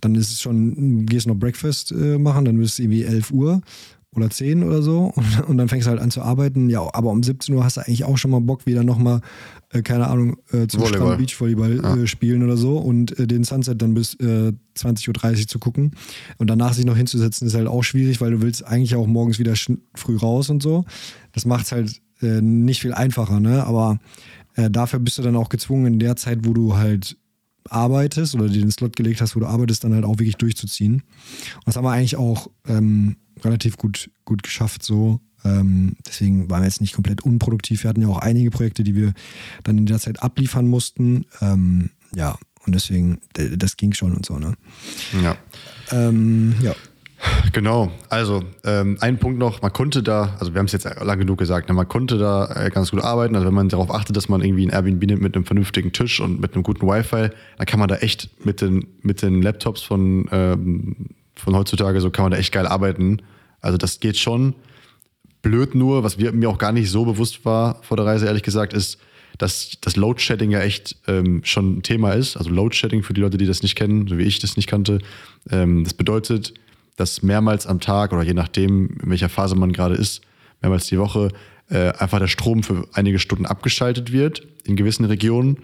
dann 0.00 0.14
ist 0.14 0.30
es 0.30 0.40
schon, 0.40 1.06
gehst 1.06 1.26
noch 1.26 1.36
Breakfast 1.36 1.92
äh, 1.92 2.18
machen, 2.18 2.44
dann 2.44 2.58
bist 2.58 2.74
es 2.74 2.78
irgendwie 2.80 3.04
11 3.04 3.30
Uhr 3.30 3.60
oder 4.16 4.30
10 4.30 4.62
oder 4.62 4.82
so 4.82 5.12
und, 5.14 5.48
und, 5.48 5.58
dann 5.58 5.68
fängst 5.68 5.86
du 5.86 5.90
halt 5.90 6.00
an 6.00 6.10
zu 6.10 6.22
arbeiten. 6.22 6.68
Ja, 6.70 6.82
aber 6.92 7.10
um 7.10 7.22
17 7.22 7.54
Uhr 7.54 7.64
hast 7.64 7.76
du 7.76 7.80
eigentlich 7.80 8.04
auch 8.04 8.18
schon 8.18 8.30
mal 8.30 8.40
Bock, 8.40 8.66
wieder 8.66 8.84
nochmal, 8.84 9.20
äh, 9.70 9.82
keine 9.82 10.08
Ahnung, 10.08 10.36
äh, 10.52 10.66
zum 10.66 10.80
Volleyball. 10.80 11.06
Strand 11.06 11.18
Beachvolleyball 11.18 11.80
ja. 11.82 11.96
äh, 11.96 12.06
spielen 12.06 12.42
oder 12.42 12.56
so 12.56 12.78
und 12.78 13.18
äh, 13.18 13.26
den 13.26 13.44
Sunset 13.44 13.80
dann 13.82 13.94
bis 13.94 14.14
äh, 14.14 14.52
20.30 14.76 15.40
Uhr 15.40 15.46
zu 15.48 15.58
gucken. 15.58 15.92
Und 16.38 16.48
danach 16.48 16.74
sich 16.74 16.84
noch 16.84 16.96
hinzusetzen, 16.96 17.46
ist 17.46 17.54
halt 17.54 17.68
auch 17.68 17.82
schwierig, 17.82 18.20
weil 18.20 18.32
du 18.32 18.42
willst 18.42 18.64
eigentlich 18.64 18.94
auch 18.96 19.06
morgens 19.06 19.38
wieder 19.38 19.54
früh 19.94 20.16
raus 20.16 20.50
und 20.50 20.62
so. 20.62 20.84
Das 21.32 21.44
macht 21.44 21.66
es 21.66 21.72
halt 21.72 22.00
äh, 22.22 22.40
nicht 22.40 22.80
viel 22.80 22.94
einfacher, 22.94 23.40
ne? 23.40 23.66
Aber 23.66 23.98
äh, 24.54 24.70
dafür 24.70 24.98
bist 24.98 25.18
du 25.18 25.22
dann 25.22 25.36
auch 25.36 25.48
gezwungen, 25.48 25.94
in 25.94 25.98
der 25.98 26.16
Zeit, 26.16 26.40
wo 26.42 26.52
du 26.52 26.76
halt 26.76 27.16
arbeitest 27.68 28.34
oder 28.34 28.48
dir 28.48 28.60
den 28.60 28.70
Slot 28.70 28.96
gelegt 28.96 29.20
hast, 29.20 29.36
wo 29.36 29.40
du 29.40 29.46
arbeitest, 29.46 29.84
dann 29.84 29.94
halt 29.94 30.04
auch 30.04 30.18
wirklich 30.18 30.36
durchzuziehen. 30.36 30.94
Und 30.94 31.66
das 31.66 31.76
haben 31.76 31.84
wir 31.84 31.92
eigentlich 31.92 32.16
auch 32.16 32.50
ähm, 32.66 33.16
relativ 33.42 33.76
gut, 33.76 34.10
gut 34.24 34.42
geschafft 34.42 34.82
so. 34.82 35.20
Ähm, 35.44 35.96
deswegen 36.06 36.50
waren 36.50 36.62
wir 36.62 36.66
jetzt 36.66 36.80
nicht 36.80 36.94
komplett 36.94 37.22
unproduktiv. 37.22 37.82
Wir 37.82 37.90
hatten 37.90 38.02
ja 38.02 38.08
auch 38.08 38.18
einige 38.18 38.50
Projekte, 38.50 38.82
die 38.82 38.94
wir 38.94 39.12
dann 39.62 39.78
in 39.78 39.86
der 39.86 39.98
Zeit 39.98 40.22
abliefern 40.22 40.66
mussten. 40.66 41.26
Ähm, 41.40 41.90
ja, 42.14 42.38
und 42.66 42.74
deswegen, 42.74 43.18
das 43.34 43.76
ging 43.76 43.92
schon 43.92 44.14
und 44.14 44.24
so, 44.24 44.38
ne? 44.38 44.54
Ja. 45.22 45.36
Ähm, 45.90 46.54
ja. 46.62 46.74
Genau, 47.52 47.92
also 48.08 48.42
ähm, 48.64 48.96
ein 49.00 49.18
Punkt 49.18 49.38
noch, 49.38 49.62
man 49.62 49.72
konnte 49.72 50.02
da, 50.02 50.36
also 50.40 50.54
wir 50.54 50.58
haben 50.58 50.66
es 50.66 50.72
jetzt 50.72 50.84
lang 50.84 51.18
genug 51.18 51.38
gesagt, 51.38 51.68
ne, 51.68 51.74
man 51.74 51.88
konnte 51.88 52.18
da 52.18 52.66
äh, 52.66 52.70
ganz 52.70 52.90
gut 52.90 53.02
arbeiten. 53.02 53.34
Also 53.34 53.46
wenn 53.46 53.54
man 53.54 53.68
darauf 53.68 53.90
achtet, 53.90 54.16
dass 54.16 54.28
man 54.28 54.42
irgendwie 54.42 54.66
ein 54.66 54.70
Airbnb 54.70 55.04
nimmt 55.04 55.22
mit 55.22 55.36
einem 55.36 55.44
vernünftigen 55.44 55.92
Tisch 55.92 56.20
und 56.20 56.40
mit 56.40 56.54
einem 56.54 56.62
guten 56.62 56.86
Wi-Fi, 56.86 57.30
dann 57.58 57.66
kann 57.66 57.78
man 57.78 57.88
da 57.88 57.96
echt 57.96 58.30
mit 58.44 58.60
den, 58.60 58.86
mit 59.02 59.22
den 59.22 59.42
Laptops 59.42 59.82
von, 59.82 60.28
ähm, 60.32 60.96
von 61.36 61.54
heutzutage, 61.54 62.00
so 62.00 62.10
kann 62.10 62.24
man 62.24 62.32
da 62.32 62.38
echt 62.38 62.52
geil 62.52 62.66
arbeiten. 62.66 63.22
Also 63.60 63.78
das 63.78 64.00
geht 64.00 64.16
schon. 64.16 64.54
Blöd 65.42 65.74
nur, 65.74 66.02
was 66.02 66.18
wir, 66.18 66.32
mir 66.32 66.48
auch 66.48 66.58
gar 66.58 66.72
nicht 66.72 66.90
so 66.90 67.04
bewusst 67.04 67.44
war 67.44 67.82
vor 67.82 67.96
der 67.96 68.06
Reise, 68.06 68.26
ehrlich 68.26 68.42
gesagt, 68.42 68.72
ist, 68.72 68.98
dass 69.38 69.72
das 69.80 69.96
Load-Shedding 69.96 70.50
ja 70.50 70.60
echt 70.60 70.96
ähm, 71.06 71.42
schon 71.44 71.78
ein 71.78 71.82
Thema 71.82 72.12
ist. 72.12 72.36
Also 72.36 72.50
Load-Shedding 72.50 73.02
für 73.02 73.14
die 73.14 73.20
Leute, 73.20 73.36
die 73.36 73.46
das 73.46 73.62
nicht 73.62 73.74
kennen, 73.74 74.06
so 74.06 74.16
wie 74.16 74.22
ich 74.22 74.38
das 74.38 74.56
nicht 74.56 74.68
kannte. 74.68 75.00
Ähm, 75.50 75.84
das 75.84 75.94
bedeutet, 75.94 76.54
dass 76.96 77.22
mehrmals 77.22 77.66
am 77.66 77.80
Tag 77.80 78.12
oder 78.12 78.22
je 78.22 78.34
nachdem, 78.34 78.98
in 79.02 79.10
welcher 79.10 79.28
Phase 79.28 79.56
man 79.56 79.72
gerade 79.72 79.94
ist, 79.94 80.22
mehrmals 80.60 80.86
die 80.86 80.98
Woche 80.98 81.30
äh, 81.70 81.90
einfach 81.92 82.18
der 82.18 82.28
Strom 82.28 82.62
für 82.62 82.86
einige 82.92 83.18
Stunden 83.18 83.46
abgeschaltet 83.46 84.12
wird 84.12 84.46
in 84.64 84.76
gewissen 84.76 85.04
Regionen. 85.04 85.58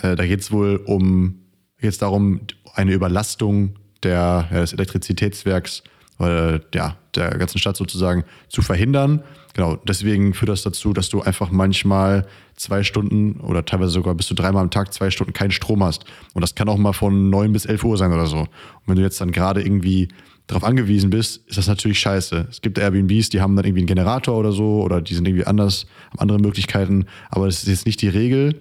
Äh, 0.00 0.16
da 0.16 0.26
geht 0.26 0.40
es 0.40 0.50
wohl 0.50 0.76
um 0.84 1.40
jetzt 1.80 2.02
darum, 2.02 2.40
eine 2.74 2.92
Überlastung 2.92 3.76
der, 4.02 4.48
ja, 4.50 4.60
des 4.60 4.72
Elektrizitätswerks 4.72 5.82
äh, 6.20 6.60
ja, 6.74 6.96
der 7.14 7.30
ganzen 7.30 7.58
Stadt 7.58 7.76
sozusagen 7.76 8.24
zu 8.48 8.62
verhindern. 8.62 9.22
Genau, 9.54 9.76
deswegen 9.76 10.34
führt 10.34 10.50
das 10.50 10.62
dazu, 10.62 10.92
dass 10.92 11.08
du 11.08 11.22
einfach 11.22 11.50
manchmal 11.50 12.26
zwei 12.54 12.82
Stunden 12.84 13.40
oder 13.40 13.64
teilweise 13.64 13.90
sogar 13.90 14.14
bis 14.14 14.26
zu 14.26 14.34
dreimal 14.34 14.62
am 14.62 14.70
Tag 14.70 14.92
zwei 14.92 15.10
Stunden 15.10 15.32
keinen 15.32 15.50
Strom 15.50 15.82
hast. 15.82 16.04
Und 16.34 16.42
das 16.42 16.54
kann 16.54 16.68
auch 16.68 16.76
mal 16.76 16.92
von 16.92 17.30
neun 17.30 17.52
bis 17.52 17.64
elf 17.64 17.82
Uhr 17.84 17.96
sein 17.96 18.12
oder 18.12 18.26
so. 18.26 18.40
Und 18.40 18.48
wenn 18.86 18.96
du 18.96 19.02
jetzt 19.02 19.20
dann 19.20 19.32
gerade 19.32 19.62
irgendwie 19.62 20.08
darauf 20.48 20.64
angewiesen 20.64 21.10
bist, 21.10 21.46
ist 21.46 21.58
das 21.58 21.68
natürlich 21.68 22.00
scheiße. 22.00 22.48
Es 22.50 22.60
gibt 22.60 22.78
Airbnbs, 22.78 23.28
die 23.28 23.40
haben 23.40 23.54
dann 23.54 23.64
irgendwie 23.64 23.82
einen 23.82 23.86
Generator 23.86 24.36
oder 24.36 24.50
so 24.50 24.82
oder 24.82 25.00
die 25.00 25.14
sind 25.14 25.28
irgendwie 25.28 25.46
anders, 25.46 25.86
haben 26.10 26.18
andere 26.18 26.40
Möglichkeiten, 26.40 27.06
aber 27.30 27.46
das 27.46 27.62
ist 27.62 27.68
jetzt 27.68 27.86
nicht 27.86 28.02
die 28.02 28.08
Regel. 28.08 28.60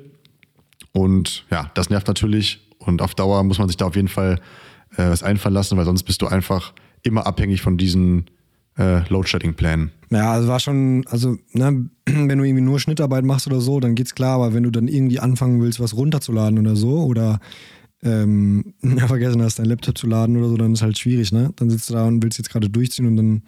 Und 0.91 1.45
ja, 1.49 1.71
das 1.73 1.89
nervt 1.89 2.07
natürlich 2.07 2.59
und 2.77 3.01
auf 3.01 3.15
Dauer 3.15 3.41
muss 3.43 3.57
man 3.57 3.67
sich 3.67 3.77
da 3.77 3.85
auf 3.85 3.95
jeden 3.95 4.09
Fall 4.09 4.39
äh, 4.97 5.09
was 5.09 5.23
einfallen 5.23 5.55
lassen, 5.55 5.77
weil 5.77 5.85
sonst 5.85 6.03
bist 6.03 6.21
du 6.21 6.27
einfach 6.27 6.73
immer 7.03 7.25
abhängig 7.25 7.61
von 7.61 7.77
diesen 7.77 8.25
äh, 8.77 9.07
Load-Shedding-Plänen. 9.09 9.91
Ja, 10.09 10.33
also 10.33 10.47
war 10.47 10.59
schon, 10.59 11.05
also, 11.07 11.37
ne, 11.53 11.89
wenn 12.05 12.37
du 12.37 12.43
irgendwie 12.43 12.63
nur 12.63 12.79
Schnittarbeit 12.79 13.23
machst 13.23 13.47
oder 13.47 13.61
so, 13.61 13.79
dann 13.79 13.95
geht's 13.95 14.13
klar, 14.13 14.35
aber 14.35 14.53
wenn 14.53 14.63
du 14.63 14.71
dann 14.71 14.87
irgendwie 14.87 15.19
anfangen 15.19 15.61
willst, 15.61 15.79
was 15.79 15.95
runterzuladen 15.95 16.59
oder 16.59 16.75
so, 16.75 17.05
oder 17.05 17.39
ähm, 18.07 18.73
vergessen 19.07 19.41
hast, 19.41 19.59
dein 19.59 19.65
Laptop 19.65 19.97
zu 19.97 20.07
laden 20.07 20.37
oder 20.37 20.49
so, 20.49 20.57
dann 20.57 20.73
ist 20.73 20.81
halt 20.81 20.97
schwierig, 20.97 21.31
ne? 21.31 21.51
Dann 21.55 21.69
sitzt 21.69 21.89
du 21.89 21.93
da 21.93 22.05
und 22.05 22.23
willst 22.23 22.37
jetzt 22.37 22.49
gerade 22.49 22.69
durchziehen 22.69 23.07
und 23.07 23.17
dann 23.17 23.43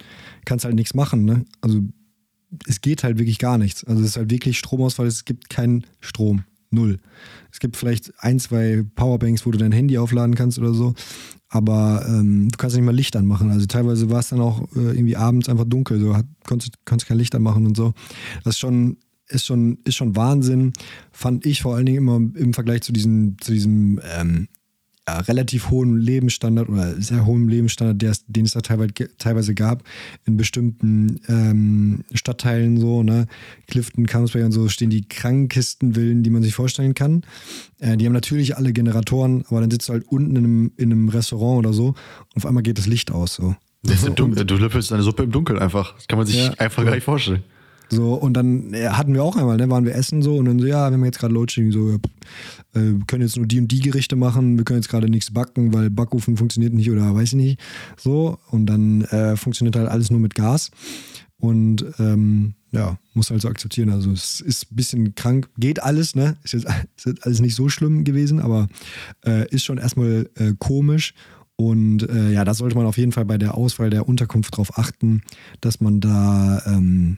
kannst 0.45 0.65
halt 0.65 0.75
nichts 0.75 0.93
machen, 0.93 1.25
ne? 1.25 1.45
Also 1.61 1.81
es 2.67 2.81
geht 2.81 3.03
halt 3.03 3.19
wirklich 3.19 3.39
gar 3.39 3.57
nichts. 3.57 3.83
Also 3.83 4.01
es 4.01 4.09
ist 4.09 4.17
halt 4.17 4.31
wirklich 4.31 4.57
Stromausfall, 4.57 5.07
es 5.07 5.25
gibt 5.25 5.49
keinen 5.49 5.85
Strom. 6.01 6.43
Null. 6.71 6.99
Es 7.51 7.59
gibt 7.59 7.77
vielleicht 7.77 8.11
ein, 8.19 8.39
zwei 8.39 8.83
Powerbanks, 8.95 9.43
wo 9.45 9.51
du 9.51 9.57
dein 9.57 9.71
Handy 9.71 9.97
aufladen 9.97 10.35
kannst 10.35 10.59
oder 10.59 10.73
so, 10.73 10.93
aber 11.47 12.05
ähm, 12.07 12.49
du 12.49 12.57
kannst 12.57 12.75
nicht 12.75 12.85
mal 12.85 12.95
Licht 12.95 13.15
anmachen. 13.15 13.49
Also 13.49 13.65
teilweise 13.65 14.11
war 14.11 14.19
es 14.19 14.29
dann 14.29 14.39
auch 14.39 14.61
äh, 14.75 14.91
irgendwie 14.91 15.15
abends 15.15 15.49
einfach 15.49 15.65
dunkel, 15.65 15.99
so 15.99 16.15
konntest, 16.45 16.73
konntest 16.85 17.07
kein 17.07 17.17
Licht 17.17 17.33
anmachen 17.33 17.65
und 17.65 17.75
so. 17.75 17.93
Das 18.43 18.55
ist 18.55 18.59
schon, 18.59 18.97
ist 19.29 19.45
schon, 19.45 19.79
ist 19.85 19.95
schon 19.95 20.15
Wahnsinn, 20.15 20.73
fand 21.11 21.45
ich 21.45 21.61
vor 21.61 21.75
allen 21.75 21.85
Dingen 21.85 21.97
immer 21.99 22.15
im 22.15 22.53
Vergleich 22.53 22.81
zu 22.81 22.91
diesem, 22.91 23.37
zu 23.39 23.51
diesem 23.51 23.99
ähm, 24.17 24.47
ja, 25.09 25.19
relativ 25.21 25.69
hohen 25.71 25.99
Lebensstandard 25.99 26.69
oder 26.69 27.01
sehr 27.01 27.25
hohen 27.25 27.47
Lebensstandard, 27.47 28.01
der, 28.01 28.13
den 28.27 28.45
es 28.45 28.51
da 28.51 28.61
teilweise, 28.61 28.93
teilweise 29.17 29.55
gab, 29.55 29.83
in 30.25 30.37
bestimmten 30.37 31.19
ähm, 31.27 32.03
Stadtteilen 32.13 32.79
so, 32.79 33.01
ne, 33.01 33.27
Clifton, 33.67 34.05
Camsbury 34.05 34.43
und 34.43 34.51
so, 34.51 34.69
stehen 34.69 34.89
die 34.89 35.07
krankesten 35.07 35.93
Villen, 35.93 36.21
die 36.21 36.29
man 36.29 36.43
sich 36.43 36.53
vorstellen 36.53 36.93
kann. 36.93 37.23
Äh, 37.79 37.97
die 37.97 38.05
haben 38.05 38.13
natürlich 38.13 38.57
alle 38.57 38.71
Generatoren, 38.71 39.45
aber 39.49 39.61
dann 39.61 39.71
sitzt 39.71 39.89
du 39.89 39.93
halt 39.93 40.07
unten 40.07 40.35
in 40.35 40.43
einem, 40.43 40.71
in 40.77 40.91
einem 40.91 41.09
Restaurant 41.09 41.59
oder 41.59 41.73
so 41.73 41.87
und 41.87 42.37
auf 42.37 42.45
einmal 42.45 42.63
geht 42.63 42.77
das 42.77 42.85
Licht 42.85 43.11
aus. 43.11 43.33
So. 43.35 43.55
Im 43.83 44.35
du 44.45 44.57
löffelst 44.57 44.91
deine 44.91 45.03
Suppe 45.03 45.23
im 45.23 45.31
Dunkeln 45.31 45.57
einfach. 45.57 45.95
Das 45.95 46.07
kann 46.07 46.17
man 46.17 46.27
sich 46.27 46.35
ja, 46.35 46.51
einfach 46.57 46.83
gar 46.83 46.93
nicht 46.93 47.05
vorstellen. 47.05 47.43
So, 47.89 48.13
und 48.13 48.33
dann 48.33 48.73
ja, 48.73 48.97
hatten 48.97 49.13
wir 49.13 49.23
auch 49.23 49.35
einmal, 49.35 49.57
ne, 49.57 49.69
waren 49.69 49.85
wir 49.85 49.95
essen 49.95 50.21
so 50.21 50.37
und 50.37 50.45
dann 50.45 50.59
so, 50.59 50.65
ja, 50.65 50.89
wir 50.89 50.93
haben 50.93 51.05
jetzt 51.05 51.19
gerade 51.19 51.33
Loadshedding, 51.33 51.71
so, 51.71 51.89
ja, 51.89 51.95
äh, 52.75 52.97
wir 52.97 53.05
können 53.07 53.23
jetzt 53.23 53.35
nur 53.35 53.47
die 53.47 53.59
und 53.59 53.71
die 53.71 53.79
Gerichte 53.79 54.15
machen, 54.15 54.57
wir 54.57 54.65
können 54.65 54.79
jetzt 54.79 54.89
gerade 54.89 55.09
nichts 55.09 55.31
backen, 55.31 55.73
weil 55.73 55.89
Backofen 55.89 56.37
funktioniert 56.37 56.73
nicht 56.73 56.91
oder 56.91 57.13
weiß 57.15 57.29
ich 57.29 57.35
nicht. 57.35 57.59
So, 57.97 58.37
und 58.51 58.67
dann 58.67 59.01
äh, 59.05 59.35
funktioniert 59.35 59.75
halt 59.75 59.89
alles 59.89 60.11
nur 60.11 60.19
mit 60.19 60.35
Gas. 60.35 60.71
Und 61.39 61.85
ähm, 61.99 62.55
ja, 62.71 62.99
muss 63.13 63.31
halt 63.31 63.41
so 63.41 63.47
akzeptieren. 63.47 63.89
Also 63.89 64.11
es 64.11 64.41
ist 64.41 64.71
ein 64.71 64.75
bisschen 64.75 65.15
krank, 65.15 65.49
geht 65.57 65.81
alles, 65.81 66.15
ne? 66.15 66.37
Ist 66.43 66.53
jetzt, 66.53 66.65
ist 66.97 67.05
jetzt 67.05 67.25
alles 67.25 67.39
nicht 67.39 67.55
so 67.55 67.69
schlimm 67.69 68.03
gewesen, 68.03 68.39
aber 68.39 68.67
äh, 69.25 69.47
ist 69.49 69.63
schon 69.63 69.77
erstmal 69.77 70.29
äh, 70.35 70.53
komisch. 70.59 71.13
Und 71.55 72.09
äh, 72.09 72.31
ja, 72.31 72.45
da 72.45 72.53
sollte 72.53 72.75
man 72.75 72.85
auf 72.85 72.97
jeden 72.97 73.11
Fall 73.11 73.25
bei 73.25 73.37
der 73.37 73.55
Auswahl 73.55 73.89
der 73.89 74.07
Unterkunft 74.07 74.55
drauf 74.55 74.77
achten, 74.77 75.23
dass 75.59 75.81
man 75.81 75.99
da 75.99 76.61
ähm, 76.65 77.17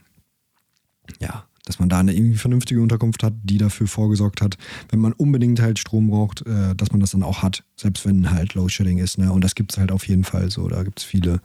ja, 1.20 1.44
dass 1.64 1.78
man 1.78 1.88
da 1.88 2.00
eine 2.00 2.14
irgendwie 2.14 2.38
vernünftige 2.38 2.80
Unterkunft 2.80 3.22
hat, 3.22 3.34
die 3.42 3.58
dafür 3.58 3.86
vorgesorgt 3.86 4.40
hat, 4.40 4.56
wenn 4.90 4.98
man 4.98 5.12
unbedingt 5.12 5.60
halt 5.60 5.78
Strom 5.78 6.08
braucht, 6.08 6.44
äh, 6.46 6.74
dass 6.74 6.90
man 6.90 7.00
das 7.00 7.12
dann 7.12 7.22
auch 7.22 7.42
hat, 7.42 7.64
selbst 7.76 8.04
wenn 8.04 8.30
halt 8.30 8.54
Load 8.54 8.70
Shedding 8.70 8.98
ist. 8.98 9.18
Ne? 9.18 9.32
Und 9.32 9.44
das 9.44 9.54
gibt 9.54 9.72
es 9.72 9.78
halt 9.78 9.92
auf 9.92 10.08
jeden 10.08 10.24
Fall 10.24 10.50
so. 10.50 10.68
Da 10.68 10.82
gibt 10.82 11.00
es 11.00 11.04
viele, 11.04 11.40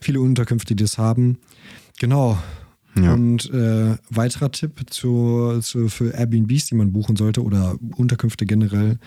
viele 0.00 0.20
Unterkünfte, 0.20 0.74
die 0.74 0.82
das 0.82 0.98
haben. 0.98 1.38
Genau. 1.98 2.38
Ja. 2.96 3.12
Und 3.12 3.50
äh, 3.50 3.96
weiterer 4.10 4.52
Tipp 4.52 4.84
zu, 4.90 5.58
zu, 5.62 5.88
für 5.88 6.12
Airbnbs, 6.14 6.66
die 6.66 6.76
man 6.76 6.92
buchen 6.92 7.16
sollte 7.16 7.42
oder 7.42 7.76
Unterkünfte 7.96 8.46
generell, 8.46 8.98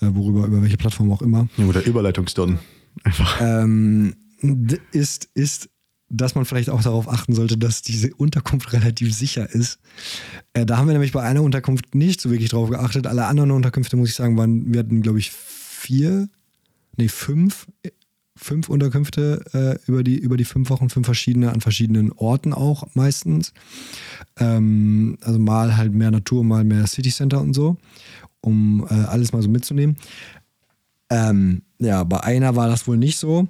äh, 0.00 0.06
worüber, 0.10 0.46
über 0.46 0.62
welche 0.62 0.76
Plattform 0.76 1.10
auch 1.10 1.22
immer. 1.22 1.48
Ja, 1.56 1.66
oder 1.66 1.84
Überleitungsdonnen. 1.84 2.58
Einfach. 3.02 3.40
Ähm, 3.40 4.14
ist, 4.92 5.28
ist 5.34 5.70
dass 6.12 6.34
man 6.34 6.44
vielleicht 6.44 6.70
auch 6.70 6.82
darauf 6.82 7.08
achten 7.08 7.34
sollte, 7.34 7.56
dass 7.56 7.82
diese 7.82 8.14
Unterkunft 8.14 8.72
relativ 8.72 9.14
sicher 9.14 9.50
ist. 9.50 9.78
Äh, 10.52 10.66
da 10.66 10.76
haben 10.76 10.86
wir 10.86 10.92
nämlich 10.92 11.12
bei 11.12 11.22
einer 11.22 11.42
Unterkunft 11.42 11.94
nicht 11.94 12.20
so 12.20 12.30
wirklich 12.30 12.50
drauf 12.50 12.68
geachtet. 12.68 13.06
Alle 13.06 13.26
anderen 13.26 13.50
Unterkünfte, 13.50 13.96
muss 13.96 14.10
ich 14.10 14.14
sagen, 14.14 14.36
waren, 14.36 14.72
wir 14.72 14.80
hatten, 14.80 15.02
glaube 15.02 15.18
ich, 15.18 15.32
vier, 15.32 16.28
nee, 16.96 17.08
fünf, 17.08 17.66
fünf 18.36 18.68
Unterkünfte 18.68 19.42
äh, 19.54 19.90
über, 19.90 20.04
die, 20.04 20.18
über 20.18 20.36
die 20.36 20.44
fünf 20.44 20.68
Wochen, 20.68 20.90
fünf 20.90 21.06
verschiedene, 21.06 21.50
an 21.50 21.62
verschiedenen 21.62 22.12
Orten 22.12 22.52
auch 22.52 22.94
meistens. 22.94 23.54
Ähm, 24.36 25.16
also 25.22 25.38
mal 25.38 25.76
halt 25.76 25.94
mehr 25.94 26.10
Natur, 26.10 26.44
mal 26.44 26.64
mehr 26.64 26.86
City 26.86 27.10
Center 27.10 27.40
und 27.40 27.54
so, 27.54 27.78
um 28.42 28.86
äh, 28.90 28.94
alles 28.94 29.32
mal 29.32 29.42
so 29.42 29.48
mitzunehmen. 29.48 29.96
Ähm, 31.08 31.62
ja, 31.78 32.04
bei 32.04 32.22
einer 32.22 32.54
war 32.54 32.68
das 32.68 32.86
wohl 32.86 32.98
nicht 32.98 33.18
so 33.18 33.48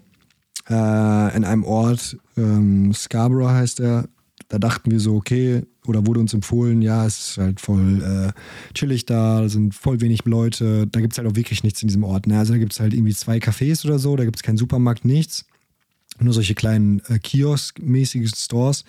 äh, 0.69 1.37
in 1.37 1.45
einem 1.45 1.65
Ort, 1.65 2.17
ähm, 2.37 2.93
Scarborough 2.93 3.51
heißt 3.51 3.81
er. 3.81 4.09
Da 4.49 4.59
dachten 4.59 4.91
wir 4.91 5.01
so, 5.01 5.15
okay, 5.15 5.63
oder 5.87 6.07
wurde 6.07 6.21
uns 6.21 6.35
empfohlen, 6.35 6.83
ja, 6.83 7.07
es 7.07 7.31
ist 7.31 7.39
halt 7.39 7.61
voll 7.61 8.03
äh, 8.03 8.75
chillig 8.75 9.07
da, 9.07 9.41
da 9.41 9.49
sind 9.49 9.75
voll 9.75 10.01
wenig 10.01 10.25
Leute, 10.27 10.87
da 10.87 11.01
gibt 11.01 11.15
es 11.15 11.19
halt 11.19 11.27
auch 11.27 11.37
wirklich 11.37 11.65
nichts 11.65 11.83
in 11.83 11.89
diesem 11.89 12.05
Ort. 12.05 12.27
Ne? 12.27 12.39
Also 12.39 12.53
da 12.53 12.59
gibt 12.59 12.73
es 12.73 12.81
halt 12.81 12.93
irgendwie 12.93 13.15
zwei 13.15 13.39
Cafés 13.39 13.85
oder 13.85 13.99
so, 13.99 14.15
da 14.15 14.25
gibt 14.25 14.37
es 14.37 14.43
keinen 14.43 14.59
Supermarkt, 14.59 15.05
nichts. 15.05 15.47
Nur 16.21 16.35
solche 16.35 16.55
kleinen 16.55 17.01
äh, 17.09 17.19
Kiosk-mäßigen 17.19 18.29
Stores. 18.29 18.85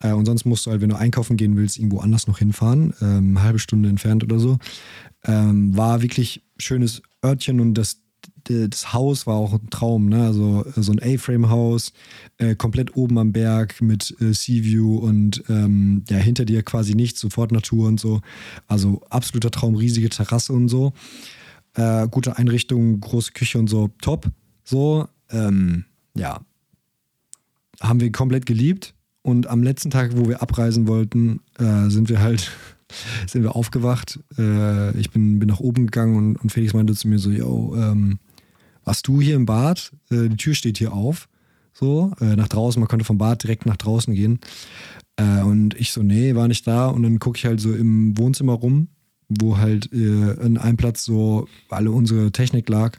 Äh, 0.00 0.12
und 0.12 0.26
sonst 0.26 0.44
musst 0.44 0.66
du 0.66 0.70
halt, 0.70 0.82
wenn 0.82 0.90
du 0.90 0.96
einkaufen 0.96 1.38
gehen 1.38 1.56
willst, 1.56 1.78
irgendwo 1.78 2.00
anders 2.00 2.26
noch 2.26 2.38
hinfahren, 2.38 2.92
ähm, 3.00 3.42
halbe 3.42 3.58
Stunde 3.58 3.88
entfernt 3.88 4.22
oder 4.22 4.38
so. 4.38 4.58
Ähm, 5.24 5.74
war 5.74 6.02
wirklich 6.02 6.42
schönes 6.58 7.02
Örtchen 7.24 7.60
und 7.60 7.74
das 7.74 8.02
das 8.44 8.92
Haus 8.92 9.26
war 9.26 9.36
auch 9.36 9.52
ein 9.52 9.70
Traum, 9.70 10.08
ne? 10.08 10.24
Also 10.24 10.64
äh, 10.64 10.82
so 10.82 10.92
ein 10.92 11.00
A-Frame-Haus, 11.02 11.92
äh, 12.38 12.54
komplett 12.54 12.96
oben 12.96 13.18
am 13.18 13.32
Berg 13.32 13.80
mit 13.80 14.14
äh, 14.20 14.32
Sea-View 14.32 14.96
und 14.96 15.44
ähm, 15.48 16.04
ja, 16.08 16.16
hinter 16.16 16.44
dir 16.44 16.62
quasi 16.62 16.94
nichts, 16.94 17.20
sofort 17.20 17.52
Natur 17.52 17.88
und 17.88 18.00
so. 18.00 18.20
Also 18.66 19.02
absoluter 19.10 19.50
Traum, 19.50 19.74
riesige 19.74 20.08
Terrasse 20.08 20.52
und 20.52 20.68
so. 20.68 20.92
Äh, 21.74 22.08
gute 22.08 22.38
Einrichtung, 22.38 23.00
große 23.00 23.32
Küche 23.32 23.58
und 23.58 23.68
so, 23.68 23.90
top. 24.00 24.30
So, 24.64 25.06
ähm, 25.30 25.84
ja. 26.16 26.40
Haben 27.80 28.00
wir 28.00 28.12
komplett 28.12 28.46
geliebt. 28.46 28.94
Und 29.22 29.46
am 29.48 29.62
letzten 29.62 29.90
Tag, 29.90 30.16
wo 30.16 30.28
wir 30.28 30.42
abreisen 30.42 30.88
wollten, 30.88 31.40
äh, 31.58 31.88
sind 31.88 32.08
wir 32.08 32.20
halt 32.20 32.50
sind 33.26 33.42
wir 33.42 33.56
aufgewacht. 33.56 34.20
Äh, 34.38 34.96
ich 34.98 35.10
bin, 35.10 35.38
bin 35.38 35.48
nach 35.48 35.60
oben 35.60 35.86
gegangen 35.86 36.16
und, 36.16 36.36
und 36.36 36.50
Felix 36.50 36.74
meinte 36.74 36.94
zu 36.94 37.08
mir 37.08 37.18
so, 37.18 37.30
yo, 37.30 37.74
ähm, 37.76 38.18
warst 38.84 39.06
du 39.06 39.20
hier 39.20 39.36
im 39.36 39.46
Bad? 39.46 39.92
Äh, 40.10 40.28
die 40.28 40.36
Tür 40.36 40.54
steht 40.54 40.78
hier 40.78 40.92
auf. 40.92 41.28
So, 41.72 42.12
äh, 42.20 42.36
nach 42.36 42.48
draußen, 42.48 42.80
man 42.80 42.88
konnte 42.88 43.04
vom 43.04 43.18
Bad 43.18 43.42
direkt 43.42 43.66
nach 43.66 43.76
draußen 43.76 44.14
gehen. 44.14 44.40
Äh, 45.16 45.42
und 45.42 45.74
ich 45.74 45.92
so, 45.92 46.02
nee, 46.02 46.34
war 46.34 46.48
nicht 46.48 46.66
da. 46.66 46.88
Und 46.88 47.02
dann 47.02 47.18
gucke 47.18 47.38
ich 47.38 47.46
halt 47.46 47.60
so 47.60 47.72
im 47.72 48.16
Wohnzimmer 48.18 48.54
rum, 48.54 48.88
wo 49.28 49.58
halt 49.58 49.92
äh, 49.92 50.32
in 50.44 50.58
einem 50.58 50.76
Platz 50.76 51.04
so 51.04 51.48
alle 51.68 51.90
unsere 51.90 52.32
Technik 52.32 52.68
lag. 52.68 52.98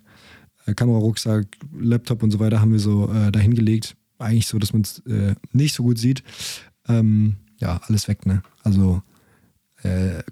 Äh, 0.65 0.73
Kamerarucksack, 0.73 1.45
Laptop 1.77 2.23
und 2.23 2.32
so 2.32 2.39
weiter 2.39 2.62
haben 2.62 2.71
wir 2.71 2.80
so 2.80 3.12
äh, 3.12 3.32
dahin 3.32 3.54
gelegt. 3.54 3.95
Eigentlich 4.17 4.47
so, 4.47 4.60
dass 4.60 4.71
man 4.71 4.84
es 4.84 5.01
nicht 5.51 5.73
so 5.73 5.82
gut 5.82 5.97
sieht. 5.97 6.23
Ähm, 6.88 7.38
ja, 7.60 7.82
alles 7.88 8.08
weg, 8.08 8.27
ne? 8.27 8.43
Also 8.63 9.01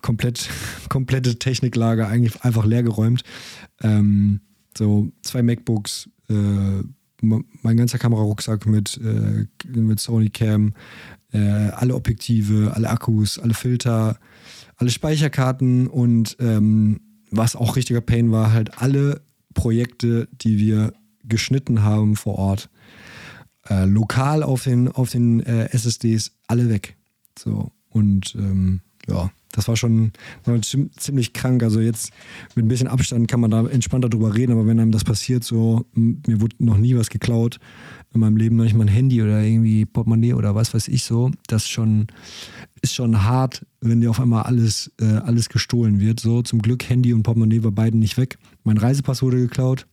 komplett, 0.02 0.50
komplette 0.90 1.40
Techniklager 1.40 2.08
eigentlich 2.08 2.42
einfach 2.42 2.66
leer 2.66 2.84
geräumt. 2.84 3.24
Ähm, 3.82 4.42
so 4.78 5.12
zwei 5.22 5.42
MacBooks, 5.42 6.10
äh, 6.30 6.84
mein 7.22 7.78
ganzer 7.78 7.98
Kamerarucksack 7.98 8.66
mit, 8.66 9.00
äh, 9.04 9.46
mit 9.68 10.00
Sony 10.00 10.30
Cam, 10.30 10.74
äh, 11.32 11.40
alle 11.40 11.96
Objektive, 11.96 12.72
alle 12.76 12.90
Akkus, 12.90 13.40
alle 13.40 13.54
Filter, 13.54 14.18
alle 14.78 14.90
Speicherkarten 14.90 15.88
und 15.88 16.38
ähm, 16.40 17.02
was 17.32 17.56
auch 17.56 17.76
richtiger 17.76 18.02
Pain 18.02 18.32
war, 18.32 18.52
halt 18.54 18.82
alle 18.82 19.22
Projekte, 19.54 20.28
die 20.32 20.58
wir 20.58 20.94
geschnitten 21.24 21.84
haben 21.84 22.16
vor 22.16 22.36
Ort, 22.36 22.70
äh, 23.70 23.86
lokal 23.86 24.42
auf 24.42 24.64
den, 24.64 24.88
auf 24.88 25.12
den 25.12 25.42
äh, 25.42 25.70
SSDs, 25.72 26.32
alle 26.48 26.70
weg. 26.70 26.96
So. 27.38 27.72
Und 27.90 28.36
ähm, 28.36 28.82
ja, 29.08 29.32
das 29.52 29.68
war 29.68 29.76
schon, 29.76 30.12
ziemlich 30.98 31.34
krank. 31.34 31.64
Also 31.64 31.80
jetzt 31.80 32.12
mit 32.56 32.66
ein 32.66 32.68
bisschen 32.68 32.88
Abstand 32.88 33.28
kann 33.28 33.40
man 33.40 33.52
da 33.52 33.66
entspannter 33.68 34.10
drüber 34.10 34.36
reden, 34.36 34.52
aber 34.52 34.68
wenn 34.68 34.80
einem 34.80 34.92
das 34.92 35.04
passiert, 35.04 35.44
so, 35.44 35.86
mir 35.94 36.42
wurde 36.42 36.56
noch 36.60 36.78
nie 36.78 36.96
was 36.96 37.10
geklaut 37.10 37.60
in 38.14 38.22
meinem 38.22 38.38
Leben, 38.38 38.56
noch 38.56 38.64
nicht 38.64 38.76
mal 38.76 38.86
ein 38.86 38.90
Handy 38.90 39.22
oder 39.22 39.42
irgendwie 39.42 39.86
Portemonnaie 39.86 40.34
oder 40.34 40.56
was 40.56 40.74
weiß 40.74 40.88
ich 40.88 41.04
so, 41.04 41.32
das 41.48 41.68
schon, 41.68 42.08
ist 42.82 42.94
schon 42.94 43.24
hart, 43.24 43.66
wenn 43.82 44.02
dir 44.02 44.10
auf 44.10 44.20
einmal 44.20 44.44
alles, 44.44 44.92
äh, 45.00 45.06
alles 45.06 45.50
gestohlen 45.50 46.00
wird. 46.00 46.20
So, 46.20 46.42
zum 46.42 46.62
Glück 46.62 46.88
Handy 46.90 47.14
und 47.14 47.24
Portemonnaie 47.24 47.64
war 47.64 47.72
beiden 47.72 48.00
nicht 48.00 48.18
weg. 48.18 48.38
Mein 48.64 48.78
Reisepass 48.78 49.22
wurde 49.22 49.38
geklaut. 49.38 49.88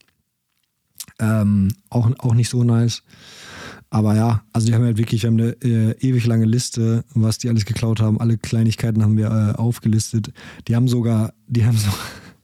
Ähm, 1.19 1.69
auch, 1.89 2.11
auch 2.19 2.35
nicht 2.35 2.49
so 2.49 2.63
nice. 2.65 3.03
Aber 3.91 4.17
ja, 4.17 4.43
also 4.53 4.67
die 4.67 4.75
haben 4.75 4.85
halt 4.85 4.99
wirklich, 4.99 5.23
wir 5.23 5.31
haben 5.31 5.41
eine 5.41 5.57
äh, 5.63 5.97
ewig 6.01 6.27
lange 6.27 6.45
Liste, 6.45 7.05
was 7.15 7.39
die 7.39 7.49
alles 7.49 7.65
geklaut 7.65 8.01
haben. 8.01 8.21
Alle 8.21 8.37
Kleinigkeiten 8.37 9.03
haben 9.03 9.17
wir 9.17 9.27
äh, 9.27 9.59
aufgelistet. 9.59 10.33
Die 10.67 10.75
haben 10.75 10.89
sogar, 10.89 11.33
die 11.47 11.65
haben 11.65 11.77
so, 11.77 11.91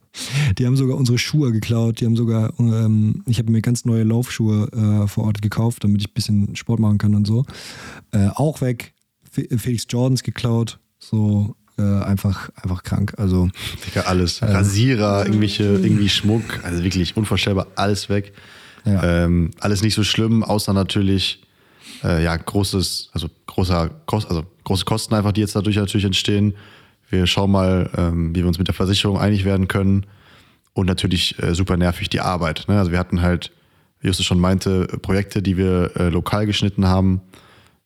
die 0.57 0.65
haben 0.65 0.77
sogar 0.77 0.97
unsere 0.97 1.17
Schuhe 1.17 1.51
geklaut. 1.51 1.99
Die 1.99 2.05
haben 2.05 2.15
sogar, 2.15 2.53
ähm, 2.59 3.23
ich 3.25 3.39
habe 3.39 3.51
mir 3.51 3.61
ganz 3.61 3.83
neue 3.85 4.03
Laufschuhe 4.03 4.69
äh, 4.71 5.07
vor 5.07 5.25
Ort 5.25 5.41
gekauft, 5.41 5.83
damit 5.83 6.01
ich 6.01 6.09
ein 6.09 6.13
bisschen 6.13 6.55
Sport 6.55 6.79
machen 6.79 6.97
kann 6.97 7.13
und 7.13 7.27
so. 7.27 7.45
Äh, 8.11 8.29
auch 8.35 8.61
weg. 8.61 8.93
Felix 9.29 9.85
Jordans 9.89 10.23
geklaut. 10.23 10.79
So, 10.99 11.55
äh, 11.77 11.81
einfach, 11.81 12.49
einfach 12.55 12.83
krank. 12.83 13.13
Also 13.17 13.49
Digga, 13.85 14.01
alles. 14.01 14.41
Äh, 14.41 14.45
Rasierer, 14.45 15.25
irgendwelche, 15.25 15.63
irgendwie 15.63 16.09
Schmuck, 16.09 16.63
also 16.63 16.83
wirklich 16.83 17.17
unvorstellbar, 17.17 17.67
alles 17.75 18.09
weg. 18.09 18.33
Ja. 18.85 19.25
Ähm, 19.25 19.51
alles 19.59 19.81
nicht 19.81 19.93
so 19.93 20.03
schlimm, 20.03 20.43
außer 20.43 20.73
natürlich 20.73 21.41
äh, 22.03 22.23
ja 22.23 22.35
großes, 22.35 23.09
also 23.13 23.27
großer 23.47 23.89
Kost, 24.05 24.27
also 24.29 24.43
große 24.63 24.85
Kosten 24.85 25.13
einfach, 25.13 25.31
die 25.31 25.41
jetzt 25.41 25.55
dadurch 25.55 25.75
natürlich 25.75 26.05
entstehen. 26.05 26.55
Wir 27.09 27.27
schauen 27.27 27.51
mal, 27.51 27.89
ähm, 27.95 28.35
wie 28.35 28.39
wir 28.39 28.47
uns 28.47 28.57
mit 28.57 28.67
der 28.67 28.75
Versicherung 28.75 29.19
einig 29.19 29.45
werden 29.45 29.67
können. 29.67 30.05
Und 30.73 30.87
natürlich 30.87 31.37
äh, 31.41 31.53
super 31.53 31.77
nervig 31.77 32.09
die 32.09 32.19
Arbeit. 32.19 32.65
Ne? 32.67 32.79
Also 32.79 32.91
wir 32.91 32.97
hatten 32.97 33.21
halt, 33.21 33.51
wie 33.99 34.07
Justus 34.07 34.25
schon 34.25 34.39
meinte, 34.39 34.87
Projekte, 35.01 35.43
die 35.43 35.55
wir 35.55 35.91
äh, 35.95 36.09
lokal 36.09 36.47
geschnitten 36.47 36.87
haben, 36.87 37.21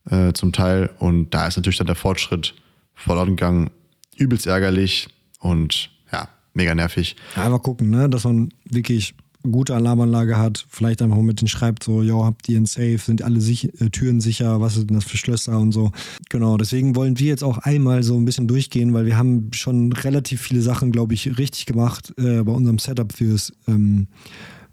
äh, 0.09 0.31
zum 0.31 0.53
Teil. 0.53 0.89
Und 0.99 1.31
da 1.31 1.47
ist 1.47 1.57
natürlich 1.57 1.77
dann 1.77 1.87
der 1.87 1.97
Fortschritt 1.97 2.55
verloren 2.95 3.29
gegangen. 3.29 3.69
Übelst 4.15 4.47
ärgerlich 4.47 5.09
und 5.39 5.89
ja, 6.11 6.29
mega 6.53 6.73
nervig. 6.73 7.17
Ja, 7.35 7.43
einfach 7.43 7.61
gucken, 7.61 7.89
ne? 7.89 8.09
dass 8.09 8.23
man 8.23 8.49
wirklich 8.63 9.13
gute 9.51 9.75
Alarmanlage 9.75 10.37
hat, 10.37 10.65
vielleicht 10.69 11.01
einfach 11.01 11.17
mit 11.17 11.41
den 11.41 11.47
schreibt 11.47 11.83
so, 11.83 12.01
yo, 12.01 12.25
habt 12.25 12.47
ihr 12.49 12.59
ein 12.59 12.65
Safe, 12.65 12.97
sind 12.97 13.21
alle 13.21 13.41
sich, 13.41 13.73
äh, 13.81 13.89
Türen 13.89 14.21
sicher, 14.21 14.61
was 14.61 14.75
sind 14.75 14.91
das 14.91 15.05
für 15.05 15.17
Schlösser 15.17 15.59
und 15.59 15.71
so. 15.71 15.91
Genau, 16.29 16.57
deswegen 16.57 16.95
wollen 16.95 17.19
wir 17.19 17.27
jetzt 17.27 17.43
auch 17.43 17.57
einmal 17.59 18.03
so 18.03 18.15
ein 18.15 18.25
bisschen 18.25 18.47
durchgehen, 18.47 18.93
weil 18.93 19.05
wir 19.05 19.17
haben 19.17 19.49
schon 19.53 19.91
relativ 19.93 20.41
viele 20.41 20.61
Sachen, 20.61 20.91
glaube 20.91 21.13
ich, 21.13 21.37
richtig 21.37 21.65
gemacht 21.65 22.13
äh, 22.17 22.43
bei 22.43 22.51
unserem 22.51 22.79
Setup 22.79 23.11
fürs, 23.11 23.53
ähm, 23.67 24.07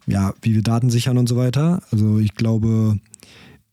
ja, 0.07 0.35
wie 0.43 0.55
wir 0.55 0.63
Daten 0.63 0.91
sichern 0.91 1.19
und 1.19 1.29
so 1.29 1.37
weiter. 1.37 1.83
Also 1.91 2.19
ich 2.19 2.35
glaube, 2.35 2.99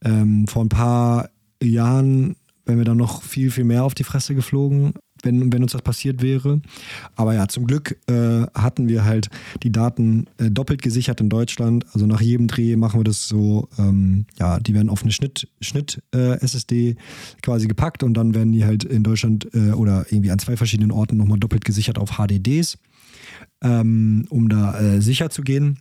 ähm, 0.04 0.48
vor 0.48 0.64
ein 0.64 0.70
paar 0.70 1.30
Jahren 1.62 2.36
wären 2.66 2.78
wir 2.78 2.86
dann 2.86 2.98
noch 2.98 3.24
viel, 3.24 3.52
viel 3.52 3.64
mehr 3.64 3.84
auf 3.84 3.96
die 3.96 4.04
Fresse 4.04 4.36
geflogen 4.36 4.94
wenn, 5.24 5.52
wenn 5.52 5.64
uns 5.64 5.72
das 5.74 5.82
passiert 5.82 6.22
wäre. 6.22 6.62
Aber 7.16 7.34
ja, 7.34 7.48
zum 7.48 7.68
Glück 7.68 7.98
äh, 8.08 8.46
hatten 8.54 8.88
wir 8.88 9.06
halt 9.06 9.30
die 9.64 9.72
Daten 9.72 10.28
äh, 10.38 10.50
doppelt 10.50 10.82
gesichert 10.82 11.22
in 11.22 11.30
Deutschland. 11.30 11.86
Also 11.94 12.06
nach 12.06 12.22
jedem 12.22 12.48
Dreh 12.48 12.76
machen 12.76 13.00
wir 13.00 13.04
das 13.04 13.28
so, 13.28 13.70
ähm, 13.78 14.26
ja, 14.40 14.60
die 14.60 14.74
werden 14.74 14.90
auf 14.90 15.04
eine 15.04 15.12
Schnitt, 15.12 15.48
Schnitt 15.62 16.02
äh, 16.14 16.38
quasi 17.42 17.68
gepackt 17.68 18.04
und 18.04 18.14
dann 18.14 18.34
werden 18.34 18.52
die 18.52 18.66
halt 18.66 18.84
in 18.84 19.04
Deutschland 19.04 19.48
äh, 19.54 19.72
oder 19.72 20.06
irgendwie 20.10 20.32
an 20.32 20.40
zwei 20.40 20.58
verschiedenen 20.58 20.92
Orten 20.92 21.18
nochmal 21.18 21.40
doppelt 21.40 21.66
gesichert 21.66 21.98
auf 21.98 22.18
HDDs, 22.18 22.78
ähm, 23.64 24.26
um 24.30 24.50
da 24.50 24.80
äh, 24.80 25.02
sicher 25.02 25.30
zu 25.30 25.42
gehen 25.42 25.80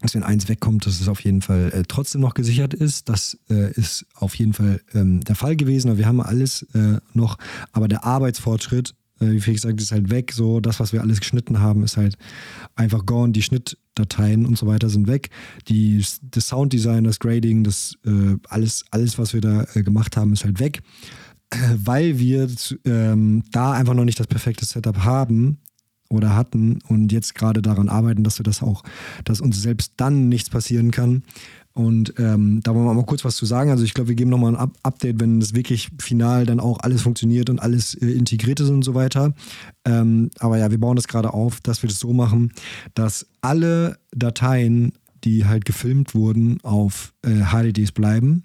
dass 0.00 0.14
wenn 0.14 0.22
eins 0.22 0.48
wegkommt, 0.48 0.86
dass 0.86 1.00
es 1.00 1.08
auf 1.08 1.20
jeden 1.20 1.42
Fall 1.42 1.72
äh, 1.72 1.82
trotzdem 1.86 2.20
noch 2.20 2.34
gesichert 2.34 2.74
ist. 2.74 3.08
Das 3.08 3.38
äh, 3.50 3.72
ist 3.72 4.06
auf 4.14 4.34
jeden 4.36 4.52
Fall 4.52 4.80
ähm, 4.94 5.20
der 5.20 5.34
Fall 5.34 5.56
gewesen. 5.56 5.98
Wir 5.98 6.06
haben 6.06 6.20
alles 6.20 6.62
äh, 6.74 6.98
noch, 7.14 7.38
aber 7.72 7.88
der 7.88 8.04
Arbeitsfortschritt, 8.04 8.94
äh, 9.20 9.30
wie 9.30 9.40
Felix 9.40 9.62
sagt, 9.62 9.80
ist 9.80 9.92
halt 9.92 10.10
weg. 10.10 10.32
So, 10.32 10.60
das, 10.60 10.78
was 10.78 10.92
wir 10.92 11.00
alles 11.00 11.18
geschnitten 11.18 11.58
haben, 11.58 11.82
ist 11.82 11.96
halt 11.96 12.16
einfach 12.76 13.06
gone. 13.06 13.32
Die 13.32 13.42
Schnittdateien 13.42 14.46
und 14.46 14.56
so 14.56 14.66
weiter 14.66 14.88
sind 14.88 15.08
weg. 15.08 15.30
Die, 15.68 16.04
das 16.22 16.48
Sounddesign, 16.48 17.04
das 17.04 17.18
Grading, 17.18 17.64
das 17.64 17.96
äh, 18.06 18.36
alles, 18.48 18.84
alles, 18.90 19.18
was 19.18 19.34
wir 19.34 19.40
da 19.40 19.66
äh, 19.74 19.82
gemacht 19.82 20.16
haben, 20.16 20.32
ist 20.32 20.44
halt 20.44 20.60
weg. 20.60 20.80
Weil 21.74 22.18
wir 22.18 22.46
ähm, 22.84 23.42
da 23.50 23.72
einfach 23.72 23.94
noch 23.94 24.04
nicht 24.04 24.20
das 24.20 24.26
perfekte 24.26 24.66
Setup 24.66 24.98
haben, 24.98 25.58
oder 26.08 26.34
hatten 26.34 26.78
und 26.88 27.12
jetzt 27.12 27.34
gerade 27.34 27.62
daran 27.62 27.88
arbeiten, 27.88 28.24
dass 28.24 28.38
wir 28.38 28.44
das 28.44 28.62
auch, 28.62 28.82
dass 29.24 29.40
uns 29.40 29.60
selbst 29.60 29.94
dann 29.96 30.28
nichts 30.28 30.50
passieren 30.50 30.90
kann. 30.90 31.22
Und 31.74 32.14
ähm, 32.18 32.60
da 32.64 32.74
wollen 32.74 32.86
wir 32.86 32.94
mal 32.94 33.06
kurz 33.06 33.24
was 33.24 33.36
zu 33.36 33.46
sagen. 33.46 33.70
Also 33.70 33.84
ich 33.84 33.94
glaube, 33.94 34.08
wir 34.08 34.16
geben 34.16 34.30
nochmal 34.30 34.52
ein 34.52 34.60
Up 34.60 34.72
Update, 34.82 35.20
wenn 35.20 35.38
das 35.38 35.54
wirklich 35.54 35.90
final 36.00 36.44
dann 36.44 36.58
auch 36.58 36.80
alles 36.80 37.02
funktioniert 37.02 37.50
und 37.50 37.60
alles 37.60 37.94
äh, 37.94 38.10
integriert 38.10 38.58
ist 38.58 38.70
und 38.70 38.82
so 38.82 38.94
weiter. 38.94 39.32
Ähm, 39.84 40.30
aber 40.40 40.58
ja, 40.58 40.72
wir 40.72 40.80
bauen 40.80 40.96
das 40.96 41.06
gerade 41.06 41.32
auf, 41.32 41.60
dass 41.60 41.82
wir 41.82 41.88
das 41.88 42.00
so 42.00 42.12
machen, 42.12 42.52
dass 42.94 43.26
alle 43.42 43.98
Dateien, 44.10 44.92
die 45.22 45.44
halt 45.44 45.64
gefilmt 45.66 46.16
wurden, 46.16 46.60
auf 46.62 47.14
äh, 47.22 47.44
HDDs 47.52 47.92
bleiben 47.92 48.42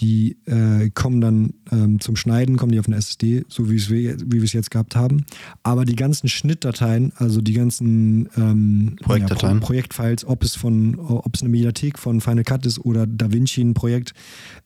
die 0.00 0.38
äh, 0.46 0.90
kommen 0.90 1.20
dann 1.20 1.54
ähm, 1.72 2.00
zum 2.00 2.14
Schneiden, 2.14 2.56
kommen 2.56 2.72
die 2.72 2.78
auf 2.78 2.86
eine 2.86 2.96
SSD, 2.96 3.44
so 3.48 3.68
wie, 3.68 3.88
wir, 3.88 4.16
wie 4.20 4.34
wir 4.34 4.44
es 4.44 4.52
jetzt 4.52 4.70
gehabt 4.70 4.94
haben. 4.94 5.26
Aber 5.62 5.84
die 5.84 5.96
ganzen 5.96 6.28
Schnittdateien, 6.28 7.12
also 7.16 7.40
die 7.40 7.52
ganzen 7.52 8.28
ähm, 8.36 8.96
Projektdateien. 9.02 9.54
Ja, 9.54 9.60
Pro 9.60 9.66
Projektfiles, 9.66 10.24
ob 10.24 10.44
es 10.44 10.54
von, 10.54 10.98
ob 10.98 11.34
es 11.34 11.42
eine 11.42 11.50
Mediathek 11.50 11.98
von 11.98 12.20
Final 12.20 12.44
Cut 12.44 12.64
ist 12.64 12.78
oder 12.78 13.06
DaVinci 13.06 13.60
ein 13.60 13.74
Projekt, 13.74 14.12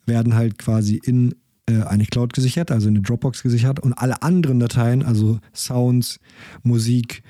werden 0.05 0.35
halt 0.35 0.59
quasi 0.59 1.01
in 1.03 1.35
äh, 1.67 1.83
eine 1.83 2.05
Cloud 2.05 2.35
gesichert, 2.35 2.71
also 2.71 2.89
in 2.89 2.97
eine 2.97 3.03
Dropbox 3.03 3.43
gesichert. 3.43 3.81
Und 3.81 3.95
alle 3.95 4.23
anderen 4.23 4.61
Dateien, 4.61 5.03
also 5.03 5.39
Sounds, 5.55 6.21
Musik, 6.63 7.23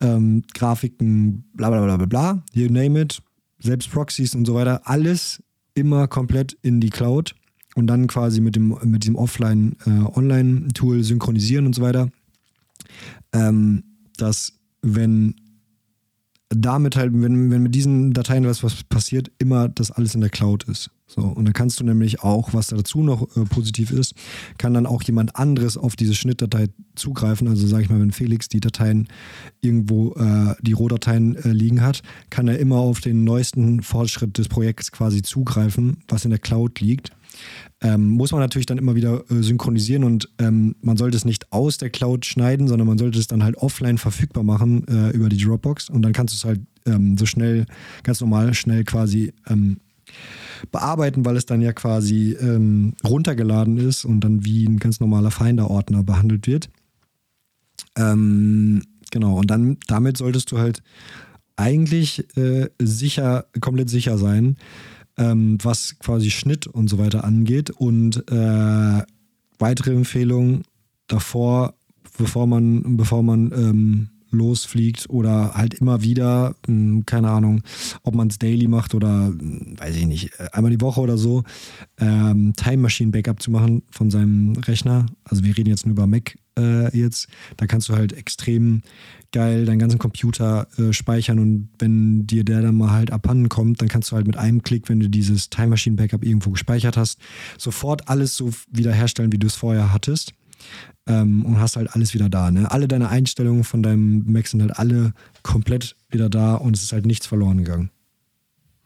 ähm, 0.00 0.44
Grafiken, 0.54 1.44
bla 1.54 1.68
bla 1.68 1.84
bla 1.84 1.96
bla 1.98 2.06
bla, 2.06 2.44
you 2.52 2.68
name 2.68 3.00
it, 3.00 3.22
selbst 3.58 3.90
Proxys 3.90 4.34
und 4.34 4.46
so 4.46 4.54
weiter, 4.54 4.80
alles 4.84 5.42
immer 5.74 6.08
komplett 6.08 6.56
in 6.62 6.80
die 6.80 6.90
Cloud 6.90 7.34
und 7.74 7.86
dann 7.86 8.06
quasi 8.06 8.40
mit 8.40 8.56
dem 8.56 8.78
mit 8.84 9.04
diesem 9.04 9.16
Offline-Online-Tool 9.16 11.00
äh, 11.00 11.02
synchronisieren 11.02 11.66
und 11.66 11.74
so 11.74 11.82
weiter. 11.82 12.08
Ähm, 13.32 13.82
dass 14.16 14.52
wenn 14.82 15.34
damit 16.56 16.96
halt, 16.96 17.12
wenn, 17.14 17.50
wenn 17.50 17.62
mit 17.62 17.74
diesen 17.74 18.12
Dateien 18.12 18.46
was, 18.46 18.62
was 18.62 18.84
passiert, 18.84 19.30
immer 19.38 19.68
das 19.68 19.90
alles 19.90 20.14
in 20.14 20.20
der 20.20 20.30
Cloud 20.30 20.64
ist. 20.64 20.90
So, 21.06 21.20
und 21.20 21.44
dann 21.44 21.52
kannst 21.52 21.78
du 21.80 21.84
nämlich 21.84 22.22
auch, 22.22 22.54
was 22.54 22.68
dazu 22.68 23.02
noch 23.02 23.36
äh, 23.36 23.44
positiv 23.44 23.90
ist, 23.90 24.14
kann 24.58 24.74
dann 24.74 24.86
auch 24.86 25.02
jemand 25.02 25.36
anderes 25.36 25.76
auf 25.76 25.96
diese 25.96 26.14
Schnittdatei 26.14 26.68
zugreifen. 26.94 27.46
Also 27.46 27.66
sage 27.66 27.84
ich 27.84 27.90
mal, 27.90 28.00
wenn 28.00 28.10
Felix 28.10 28.48
die 28.48 28.60
Dateien 28.60 29.08
irgendwo, 29.60 30.14
äh, 30.14 30.54
die 30.62 30.72
Rohdateien 30.72 31.36
äh, 31.36 31.50
liegen 31.50 31.82
hat, 31.82 32.02
kann 32.30 32.48
er 32.48 32.58
immer 32.58 32.76
auf 32.76 33.00
den 33.00 33.22
neuesten 33.22 33.82
Fortschritt 33.82 34.38
des 34.38 34.48
Projekts 34.48 34.92
quasi 34.92 35.22
zugreifen, 35.22 35.98
was 36.08 36.24
in 36.24 36.30
der 36.30 36.40
Cloud 36.40 36.80
liegt. 36.80 37.12
Ähm, 37.80 38.10
muss 38.10 38.32
man 38.32 38.40
natürlich 38.40 38.66
dann 38.66 38.78
immer 38.78 38.94
wieder 38.94 39.24
äh, 39.30 39.42
synchronisieren 39.42 40.04
und 40.04 40.30
ähm, 40.38 40.76
man 40.80 40.96
sollte 40.96 41.16
es 41.16 41.24
nicht 41.24 41.52
aus 41.52 41.78
der 41.78 41.90
Cloud 41.90 42.24
schneiden, 42.24 42.68
sondern 42.68 42.86
man 42.86 42.98
sollte 42.98 43.18
es 43.18 43.26
dann 43.26 43.44
halt 43.44 43.56
offline 43.56 43.98
verfügbar 43.98 44.42
machen 44.42 44.86
äh, 44.88 45.10
über 45.10 45.28
die 45.28 45.36
Dropbox 45.36 45.90
und 45.90 46.02
dann 46.02 46.12
kannst 46.12 46.34
du 46.34 46.36
es 46.36 46.44
halt 46.44 46.60
ähm, 46.86 47.18
so 47.18 47.26
schnell, 47.26 47.66
ganz 48.02 48.20
normal, 48.20 48.54
schnell 48.54 48.84
quasi 48.84 49.32
ähm, 49.48 49.78
bearbeiten, 50.70 51.24
weil 51.24 51.36
es 51.36 51.46
dann 51.46 51.60
ja 51.60 51.72
quasi 51.72 52.36
ähm, 52.40 52.94
runtergeladen 53.04 53.76
ist 53.76 54.04
und 54.04 54.20
dann 54.20 54.44
wie 54.44 54.64
ein 54.66 54.78
ganz 54.78 55.00
normaler 55.00 55.30
Finder-Ordner 55.30 56.02
behandelt 56.02 56.46
wird. 56.46 56.70
Ähm, 57.96 58.82
genau, 59.10 59.38
und 59.38 59.50
dann 59.50 59.78
damit 59.86 60.16
solltest 60.16 60.52
du 60.52 60.58
halt 60.58 60.82
eigentlich 61.56 62.36
äh, 62.36 62.68
sicher, 62.80 63.46
komplett 63.60 63.88
sicher 63.88 64.18
sein, 64.18 64.56
ähm, 65.16 65.58
was 65.62 65.98
quasi 65.98 66.30
Schnitt 66.30 66.66
und 66.66 66.88
so 66.88 66.98
weiter 66.98 67.24
angeht. 67.24 67.70
Und 67.70 68.30
äh, 68.30 69.02
weitere 69.58 69.92
Empfehlung 69.92 70.62
davor, 71.06 71.74
bevor 72.18 72.46
man, 72.46 72.96
bevor 72.96 73.22
man 73.22 73.52
ähm, 73.52 74.08
losfliegt 74.34 75.08
oder 75.08 75.54
halt 75.54 75.74
immer 75.74 76.02
wieder, 76.02 76.56
hm, 76.66 77.06
keine 77.06 77.30
Ahnung, 77.30 77.62
ob 78.02 78.14
man 78.14 78.28
es 78.28 78.38
daily 78.38 78.68
macht 78.68 78.94
oder 78.94 79.28
hm, 79.28 79.76
weiß 79.78 79.96
ich 79.96 80.06
nicht, 80.06 80.32
äh, 80.38 80.48
einmal 80.52 80.72
die 80.72 80.80
Woche 80.80 81.00
oder 81.00 81.16
so, 81.16 81.44
ähm, 81.98 82.52
Time 82.56 82.78
Machine 82.78 83.10
Backup 83.12 83.40
zu 83.40 83.50
machen 83.50 83.82
von 83.90 84.10
seinem 84.10 84.56
Rechner. 84.56 85.06
Also 85.24 85.44
wir 85.44 85.56
reden 85.56 85.70
jetzt 85.70 85.86
nur 85.86 85.92
über 85.92 86.06
Mac 86.06 86.36
äh, 86.58 86.96
jetzt. 86.96 87.28
Da 87.56 87.66
kannst 87.66 87.88
du 87.88 87.94
halt 87.94 88.12
extrem 88.12 88.82
geil 89.34 89.66
deinen 89.66 89.78
ganzen 89.78 89.98
Computer 89.98 90.66
äh, 90.78 90.94
speichern 90.94 91.38
und 91.38 91.68
wenn 91.78 92.26
dir 92.26 92.44
der 92.44 92.62
dann 92.62 92.76
mal 92.76 92.92
halt 92.92 93.10
abhanden 93.10 93.50
kommt, 93.50 93.82
dann 93.82 93.88
kannst 93.88 94.10
du 94.10 94.16
halt 94.16 94.26
mit 94.26 94.38
einem 94.38 94.62
Klick, 94.62 94.88
wenn 94.88 95.00
du 95.00 95.10
dieses 95.10 95.50
Time 95.50 95.68
Machine 95.68 95.96
Backup 95.96 96.24
irgendwo 96.24 96.50
gespeichert 96.50 96.96
hast, 96.96 97.18
sofort 97.58 98.08
alles 98.08 98.36
so 98.36 98.50
wiederherstellen, 98.70 99.32
wie 99.32 99.38
du 99.38 99.48
es 99.48 99.56
vorher 99.56 99.92
hattest. 99.92 100.32
ähm, 101.06 101.44
und 101.44 101.60
hast 101.60 101.76
halt 101.76 101.94
alles 101.94 102.14
wieder 102.14 102.28
da. 102.28 102.50
Ne? 102.50 102.70
Alle 102.70 102.88
deine 102.88 103.08
Einstellungen 103.08 103.64
von 103.64 103.82
deinem 103.82 104.24
Mac 104.30 104.46
sind 104.46 104.62
halt 104.62 104.78
alle 104.78 105.12
komplett 105.42 105.96
wieder 106.08 106.30
da 106.30 106.54
und 106.54 106.76
es 106.76 106.82
ist 106.82 106.92
halt 106.92 107.06
nichts 107.06 107.26
verloren 107.26 107.58
gegangen. 107.58 107.90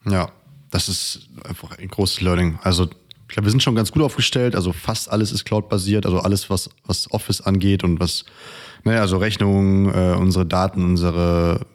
Ja, 0.05 0.31
das 0.71 0.89
ist 0.89 1.29
einfach 1.43 1.77
ein 1.77 1.87
großes 1.87 2.21
Learning. 2.21 2.59
Also 2.61 2.85
ich 2.85 3.35
glaube, 3.35 3.45
wir 3.45 3.51
sind 3.51 3.63
schon 3.63 3.75
ganz 3.75 3.91
gut 3.91 4.01
aufgestellt. 4.01 4.55
Also 4.55 4.73
fast 4.73 5.09
alles 5.09 5.31
ist 5.31 5.45
Cloud-basiert. 5.45 6.05
Also 6.05 6.19
alles, 6.19 6.49
was, 6.49 6.69
was 6.85 7.11
Office 7.11 7.41
angeht 7.41 7.83
und 7.83 7.99
was, 7.99 8.25
naja, 8.83 9.01
also 9.01 9.17
Rechnungen, 9.17 9.93
äh, 9.93 10.15
unsere 10.17 10.45
Daten, 10.45 10.83
unsere, 10.83 11.65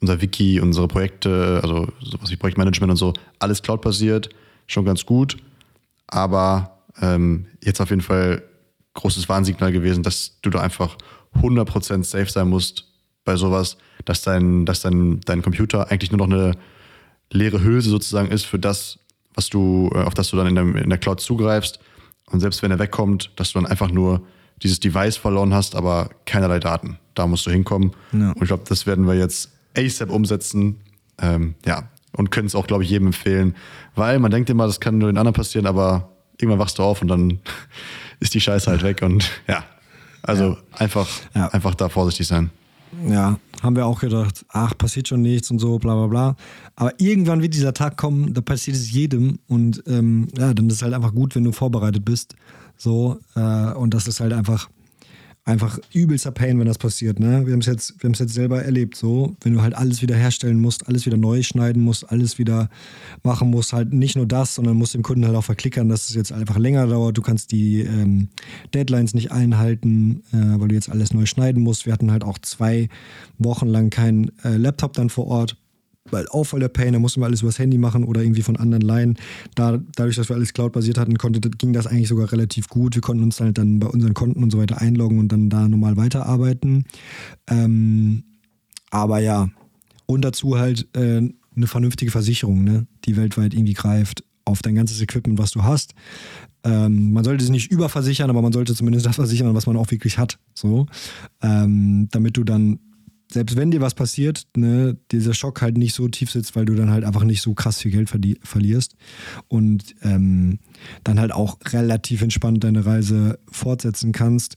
unser 0.00 0.20
Wiki, 0.20 0.60
unsere 0.60 0.88
Projekte, 0.88 1.60
also 1.62 1.88
sowas 2.00 2.30
wie 2.30 2.36
Projektmanagement 2.36 2.90
und 2.90 2.96
so, 2.96 3.12
alles 3.38 3.62
Cloud-basiert. 3.62 4.30
Schon 4.66 4.84
ganz 4.84 5.06
gut. 5.06 5.36
Aber 6.06 6.78
ähm, 7.00 7.46
jetzt 7.62 7.80
auf 7.80 7.90
jeden 7.90 8.02
Fall 8.02 8.42
großes 8.94 9.28
Warnsignal 9.28 9.72
gewesen, 9.72 10.02
dass 10.02 10.38
du 10.42 10.50
da 10.50 10.60
einfach 10.60 10.96
100% 11.40 12.04
safe 12.04 12.30
sein 12.30 12.48
musst 12.48 12.86
bei 13.24 13.36
sowas, 13.36 13.76
dass 14.04 14.22
dein, 14.22 14.66
dass 14.66 14.80
dein, 14.80 15.20
dein 15.20 15.42
Computer 15.42 15.90
eigentlich 15.90 16.10
nur 16.10 16.26
noch 16.26 16.34
eine 16.34 16.56
leere 17.30 17.62
Hülse 17.62 17.90
sozusagen 17.90 18.28
ist 18.28 18.44
für 18.44 18.58
das, 18.58 18.98
was 19.34 19.48
du, 19.48 19.90
äh, 19.94 19.98
auf 19.98 20.14
das 20.14 20.30
du 20.30 20.36
dann 20.36 20.48
in 20.48 20.54
der, 20.54 20.82
in 20.82 20.90
der 20.90 20.98
Cloud 20.98 21.20
zugreifst. 21.20 21.78
Und 22.30 22.40
selbst 22.40 22.62
wenn 22.62 22.70
er 22.70 22.78
wegkommt, 22.78 23.30
dass 23.36 23.52
du 23.52 23.60
dann 23.60 23.70
einfach 23.70 23.90
nur 23.90 24.22
dieses 24.62 24.80
Device 24.80 25.16
verloren 25.16 25.54
hast, 25.54 25.74
aber 25.74 26.10
keinerlei 26.26 26.58
Daten. 26.58 26.98
Da 27.14 27.26
musst 27.26 27.46
du 27.46 27.50
hinkommen. 27.50 27.92
Ja. 28.12 28.30
Und 28.30 28.42
ich 28.42 28.48
glaube, 28.48 28.64
das 28.68 28.86
werden 28.86 29.06
wir 29.06 29.14
jetzt 29.14 29.50
ASAP 29.76 30.10
umsetzen. 30.10 30.80
Ähm, 31.20 31.54
ja, 31.66 31.88
und 32.12 32.30
können 32.30 32.46
es 32.46 32.54
auch, 32.54 32.66
glaube 32.66 32.84
ich, 32.84 32.90
jedem 32.90 33.08
empfehlen. 33.08 33.54
Weil 33.94 34.18
man 34.18 34.30
denkt 34.30 34.50
immer, 34.50 34.66
das 34.66 34.80
kann 34.80 34.98
nur 34.98 35.10
den 35.10 35.18
anderen 35.18 35.34
passieren, 35.34 35.66
aber 35.66 36.10
irgendwann 36.38 36.58
wachst 36.58 36.78
du 36.78 36.82
auf 36.82 37.02
und 37.02 37.08
dann 37.08 37.40
ist 38.20 38.34
die 38.34 38.40
Scheiße 38.40 38.70
halt 38.70 38.82
weg. 38.82 39.02
Und 39.02 39.30
ja, 39.46 39.64
also 40.22 40.44
ja. 40.44 40.56
einfach, 40.72 41.08
ja. 41.34 41.48
einfach 41.48 41.74
da 41.74 41.88
vorsichtig 41.88 42.26
sein. 42.26 42.50
Ja, 43.06 43.38
haben 43.62 43.76
wir 43.76 43.86
auch 43.86 44.00
gedacht, 44.00 44.44
ach, 44.48 44.76
passiert 44.76 45.06
schon 45.06 45.22
nichts 45.22 45.50
und 45.50 45.60
so, 45.60 45.78
bla 45.78 45.94
bla 45.94 46.06
bla. 46.06 46.36
Aber 46.74 46.92
irgendwann 46.98 47.40
wird 47.40 47.54
dieser 47.54 47.72
Tag 47.72 47.96
kommen, 47.96 48.34
da 48.34 48.40
passiert 48.40 48.76
es 48.76 48.90
jedem 48.90 49.38
und 49.46 49.82
ähm, 49.86 50.28
ja, 50.36 50.52
dann 50.54 50.68
ist 50.68 50.76
es 50.76 50.82
halt 50.82 50.94
einfach 50.94 51.14
gut, 51.14 51.36
wenn 51.36 51.44
du 51.44 51.52
vorbereitet 51.52 52.04
bist. 52.04 52.34
So, 52.80 53.20
äh, 53.36 53.72
und 53.74 53.92
das 53.92 54.08
ist 54.08 54.20
halt 54.20 54.32
einfach 54.32 54.68
einfach 55.44 55.78
übelster 55.92 56.30
Pain, 56.30 56.58
wenn 56.58 56.66
das 56.66 56.78
passiert. 56.78 57.18
Ne? 57.18 57.46
Wir 57.46 57.52
haben 57.52 57.60
es 57.60 57.66
jetzt, 57.66 57.94
jetzt 58.02 58.34
selber 58.34 58.62
erlebt, 58.62 58.96
so, 58.96 59.36
wenn 59.40 59.54
du 59.54 59.62
halt 59.62 59.74
alles 59.74 60.02
wieder 60.02 60.14
herstellen 60.14 60.60
musst, 60.60 60.86
alles 60.86 61.06
wieder 61.06 61.16
neu 61.16 61.42
schneiden 61.42 61.82
musst, 61.82 62.08
alles 62.10 62.38
wieder 62.38 62.68
machen 63.22 63.50
musst, 63.50 63.72
halt 63.72 63.92
nicht 63.92 64.16
nur 64.16 64.26
das, 64.26 64.54
sondern 64.54 64.76
musst 64.76 64.94
dem 64.94 65.02
Kunden 65.02 65.26
halt 65.26 65.36
auch 65.36 65.44
verklickern, 65.44 65.88
dass 65.88 66.08
es 66.08 66.14
jetzt 66.14 66.32
einfach 66.32 66.58
länger 66.58 66.86
dauert. 66.86 67.16
Du 67.16 67.22
kannst 67.22 67.52
die 67.52 67.80
ähm, 67.80 68.28
Deadlines 68.74 69.14
nicht 69.14 69.32
einhalten, 69.32 70.22
äh, 70.32 70.60
weil 70.60 70.68
du 70.68 70.74
jetzt 70.74 70.90
alles 70.90 71.12
neu 71.12 71.26
schneiden 71.26 71.62
musst. 71.62 71.86
Wir 71.86 71.92
hatten 71.92 72.12
halt 72.12 72.22
auch 72.22 72.38
zwei 72.38 72.88
Wochen 73.38 73.66
lang 73.66 73.90
keinen 73.90 74.30
äh, 74.44 74.56
Laptop 74.56 74.92
dann 74.92 75.10
vor 75.10 75.26
Ort 75.26 75.56
weil 76.12 76.28
auch 76.28 76.44
voll 76.44 76.60
der 76.60 76.68
Pain, 76.68 76.92
da 76.92 76.98
mussten 76.98 77.20
wir 77.20 77.26
alles 77.26 77.42
übers 77.42 77.58
Handy 77.58 77.78
machen 77.78 78.04
oder 78.04 78.22
irgendwie 78.22 78.42
von 78.42 78.56
anderen 78.56 78.82
leihen. 78.82 79.18
Da, 79.54 79.80
dadurch, 79.96 80.16
dass 80.16 80.28
wir 80.28 80.36
alles 80.36 80.52
Cloud-basiert 80.52 80.98
hatten, 80.98 81.18
konnte, 81.18 81.40
ging 81.40 81.72
das 81.72 81.86
eigentlich 81.86 82.08
sogar 82.08 82.30
relativ 82.32 82.68
gut. 82.68 82.94
Wir 82.94 83.02
konnten 83.02 83.22
uns 83.22 83.40
halt 83.40 83.58
dann 83.58 83.78
bei 83.78 83.86
unseren 83.86 84.14
Konten 84.14 84.42
und 84.42 84.50
so 84.50 84.58
weiter 84.58 84.80
einloggen 84.80 85.18
und 85.18 85.30
dann 85.32 85.50
da 85.50 85.68
normal 85.68 85.96
weiterarbeiten. 85.96 86.84
Ähm, 87.48 88.24
aber 88.90 89.20
ja, 89.20 89.48
und 90.06 90.22
dazu 90.22 90.58
halt 90.58 90.88
äh, 90.96 91.22
eine 91.56 91.66
vernünftige 91.66 92.10
Versicherung, 92.10 92.64
ne, 92.64 92.86
die 93.04 93.16
weltweit 93.16 93.54
irgendwie 93.54 93.74
greift 93.74 94.24
auf 94.44 94.62
dein 94.62 94.74
ganzes 94.74 95.00
Equipment, 95.00 95.38
was 95.38 95.52
du 95.52 95.62
hast. 95.62 95.94
Ähm, 96.64 97.12
man 97.12 97.24
sollte 97.24 97.44
es 97.44 97.50
nicht 97.50 97.70
überversichern, 97.70 98.28
aber 98.28 98.42
man 98.42 98.52
sollte 98.52 98.74
zumindest 98.74 99.06
das 99.06 99.16
versichern, 99.16 99.54
was 99.54 99.66
man 99.66 99.76
auch 99.76 99.90
wirklich 99.90 100.18
hat. 100.18 100.38
So, 100.54 100.86
ähm, 101.42 102.08
damit 102.10 102.36
du 102.36 102.44
dann 102.44 102.80
selbst 103.32 103.56
wenn 103.56 103.70
dir 103.70 103.80
was 103.80 103.94
passiert, 103.94 104.46
ne, 104.56 104.96
dieser 105.12 105.34
Schock 105.34 105.62
halt 105.62 105.78
nicht 105.78 105.94
so 105.94 106.08
tief 106.08 106.30
sitzt, 106.30 106.56
weil 106.56 106.64
du 106.64 106.74
dann 106.74 106.90
halt 106.90 107.04
einfach 107.04 107.24
nicht 107.24 107.42
so 107.42 107.54
krass 107.54 107.78
viel 107.78 107.90
Geld 107.90 108.10
verlierst 108.42 108.96
und 109.48 109.94
ähm, 110.02 110.58
dann 111.04 111.20
halt 111.20 111.32
auch 111.32 111.58
relativ 111.66 112.22
entspannt 112.22 112.64
deine 112.64 112.84
Reise 112.84 113.38
fortsetzen 113.50 114.12
kannst, 114.12 114.56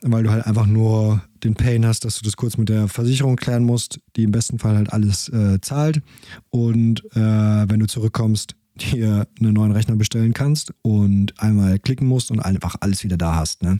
weil 0.00 0.24
du 0.24 0.30
halt 0.30 0.46
einfach 0.46 0.66
nur 0.66 1.22
den 1.44 1.54
Pain 1.54 1.86
hast, 1.86 2.04
dass 2.04 2.18
du 2.18 2.24
das 2.24 2.36
kurz 2.36 2.56
mit 2.58 2.68
der 2.68 2.88
Versicherung 2.88 3.36
klären 3.36 3.64
musst, 3.64 4.00
die 4.16 4.24
im 4.24 4.32
besten 4.32 4.58
Fall 4.58 4.76
halt 4.76 4.92
alles 4.92 5.28
äh, 5.28 5.60
zahlt 5.60 6.02
und 6.50 7.04
äh, 7.14 7.20
wenn 7.20 7.80
du 7.80 7.86
zurückkommst, 7.86 8.56
dir 8.90 9.26
einen 9.40 9.54
neuen 9.54 9.72
Rechner 9.72 9.96
bestellen 9.96 10.32
kannst 10.32 10.72
und 10.82 11.38
einmal 11.40 11.78
klicken 11.78 12.06
musst 12.06 12.30
und 12.30 12.40
einfach 12.40 12.76
alles 12.80 13.04
wieder 13.04 13.16
da 13.16 13.36
hast. 13.36 13.62
Ne? 13.62 13.78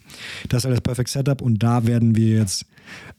Das 0.49 0.61
ist 0.61 0.65
halt 0.65 0.75
das 0.77 0.83
Perfect 0.83 1.09
Setup 1.09 1.43
und 1.43 1.63
da 1.63 1.87
werden 1.87 2.17
wir 2.17 2.37
jetzt 2.39 2.67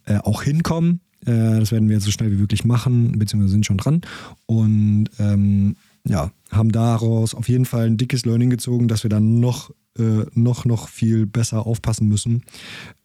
äh, 0.06 0.18
auch 0.18 0.44
hinkommen. 0.44 1.02
Äh, 1.26 1.60
das 1.60 1.72
werden 1.72 1.90
wir 1.90 1.96
jetzt 1.96 2.06
so 2.06 2.12
schnell 2.12 2.32
wie 2.32 2.38
möglich 2.38 2.66
machen, 2.66 3.18
beziehungsweise 3.18 3.52
sind 3.52 3.66
schon 3.66 3.78
dran. 3.78 4.02
Und 4.46 5.10
ähm, 5.20 5.76
ja, 6.06 6.32
haben 6.52 6.72
daraus 6.72 7.34
auf 7.34 7.48
jeden 7.48 7.66
Fall 7.66 7.88
ein 7.88 7.98
dickes 7.98 8.26
Learning 8.26 8.50
gezogen, 8.50 8.88
dass 8.88 9.04
wir 9.04 9.10
dann 9.10 9.40
noch, 9.40 9.72
äh, 9.98 10.26
noch, 10.34 10.66
noch 10.66 10.90
viel 10.90 11.26
besser 11.26 11.66
aufpassen 11.66 12.08
müssen 12.08 12.44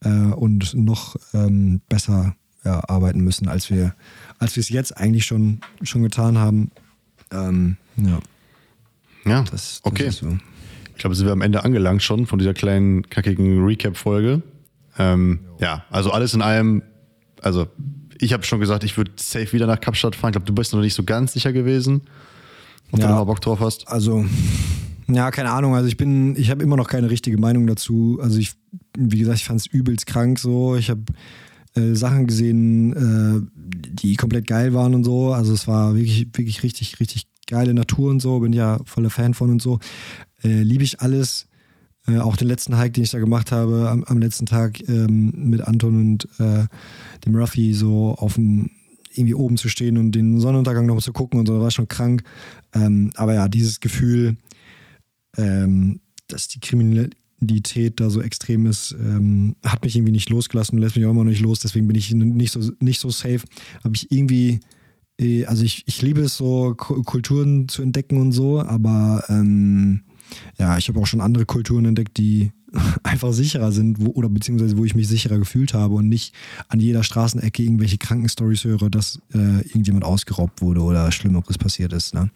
äh, 0.01 0.09
und 0.11 0.75
noch 0.75 1.17
ähm, 1.33 1.81
besser 1.89 2.35
ja, 2.65 2.83
arbeiten 2.89 3.21
müssen, 3.21 3.49
als 3.49 3.71
wir 3.71 3.95
als 4.39 4.57
wir 4.57 4.61
es 4.61 4.69
jetzt 4.69 4.97
eigentlich 4.97 5.25
schon, 5.25 5.61
schon 5.83 6.03
getan 6.03 6.39
haben. 6.39 6.71
Ähm, 7.31 7.77
ja. 7.97 8.21
Ja, 9.29 9.43
das, 9.43 9.51
das 9.51 9.81
okay. 9.85 10.11
So. 10.11 10.39
Ich 10.95 11.01
glaube, 11.01 11.15
sind 11.15 11.27
wir 11.27 11.33
am 11.33 11.43
Ende 11.43 11.65
angelangt 11.65 12.03
schon 12.03 12.27
von 12.27 12.39
dieser 12.39 12.55
kleinen, 12.55 13.09
kackigen 13.09 13.65
Recap-Folge. 13.65 14.43
Ähm, 14.99 15.41
ja, 15.61 15.85
also 15.91 16.11
alles 16.11 16.35
in 16.35 16.43
allem, 16.43 16.83
also 17.41 17.69
ich 18.19 18.33
habe 18.33 18.43
schon 18.43 18.59
gesagt, 18.61 18.83
ich 18.85 18.97
würde 18.97 19.13
safe 19.17 19.53
wieder 19.53 19.67
nach 19.67 19.81
Kapstadt 19.81 20.17
fahren. 20.17 20.31
Ich 20.31 20.33
glaube, 20.33 20.47
du 20.47 20.55
bist 20.55 20.73
noch 20.73 20.81
nicht 20.81 20.95
so 20.95 21.05
ganz 21.05 21.33
sicher 21.33 21.53
gewesen, 21.53 22.03
ob 22.91 23.01
ja, 23.01 23.07
du 23.07 23.15
noch 23.15 23.27
Bock 23.27 23.41
drauf 23.41 23.61
hast. 23.61 23.87
Also, 23.87 24.25
ja, 25.07 25.31
keine 25.31 25.51
Ahnung. 25.53 25.75
Also 25.75 25.89
ich 25.89 25.97
bin, 25.97 26.37
ich 26.37 26.51
habe 26.51 26.63
immer 26.63 26.77
noch 26.77 26.89
keine 26.89 27.11
richtige 27.11 27.39
Meinung 27.39 27.67
dazu. 27.67 28.19
Also 28.21 28.39
ich, 28.39 28.55
wie 28.97 29.19
gesagt, 29.19 29.39
ich 29.39 29.45
fand 29.45 29.61
es 29.61 29.67
übelst 29.67 30.07
krank 30.07 30.39
so. 30.39 30.77
Ich 30.77 30.91
habe 30.91 31.03
äh, 31.75 31.95
Sachen 31.95 32.27
gesehen, 32.27 32.93
äh, 32.93 33.41
die 33.57 34.17
komplett 34.17 34.47
geil 34.47 34.75
waren 34.75 34.95
und 34.95 35.05
so. 35.05 35.33
Also 35.33 35.53
es 35.53 35.69
war 35.69 35.95
wirklich, 35.95 36.27
wirklich 36.35 36.63
richtig, 36.63 36.99
richtig 37.01 37.27
geile 37.49 37.75
Natur 37.75 38.11
und 38.11 38.21
so, 38.21 38.39
bin 38.39 38.53
ja 38.53 38.79
voller 38.85 39.11
Fan 39.11 39.35
von 39.35 39.51
und 39.51 39.63
so. 39.63 39.81
Äh, 40.45 40.63
Liebe 40.63 40.85
ich 40.85 41.01
alles. 41.01 41.49
Äh, 42.07 42.19
auch 42.19 42.37
den 42.37 42.49
letzten 42.49 42.79
Hike, 42.79 42.93
den 42.93 43.05
ich 43.05 43.11
da 43.11 43.19
gemacht 43.19 43.51
habe, 43.51 43.89
am, 43.91 44.05
am 44.05 44.19
letzten 44.19 44.47
Tag 44.47 44.81
ähm, 44.89 45.33
mit 45.35 45.63
Anton 45.63 45.97
und 45.97 46.29
äh, 46.39 46.67
dem 47.25 47.35
Ruffy 47.35 47.75
so 47.75 48.15
auf 48.17 48.35
dem 48.35 48.71
irgendwie 49.13 49.35
oben 49.35 49.57
zu 49.57 49.69
stehen 49.69 49.99
und 49.99 50.13
den 50.13 50.41
Sonnenuntergang 50.41 50.87
noch 50.87 50.95
mal 50.95 51.01
zu 51.01 51.13
gucken 51.13 51.41
und 51.41 51.47
so, 51.47 51.61
war 51.61 51.71
schon 51.71 51.89
krank. 51.89 52.23
Ähm, 52.73 53.11
aber 53.17 53.35
ja, 53.35 53.49
dieses 53.49 53.81
Gefühl, 53.81 54.37
ähm, 55.37 56.01
dass 56.29 56.49
die 56.49 56.61
Kriminalität 56.61 58.01
da 58.01 58.11
so 58.11 58.23
extrem 58.23 58.67
ist, 58.67 58.95
ähm, 58.99 59.57
hat 59.65 59.83
mich 59.83 59.97
irgendwie 59.97 60.13
nicht 60.13 60.31
losgelassen 60.31 60.77
und 60.77 60.83
lässt 60.83 60.97
mich 60.97 61.05
auch 61.05 61.11
immer 61.11 61.25
noch 61.25 61.31
nicht 61.31 61.41
los. 61.41 61.61
Deswegen 61.61 61.89
bin 61.89 61.97
ich 61.97 62.13
nicht 62.13 62.53
so, 62.53 62.71
nicht 62.81 63.01
so 63.01 63.11
safe. 63.11 63.41
Habe 63.83 63.97
ich 63.97 64.13
irgendwie 64.13 64.61
also 65.47 65.65
ich, 65.65 65.83
ich 65.87 66.01
liebe 66.03 66.21
es 66.21 66.37
so, 66.37 66.75
Kulturen 66.77 67.69
zu 67.69 67.83
entdecken 67.83 68.21
und 68.21 68.33
so, 68.33 68.61
aber 68.61 69.25
ähm, 69.29 70.03
ja, 70.59 70.79
ich 70.79 70.89
habe 70.89 71.01
auch 71.01 71.07
schon 71.07 71.21
andere 71.21 71.45
Kulturen 71.45 71.85
entdeckt, 71.85 72.19
die 72.19 72.53
einfach 73.03 73.33
sicherer 73.33 73.73
sind 73.73 73.97
wo, 74.01 74.11
oder 74.11 74.29
beziehungsweise 74.29 74.77
wo 74.77 74.85
ich 74.85 74.95
mich 74.95 75.09
sicherer 75.09 75.39
gefühlt 75.39 75.75
habe 75.75 75.95
und 75.95 76.09
nicht 76.09 76.35
an 76.69 76.81
jeder 76.81 77.03
Straßenecke 77.03 77.63
irgendwelche 77.63 77.99
Krankenstories 77.99 78.65
höre, 78.65 78.91
dass 78.91 79.21
äh, 79.33 79.61
irgendjemand 79.67 80.05
ausgeraubt 80.05 80.61
wurde 80.61 80.83
oder 80.83 81.11
Schlimmeres 81.11 81.59
passiert 81.59 81.93
ist. 81.93 82.15
Ne? 82.15 82.31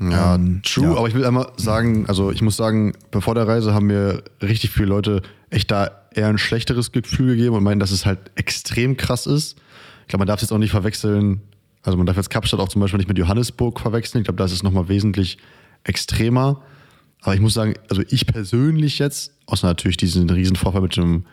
Ja, 0.00 0.34
ähm, 0.34 0.60
true, 0.62 0.84
ja. 0.84 0.96
aber 0.96 1.08
ich 1.08 1.14
will 1.14 1.24
einmal 1.24 1.52
sagen, 1.56 2.06
also 2.06 2.30
ich 2.30 2.42
muss 2.42 2.56
sagen, 2.56 2.92
bevor 3.10 3.34
der 3.34 3.48
Reise 3.48 3.72
haben 3.72 3.86
mir 3.86 4.22
richtig 4.42 4.70
viele 4.70 4.88
Leute 4.88 5.22
echt 5.50 5.70
da 5.70 5.90
eher 6.14 6.28
ein 6.28 6.38
schlechteres 6.38 6.92
Gefühl 6.92 7.36
gegeben 7.36 7.56
und 7.56 7.62
meinen, 7.62 7.80
dass 7.80 7.90
es 7.90 8.04
halt 8.04 8.18
extrem 8.34 8.96
krass 8.96 9.26
ist. 9.26 9.56
Ich 10.02 10.08
glaube, 10.08 10.20
man 10.20 10.28
darf 10.28 10.36
es 10.36 10.42
jetzt 10.42 10.52
auch 10.52 10.58
nicht 10.58 10.70
verwechseln, 10.70 11.40
also 11.86 11.96
man 11.96 12.06
darf 12.06 12.16
jetzt 12.16 12.30
Kapstadt 12.30 12.58
auch 12.58 12.68
zum 12.68 12.80
Beispiel 12.80 12.98
nicht 12.98 13.08
mit 13.08 13.16
Johannesburg 13.16 13.78
verwechseln. 13.78 14.20
Ich 14.20 14.24
glaube, 14.26 14.38
das 14.38 14.52
ist 14.52 14.64
nochmal 14.64 14.88
wesentlich 14.88 15.38
extremer. 15.84 16.62
Aber 17.22 17.34
ich 17.34 17.40
muss 17.40 17.54
sagen, 17.54 17.74
also 17.88 18.02
ich 18.08 18.26
persönlich 18.26 18.98
jetzt, 18.98 19.32
außer 19.46 19.66
natürlich 19.66 19.96
diesen 19.96 20.28
riesen 20.28 20.56
Vorfall 20.56 20.82
mit 20.82 20.96
dem, 20.96 21.24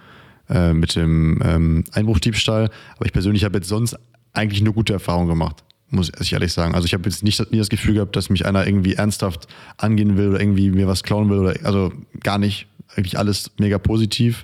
äh, 0.49 0.73
mit 0.73 0.95
dem 0.95 1.41
ähm, 1.43 1.83
Einbruchdiebstahl, 1.91 2.69
aber 2.95 3.05
ich 3.05 3.13
persönlich 3.13 3.43
habe 3.43 3.57
jetzt 3.57 3.67
sonst 3.67 3.97
eigentlich 4.33 4.61
nur 4.61 4.73
gute 4.73 4.93
Erfahrungen 4.93 5.27
gemacht, 5.27 5.63
muss 5.89 6.11
ich 6.19 6.33
ehrlich 6.33 6.53
sagen. 6.53 6.75
Also 6.75 6.85
ich 6.85 6.93
habe 6.93 7.09
jetzt 7.09 7.23
nicht 7.23 7.51
nie 7.51 7.57
das 7.57 7.69
Gefühl 7.69 7.95
gehabt, 7.95 8.15
dass 8.15 8.29
mich 8.29 8.45
einer 8.45 8.65
irgendwie 8.65 8.93
ernsthaft 8.93 9.47
angehen 9.77 10.17
will 10.17 10.29
oder 10.29 10.39
irgendwie 10.39 10.69
mir 10.69 10.87
was 10.87 11.03
klauen 11.03 11.29
will 11.29 11.39
oder 11.39 11.55
also 11.63 11.91
gar 12.21 12.37
nicht. 12.37 12.67
Eigentlich 12.95 13.17
alles 13.17 13.51
mega 13.57 13.79
positiv. 13.79 14.43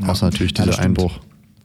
Ja, 0.00 0.08
außer 0.08 0.26
natürlich 0.26 0.54
dieser 0.54 0.80
Einbruch. 0.80 1.20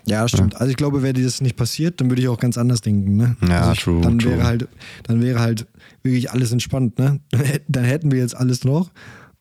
Ja, 0.05 0.27
stimmt. 0.27 0.53
Ja. 0.53 0.59
Also 0.59 0.71
ich 0.71 0.77
glaube, 0.77 1.01
wäre 1.01 1.13
das 1.13 1.41
nicht 1.41 1.55
passiert, 1.55 2.01
dann 2.01 2.09
würde 2.09 2.21
ich 2.21 2.27
auch 2.27 2.39
ganz 2.39 2.57
anders 2.57 2.81
denken. 2.81 3.15
Ne? 3.15 3.37
Ja, 3.47 3.61
also 3.61 3.71
ich, 3.73 3.79
true. 3.79 4.01
Dann 4.01 4.19
true. 4.19 4.31
wäre 4.31 4.43
halt, 4.43 4.67
dann 5.03 5.21
wäre 5.21 5.39
halt 5.39 5.65
wirklich 6.01 6.31
alles 6.31 6.51
entspannt. 6.51 6.99
Ne? 6.99 7.19
Dann 7.67 7.85
hätten 7.85 8.11
wir 8.11 8.19
jetzt 8.19 8.35
alles 8.35 8.65
noch 8.65 8.91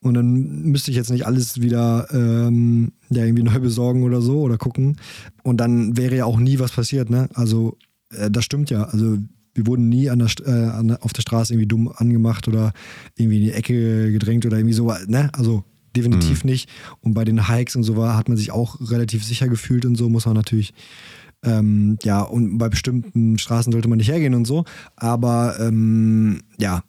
und 0.03 0.15
dann 0.15 0.63
müsste 0.63 0.91
ich 0.91 0.97
jetzt 0.97 1.11
nicht 1.11 1.25
alles 1.25 1.61
wieder 1.61 2.07
ähm, 2.11 2.91
ja 3.09 3.23
irgendwie 3.23 3.43
neu 3.43 3.59
besorgen 3.59 4.03
oder 4.03 4.21
so 4.21 4.41
oder 4.41 4.57
gucken. 4.57 4.97
Und 5.43 5.57
dann 5.57 5.95
wäre 5.95 6.15
ja 6.15 6.25
auch 6.25 6.37
nie 6.37 6.59
was 6.59 6.73
passiert, 6.73 7.09
ne? 7.09 7.29
Also 7.33 7.77
äh, 8.09 8.29
das 8.29 8.43
stimmt 8.43 8.69
ja. 8.69 8.83
Also 8.83 9.17
wir 9.53 9.67
wurden 9.67 9.87
nie 9.87 10.09
an 10.09 10.19
der, 10.19 10.29
äh, 10.45 10.69
an, 10.71 10.97
auf 10.97 11.13
der 11.13 11.21
Straße 11.21 11.53
irgendwie 11.53 11.67
dumm 11.67 11.91
angemacht 11.95 12.49
oder 12.49 12.73
irgendwie 13.15 13.37
in 13.37 13.43
die 13.43 13.51
Ecke 13.53 14.11
gedrängt 14.11 14.45
oder 14.45 14.57
irgendwie 14.57 14.73
so, 14.73 14.93
ne? 15.07 15.29
Also 15.31 15.63
definitiv 15.95 16.43
mhm. 16.43 16.51
nicht. 16.51 16.69
Und 17.01 17.13
bei 17.13 17.23
den 17.23 17.47
Hikes 17.47 17.75
und 17.75 17.83
so 17.83 17.95
war, 17.97 18.17
hat 18.17 18.27
man 18.27 18.37
sich 18.37 18.51
auch 18.51 18.79
relativ 18.91 19.23
sicher 19.23 19.47
gefühlt 19.47 19.85
und 19.85 19.95
so, 19.95 20.09
muss 20.09 20.25
man 20.25 20.35
natürlich 20.35 20.73
ähm, 21.43 21.97
ja, 22.03 22.21
und 22.21 22.57
bei 22.57 22.69
bestimmten 22.69 23.37
Straßen 23.37 23.71
sollte 23.71 23.87
man 23.87 23.97
nicht 23.97 24.09
hergehen 24.09 24.33
und 24.33 24.45
so. 24.45 24.65
Aber 24.95 25.59
ähm, 25.59 26.41
ja, 26.57 26.83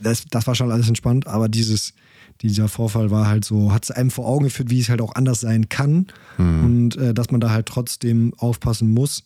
das, 0.00 0.24
das 0.30 0.46
war 0.46 0.54
schon 0.54 0.72
alles 0.72 0.88
entspannt. 0.88 1.26
Aber 1.26 1.48
dieses, 1.48 1.94
dieser 2.42 2.68
Vorfall 2.68 3.10
war 3.10 3.26
halt 3.26 3.44
so, 3.44 3.72
hat 3.72 3.84
es 3.84 3.90
einem 3.90 4.10
vor 4.10 4.26
Augen 4.26 4.44
geführt, 4.44 4.70
wie 4.70 4.80
es 4.80 4.88
halt 4.88 5.00
auch 5.00 5.14
anders 5.14 5.40
sein 5.40 5.68
kann. 5.68 6.08
Mhm. 6.36 6.64
Und 6.64 6.96
äh, 6.96 7.14
dass 7.14 7.30
man 7.30 7.40
da 7.40 7.50
halt 7.50 7.66
trotzdem 7.66 8.34
aufpassen 8.36 8.90
muss. 8.90 9.24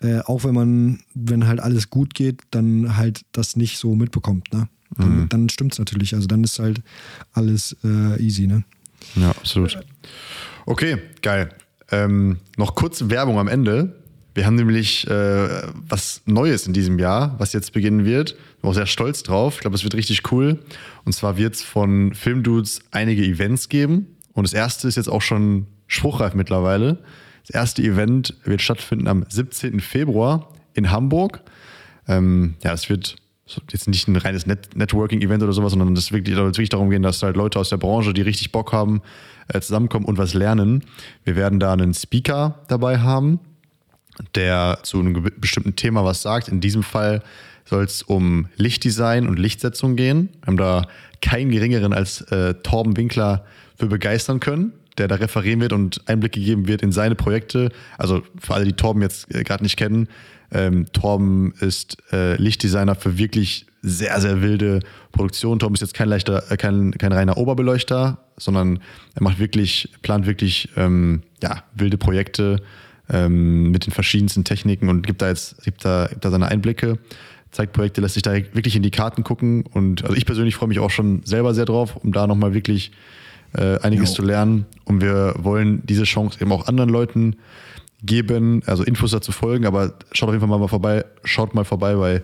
Äh, 0.00 0.20
auch 0.20 0.44
wenn 0.44 0.54
man, 0.54 1.00
wenn 1.14 1.46
halt 1.46 1.58
alles 1.60 1.90
gut 1.90 2.14
geht, 2.14 2.42
dann 2.50 2.96
halt 2.96 3.22
das 3.32 3.56
nicht 3.56 3.78
so 3.78 3.94
mitbekommt, 3.94 4.52
ne? 4.52 4.68
Dann, 4.96 5.20
mhm. 5.20 5.28
dann 5.28 5.48
stimmt 5.48 5.72
es 5.72 5.78
natürlich. 5.78 6.14
Also 6.14 6.26
dann 6.26 6.44
ist 6.44 6.58
halt 6.58 6.80
alles 7.32 7.76
äh, 7.84 8.20
easy, 8.22 8.46
ne? 8.46 8.64
Ja, 9.14 9.30
absolut. 9.30 9.78
Okay, 10.64 10.98
geil. 11.22 11.50
Ähm, 11.90 12.38
noch 12.56 12.74
kurz 12.74 13.08
Werbung 13.08 13.38
am 13.38 13.48
Ende. 13.48 14.02
Wir 14.34 14.44
haben 14.44 14.56
nämlich 14.56 15.06
äh, 15.08 15.48
was 15.88 16.20
Neues 16.26 16.66
in 16.66 16.74
diesem 16.74 16.98
Jahr, 16.98 17.36
was 17.38 17.52
jetzt 17.52 17.72
beginnen 17.72 18.04
wird. 18.04 18.32
Ich 18.32 18.60
bin 18.60 18.70
auch 18.70 18.74
sehr 18.74 18.86
stolz 18.86 19.22
drauf. 19.22 19.54
Ich 19.54 19.60
glaube, 19.60 19.76
es 19.76 19.84
wird 19.84 19.94
richtig 19.94 20.30
cool. 20.30 20.58
Und 21.04 21.12
zwar 21.12 21.38
wird 21.38 21.54
es 21.54 21.62
von 21.62 22.14
Filmdudes 22.14 22.80
einige 22.90 23.24
Events 23.24 23.68
geben. 23.68 24.08
Und 24.34 24.44
das 24.46 24.52
erste 24.52 24.88
ist 24.88 24.96
jetzt 24.96 25.08
auch 25.08 25.22
schon 25.22 25.66
spruchreif 25.86 26.34
mittlerweile. 26.34 26.98
Das 27.46 27.54
erste 27.54 27.82
Event 27.82 28.34
wird 28.44 28.60
stattfinden 28.60 29.08
am 29.08 29.24
17. 29.26 29.80
Februar 29.80 30.52
in 30.74 30.90
Hamburg. 30.90 31.42
Ähm, 32.06 32.56
ja, 32.62 32.72
es 32.72 32.90
wird 32.90 33.16
jetzt 33.70 33.88
nicht 33.88 34.08
ein 34.08 34.16
reines 34.16 34.46
Net 34.46 34.74
Networking-Event 34.74 35.42
oder 35.42 35.52
sowas, 35.52 35.70
sondern 35.70 35.94
es 35.96 36.12
wird 36.12 36.26
wirklich 36.28 36.68
darum 36.68 36.90
gehen, 36.90 37.02
dass 37.02 37.22
halt 37.22 37.36
Leute 37.36 37.58
aus 37.58 37.68
der 37.68 37.76
Branche, 37.76 38.12
die 38.12 38.22
richtig 38.22 38.52
Bock 38.52 38.72
haben, 38.72 39.02
äh, 39.48 39.60
zusammenkommen 39.60 40.04
und 40.04 40.18
was 40.18 40.34
lernen. 40.34 40.84
Wir 41.24 41.36
werden 41.36 41.60
da 41.60 41.72
einen 41.72 41.94
Speaker 41.94 42.60
dabei 42.68 42.98
haben, 42.98 43.38
der 44.34 44.80
zu 44.82 44.98
einem 44.98 45.30
bestimmten 45.38 45.76
Thema 45.76 46.04
was 46.04 46.22
sagt. 46.22 46.48
In 46.48 46.60
diesem 46.60 46.82
Fall 46.82 47.22
soll 47.64 47.84
es 47.84 48.02
um 48.02 48.48
Lichtdesign 48.56 49.28
und 49.28 49.38
Lichtsetzung 49.38 49.96
gehen. 49.96 50.30
Wir 50.40 50.46
haben 50.46 50.56
da 50.56 50.88
keinen 51.20 51.50
geringeren 51.50 51.92
als 51.92 52.22
äh, 52.32 52.54
Torben 52.54 52.96
Winkler 52.96 53.44
für 53.76 53.86
begeistern 53.86 54.40
können, 54.40 54.72
der 54.98 55.08
da 55.08 55.16
referieren 55.16 55.60
wird 55.60 55.72
und 55.72 56.02
Einblick 56.06 56.32
gegeben 56.32 56.68
wird 56.68 56.82
in 56.82 56.92
seine 56.92 57.14
Projekte. 57.14 57.70
Also 57.98 58.22
für 58.38 58.54
alle, 58.54 58.64
die 58.64 58.72
Torben 58.72 59.02
jetzt 59.02 59.34
äh, 59.34 59.42
gerade 59.42 59.62
nicht 59.62 59.76
kennen, 59.76 60.08
ähm, 60.52 60.86
Torben 60.92 61.52
ist 61.60 61.98
äh, 62.12 62.36
Lichtdesigner 62.36 62.94
für 62.94 63.18
wirklich 63.18 63.66
sehr, 63.82 64.20
sehr 64.20 64.42
wilde 64.42 64.80
Produktionen. 65.12 65.58
Torben 65.58 65.74
ist 65.74 65.80
jetzt 65.80 65.94
kein 65.94 66.08
leichter, 66.08 66.50
äh, 66.50 66.56
kein, 66.56 66.92
kein 66.92 67.12
reiner 67.12 67.36
Oberbeleuchter, 67.36 68.18
sondern 68.36 68.80
er 69.14 69.22
macht 69.22 69.38
wirklich, 69.38 69.90
plant 70.02 70.26
wirklich 70.26 70.68
ähm, 70.76 71.22
ja, 71.42 71.62
wilde 71.74 71.98
Projekte 71.98 72.62
ähm, 73.08 73.70
mit 73.70 73.86
den 73.86 73.92
verschiedensten 73.92 74.44
Techniken 74.44 74.88
und 74.88 75.06
gibt 75.06 75.22
da 75.22 75.28
jetzt, 75.28 75.62
gibt 75.64 75.84
da, 75.84 76.06
gibt 76.08 76.24
da 76.24 76.30
seine 76.30 76.48
Einblicke, 76.48 76.98
zeigt 77.50 77.72
Projekte, 77.72 78.00
lässt 78.00 78.14
sich 78.14 78.22
da 78.22 78.34
wirklich 78.34 78.76
in 78.76 78.82
die 78.82 78.90
Karten 78.90 79.24
gucken. 79.24 79.64
Und 79.66 80.04
also 80.04 80.16
ich 80.16 80.26
persönlich 80.26 80.56
freue 80.56 80.68
mich 80.68 80.78
auch 80.78 80.90
schon 80.90 81.22
selber 81.24 81.54
sehr 81.54 81.64
drauf, 81.64 81.96
um 81.96 82.12
da 82.12 82.26
nochmal 82.26 82.54
wirklich 82.54 82.92
äh, 83.56 83.78
einiges 83.80 84.10
jo. 84.10 84.16
zu 84.16 84.22
lernen. 84.22 84.66
Und 84.84 85.00
wir 85.00 85.34
wollen 85.38 85.82
diese 85.86 86.04
Chance 86.04 86.40
eben 86.40 86.52
auch 86.52 86.68
anderen 86.68 86.90
Leuten 86.90 87.36
geben, 88.02 88.62
also 88.66 88.84
Infos 88.84 89.10
dazu 89.10 89.32
folgen, 89.32 89.66
aber 89.66 89.94
schaut 90.12 90.28
auf 90.28 90.34
jeden 90.34 90.46
Fall 90.46 90.58
mal 90.58 90.68
vorbei, 90.68 91.04
schaut 91.24 91.54
mal 91.54 91.64
vorbei 91.64 91.94
bei 91.94 92.22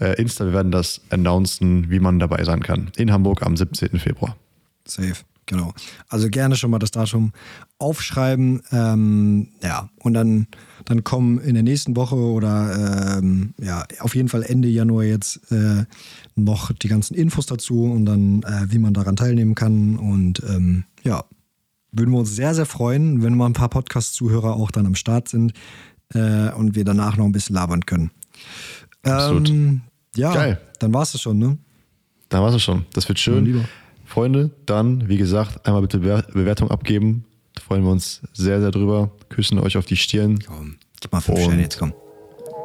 äh, 0.00 0.20
Insta, 0.20 0.46
wir 0.46 0.52
werden 0.52 0.72
das 0.72 1.02
announcen, 1.10 1.90
wie 1.90 2.00
man 2.00 2.18
dabei 2.18 2.42
sein 2.44 2.62
kann. 2.62 2.90
In 2.96 3.12
Hamburg 3.12 3.42
am 3.42 3.56
17. 3.56 3.98
Februar. 3.98 4.36
Safe, 4.86 5.22
genau. 5.50 5.72
Also 6.08 6.30
gerne 6.30 6.56
schon 6.56 6.70
mal 6.70 6.78
das 6.78 6.92
Datum 6.92 7.32
aufschreiben. 7.78 8.62
Ähm, 8.72 9.48
ja, 9.62 9.90
und 9.98 10.14
dann, 10.14 10.46
dann 10.84 11.04
kommen 11.04 11.38
in 11.40 11.54
der 11.54 11.62
nächsten 11.62 11.96
Woche 11.96 12.16
oder 12.16 13.18
ähm, 13.18 13.54
ja, 13.58 13.84
auf 13.98 14.14
jeden 14.14 14.28
Fall 14.28 14.44
Ende 14.44 14.68
Januar 14.68 15.04
jetzt 15.04 15.50
äh, 15.52 15.84
noch 16.36 16.72
die 16.72 16.88
ganzen 16.88 17.14
Infos 17.14 17.46
dazu 17.46 17.84
und 17.84 18.06
dann, 18.06 18.42
äh, 18.44 18.72
wie 18.72 18.78
man 18.78 18.94
daran 18.94 19.16
teilnehmen 19.16 19.54
kann. 19.54 19.96
Und 19.96 20.42
ähm, 20.48 20.84
ja, 21.02 21.24
würden 21.92 22.12
wir 22.12 22.20
uns 22.20 22.34
sehr, 22.34 22.54
sehr 22.54 22.66
freuen, 22.66 23.22
wenn 23.22 23.36
mal 23.36 23.46
ein 23.46 23.52
paar 23.52 23.68
Podcast-Zuhörer 23.68 24.54
auch 24.54 24.70
dann 24.70 24.86
am 24.86 24.94
Start 24.94 25.28
sind 25.28 25.52
äh, 26.14 26.50
und 26.52 26.76
wir 26.76 26.84
danach 26.84 27.16
noch 27.16 27.24
ein 27.24 27.32
bisschen 27.32 27.56
labern 27.56 27.84
können. 27.84 28.10
Absolut. 29.02 29.50
Ähm, 29.50 29.80
ja, 30.14 30.32
Geil. 30.32 30.60
dann 30.78 30.94
war 30.94 31.02
es 31.02 31.12
das 31.12 31.20
schon, 31.20 31.38
ne? 31.38 31.58
Dann 32.28 32.42
war 32.42 32.54
es 32.54 32.62
schon. 32.62 32.86
Das 32.92 33.08
wird 33.08 33.18
schön. 33.18 33.46
Ja, 33.46 33.64
Freunde, 34.10 34.50
dann, 34.66 35.08
wie 35.08 35.16
gesagt, 35.16 35.66
einmal 35.66 35.82
bitte 35.82 35.98
Bewertung 35.98 36.70
abgeben. 36.70 37.24
Da 37.54 37.62
freuen 37.62 37.84
wir 37.84 37.90
uns 37.90 38.20
sehr, 38.32 38.60
sehr 38.60 38.70
drüber. 38.70 39.10
Küssen 39.28 39.58
euch 39.60 39.76
auf 39.76 39.86
die 39.86 39.96
Stirn. 39.96 40.38
Komm, 40.46 40.76
gib 41.00 41.12
mal 41.12 41.20
fünf 41.20 41.40
Sterne 41.40 41.62
jetzt, 41.62 41.78
komm. 41.78 41.92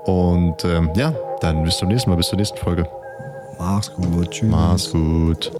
Und 0.05 0.65
ähm, 0.65 0.89
ja, 0.95 1.15
dann 1.41 1.63
bis 1.63 1.77
zum 1.77 1.89
nächsten 1.89 2.09
Mal, 2.09 2.15
bis 2.15 2.27
zur 2.27 2.37
nächsten 2.37 2.57
Folge. 2.57 2.87
Mach's 3.59 3.91
gut. 3.93 4.31
Tschüss. 4.31 4.49
Mach's 4.49 4.91
gut. 4.91 5.51